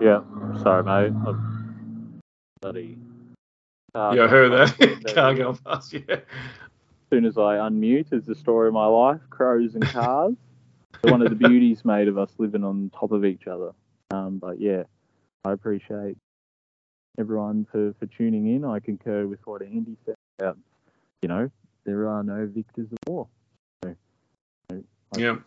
[0.00, 0.22] Yeah.
[0.62, 1.14] Sorry, mate.
[1.26, 2.20] I'm
[2.60, 2.98] bloody.
[3.94, 5.12] yeah, I heard that.
[5.14, 5.92] Car going past.
[5.92, 6.20] Yeah.
[7.10, 10.34] Soon as I unmute, is the story of my life: crows and cars.
[11.02, 13.72] One of the beauties made of us living on top of each other.
[14.10, 14.84] Um, but yeah,
[15.44, 16.16] I appreciate
[17.18, 18.64] everyone for, for tuning in.
[18.64, 20.58] I concur with what Andy said about,
[21.22, 21.50] you know,
[21.84, 23.28] there are no victors of war.
[23.84, 23.94] So,
[24.70, 25.38] you know, Yeah.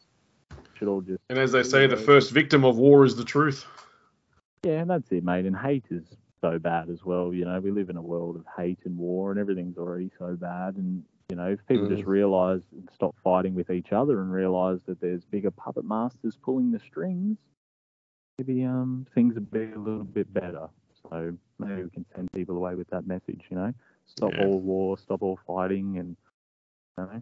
[0.78, 3.66] should all just And as they say, the first victim of war is the truth.
[4.64, 5.46] Yeah, and that's it, mate.
[5.46, 6.06] And hate is
[6.42, 7.34] so bad as well.
[7.34, 10.36] You know, we live in a world of hate and war, and everything's already so
[10.36, 10.76] bad.
[10.76, 14.80] And you know, if people just realise and stop fighting with each other and realise
[14.88, 17.38] that there's bigger puppet masters pulling the strings,
[18.38, 20.68] maybe um things would be a little bit better.
[21.10, 23.42] So maybe we can send people away with that message.
[23.50, 23.74] You know,
[24.08, 24.46] stop Yeah.
[24.46, 26.16] all war, stop all fighting, and
[26.98, 27.22] you know, we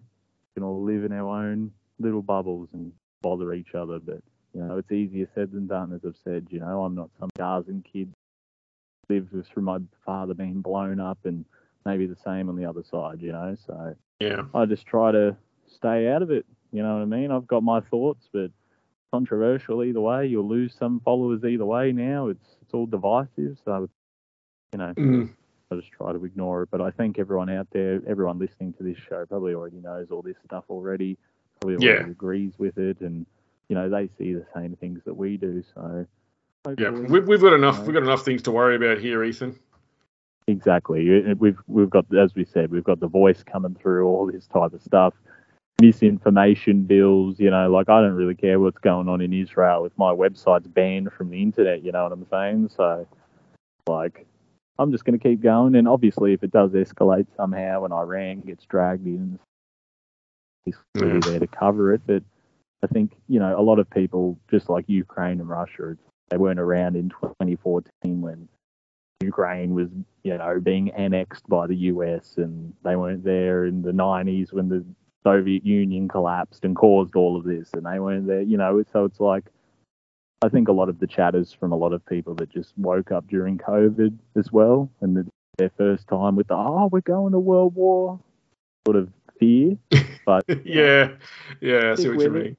[0.55, 3.99] can all live in our own little bubbles and bother each other.
[3.99, 4.21] But
[4.53, 6.47] you know, it's easier said than done, as I've said.
[6.49, 8.11] You know, I'm not some Gazan kid
[9.09, 11.45] lived through my father being blown up, and
[11.87, 13.21] maybe the same on the other side.
[13.21, 14.43] You know, so Yeah.
[14.53, 15.35] I just try to
[15.67, 16.45] stay out of it.
[16.71, 17.31] You know what I mean?
[17.31, 18.51] I've got my thoughts, but
[19.11, 20.27] controversial either way.
[20.27, 21.91] You'll lose some followers either way.
[21.93, 23.89] Now it's it's all divisive, so
[24.73, 24.93] you know.
[24.95, 25.33] Mm.
[25.69, 26.69] I just try to ignore it.
[26.71, 30.21] But I think everyone out there, everyone listening to this show, probably already knows all
[30.21, 31.17] this stuff already.
[31.59, 32.09] Probably already Yeah.
[32.11, 33.25] agrees with it, and
[33.67, 35.63] you know they see the same things that we do.
[35.75, 36.05] So
[36.77, 36.91] Yeah.
[36.91, 37.77] We've, we've got enough.
[37.79, 37.87] Right.
[37.87, 39.59] We've got enough things to worry about here, Ethan.
[40.47, 41.33] Exactly.
[41.33, 44.71] We've we've got, as we said, we've got the voice coming through all this type
[44.71, 45.13] of stuff,
[45.81, 47.37] misinformation bills.
[47.37, 50.67] You know, like I don't really care what's going on in Israel if my website's
[50.67, 51.83] banned from the internet.
[51.83, 52.69] You know what I'm saying?
[52.75, 53.05] So,
[53.87, 54.25] like,
[54.79, 55.75] I'm just going to keep going.
[55.75, 59.37] And obviously, if it does escalate somehow and Iran gets dragged in,
[60.63, 61.19] he's Yeah.
[61.25, 62.01] there to cover it.
[62.07, 62.23] But
[62.83, 65.97] I think you know a lot of people, just like Ukraine and Russia,
[66.29, 68.47] they weren't around in 2014 when
[69.21, 69.89] Ukraine was,
[70.23, 74.69] you know, being annexed by the US, and they weren't there in the 90s when
[74.69, 74.85] the
[75.23, 78.83] Soviet Union collapsed and caused all of this, and they weren't there, you know.
[78.91, 79.45] So it's like,
[80.41, 83.11] I think a lot of the chatters from a lot of people that just woke
[83.11, 85.27] up during COVID as well, and the,
[85.57, 88.19] their first time with the oh, we're going to World War,
[88.85, 89.77] sort of fear.
[90.25, 91.11] But yeah.
[91.61, 91.93] Yeah.
[91.93, 92.43] I see what you it.
[92.43, 92.57] mean.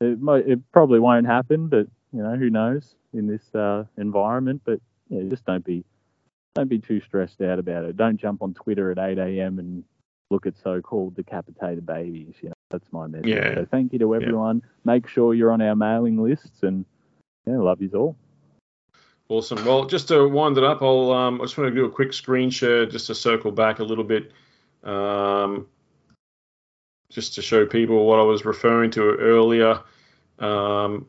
[0.00, 4.62] it might, it probably won't happen, but you know, who knows in this uh, environment.
[4.64, 4.80] But
[5.14, 5.84] yeah, just don't be
[6.54, 7.96] don't be too stressed out about it.
[7.96, 9.58] Don't jump on Twitter at 8 a.m.
[9.58, 9.84] and
[10.30, 12.34] look at so-called decapitated babies.
[12.40, 13.28] You know, that's my message.
[13.28, 13.54] Yeah.
[13.54, 14.62] So thank you to everyone.
[14.84, 16.84] Make sure you're on our mailing lists, and
[17.46, 18.16] yeah, love you all.
[19.28, 19.64] Awesome.
[19.64, 22.12] Well, just to wind it up, I'll um, I just want to do a quick
[22.12, 24.32] screen share just to circle back a little bit,
[24.84, 25.66] um,
[27.10, 29.80] just to show people what I was referring to earlier.
[30.38, 31.06] Um,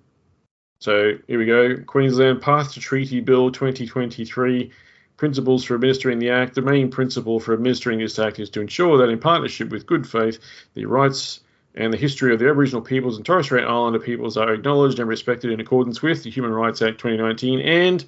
[0.79, 1.77] so here we go.
[1.77, 4.71] Queensland Path to Treaty Bill 2023.
[5.17, 6.55] Principles for administering the Act.
[6.55, 10.05] The main principle for administering this Act is to ensure that, in partnership with good
[10.05, 10.39] faith,
[10.73, 11.39] the rights
[11.75, 15.09] and the history of the Aboriginal peoples and Torres Strait Islander peoples are acknowledged and
[15.09, 18.05] respected in accordance with the Human Rights Act 2019 and,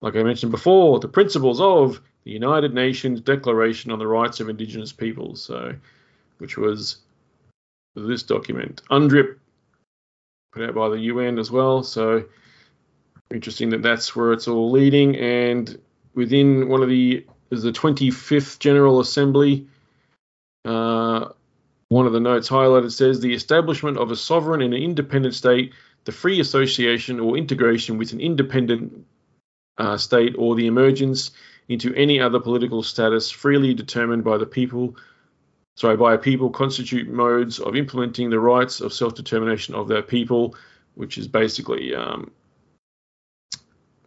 [0.00, 4.48] like I mentioned before, the principles of the United Nations Declaration on the Rights of
[4.48, 5.74] Indigenous Peoples, so
[6.38, 6.98] which was
[7.94, 9.36] this document, UNDRIP,
[10.52, 11.82] put out by the UN as well.
[11.82, 12.24] So
[13.30, 15.78] interesting that that's where it's all leading, and
[16.14, 19.66] within one of the is the 25th General Assembly.
[20.64, 21.28] Uh,
[21.88, 25.74] one of the notes highlighted says the establishment of a sovereign and an independent state,
[26.04, 29.06] the free association or integration with an independent
[29.76, 31.32] uh, state, or the emergence
[31.68, 34.96] into any other political status freely determined by the people,
[35.76, 40.54] sorry, by a people constitute modes of implementing the rights of self-determination of their people,
[40.94, 42.30] which is basically um,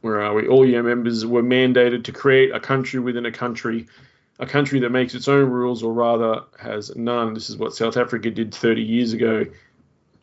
[0.02, 0.48] where are we?
[0.48, 3.88] All your members were mandated to create a country within a country
[4.38, 7.34] a country that makes its own rules or rather has none.
[7.34, 9.46] This is what South Africa did 30 years ago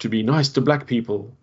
[0.00, 1.34] to be nice to black people.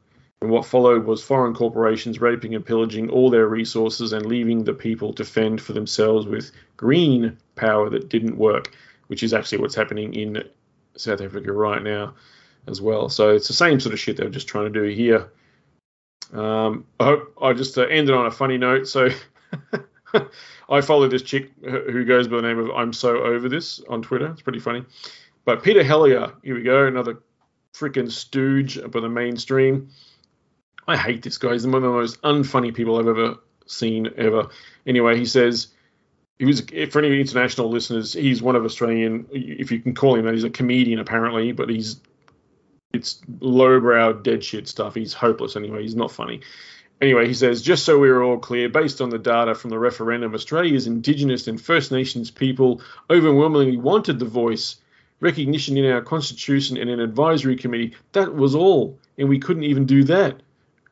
[0.42, 4.74] And what followed was foreign corporations raping and pillaging all their resources and leaving the
[4.74, 8.72] people to fend for themselves with green power that didn't work,
[9.10, 10.44] which is actually what's happening in
[10.95, 12.14] South Africa right now
[12.68, 13.10] as well.
[13.10, 15.31] So it's the same sort of shit they were just trying to do here.
[16.31, 18.88] Um, I hope I just uh, ended on a funny note.
[18.88, 19.10] So
[20.69, 24.03] I follow this chick who goes by the name of I'm So Over This on
[24.03, 24.27] Twitter.
[24.27, 24.86] It's pretty funny.
[25.44, 27.19] But Peter Helliar, here we go, another
[27.73, 29.90] freaking stooge by the mainstream.
[30.88, 31.53] I hate this guy.
[31.53, 34.49] He's one of the most unfunny people I've ever seen ever.
[34.86, 35.69] Anyway, he says
[36.40, 40.26] he was for any international listeners, he's one of Australian, if you can call him
[40.26, 40.34] that.
[40.34, 41.99] He's a comedian apparently, but he's
[42.94, 44.95] it's lowbrow dead shit stuff.
[44.95, 45.84] He's hopeless anyway.
[45.84, 46.41] He's not funny.
[47.02, 50.34] Anyway, he says, just so we're all clear, based on the data from the referendum,
[50.34, 54.78] Australia's Indigenous and First Nations people overwhelmingly wanted the voice
[55.22, 57.95] recognition in our constitution and an advisory committee.
[58.14, 60.41] That was all, and we couldn't even do that.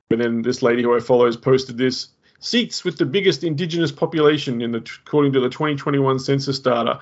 [0.09, 3.91] But then this lady who I follow has posted this seats with the biggest indigenous
[3.91, 6.99] population in the according to the 2021 census data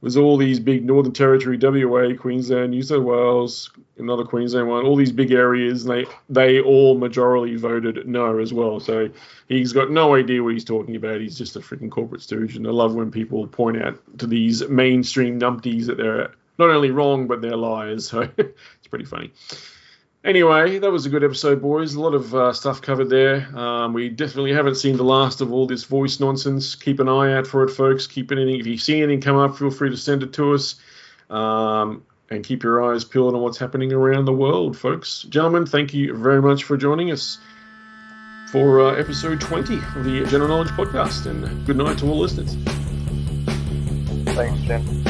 [0.00, 4.96] was all these big Northern Territory, WA, Queensland, New South Wales, another Queensland one, all
[4.96, 8.80] these big areas, they they all majority voted no as well.
[8.80, 9.10] So
[9.48, 11.20] he's got no idea what he's talking about.
[11.20, 14.66] He's just a freaking corporate stooge, and I love when people point out to these
[14.68, 18.10] mainstream numpties that they're not only wrong but they're liars.
[18.10, 19.32] So it's pretty funny.
[20.22, 21.94] Anyway, that was a good episode, boys.
[21.94, 23.48] A lot of uh, stuff covered there.
[23.56, 26.74] Um, we definitely haven't seen the last of all this voice nonsense.
[26.74, 28.06] Keep an eye out for it, folks.
[28.06, 28.60] Keep anything.
[28.60, 30.74] If you see anything come up, feel free to send it to us.
[31.30, 35.22] Um, and keep your eyes peeled on what's happening around the world, folks.
[35.22, 37.38] Gentlemen, thank you very much for joining us
[38.52, 41.26] for uh, episode 20 of the General Knowledge Podcast.
[41.26, 42.56] And good night to all listeners.
[44.34, 45.09] Thanks, Jim.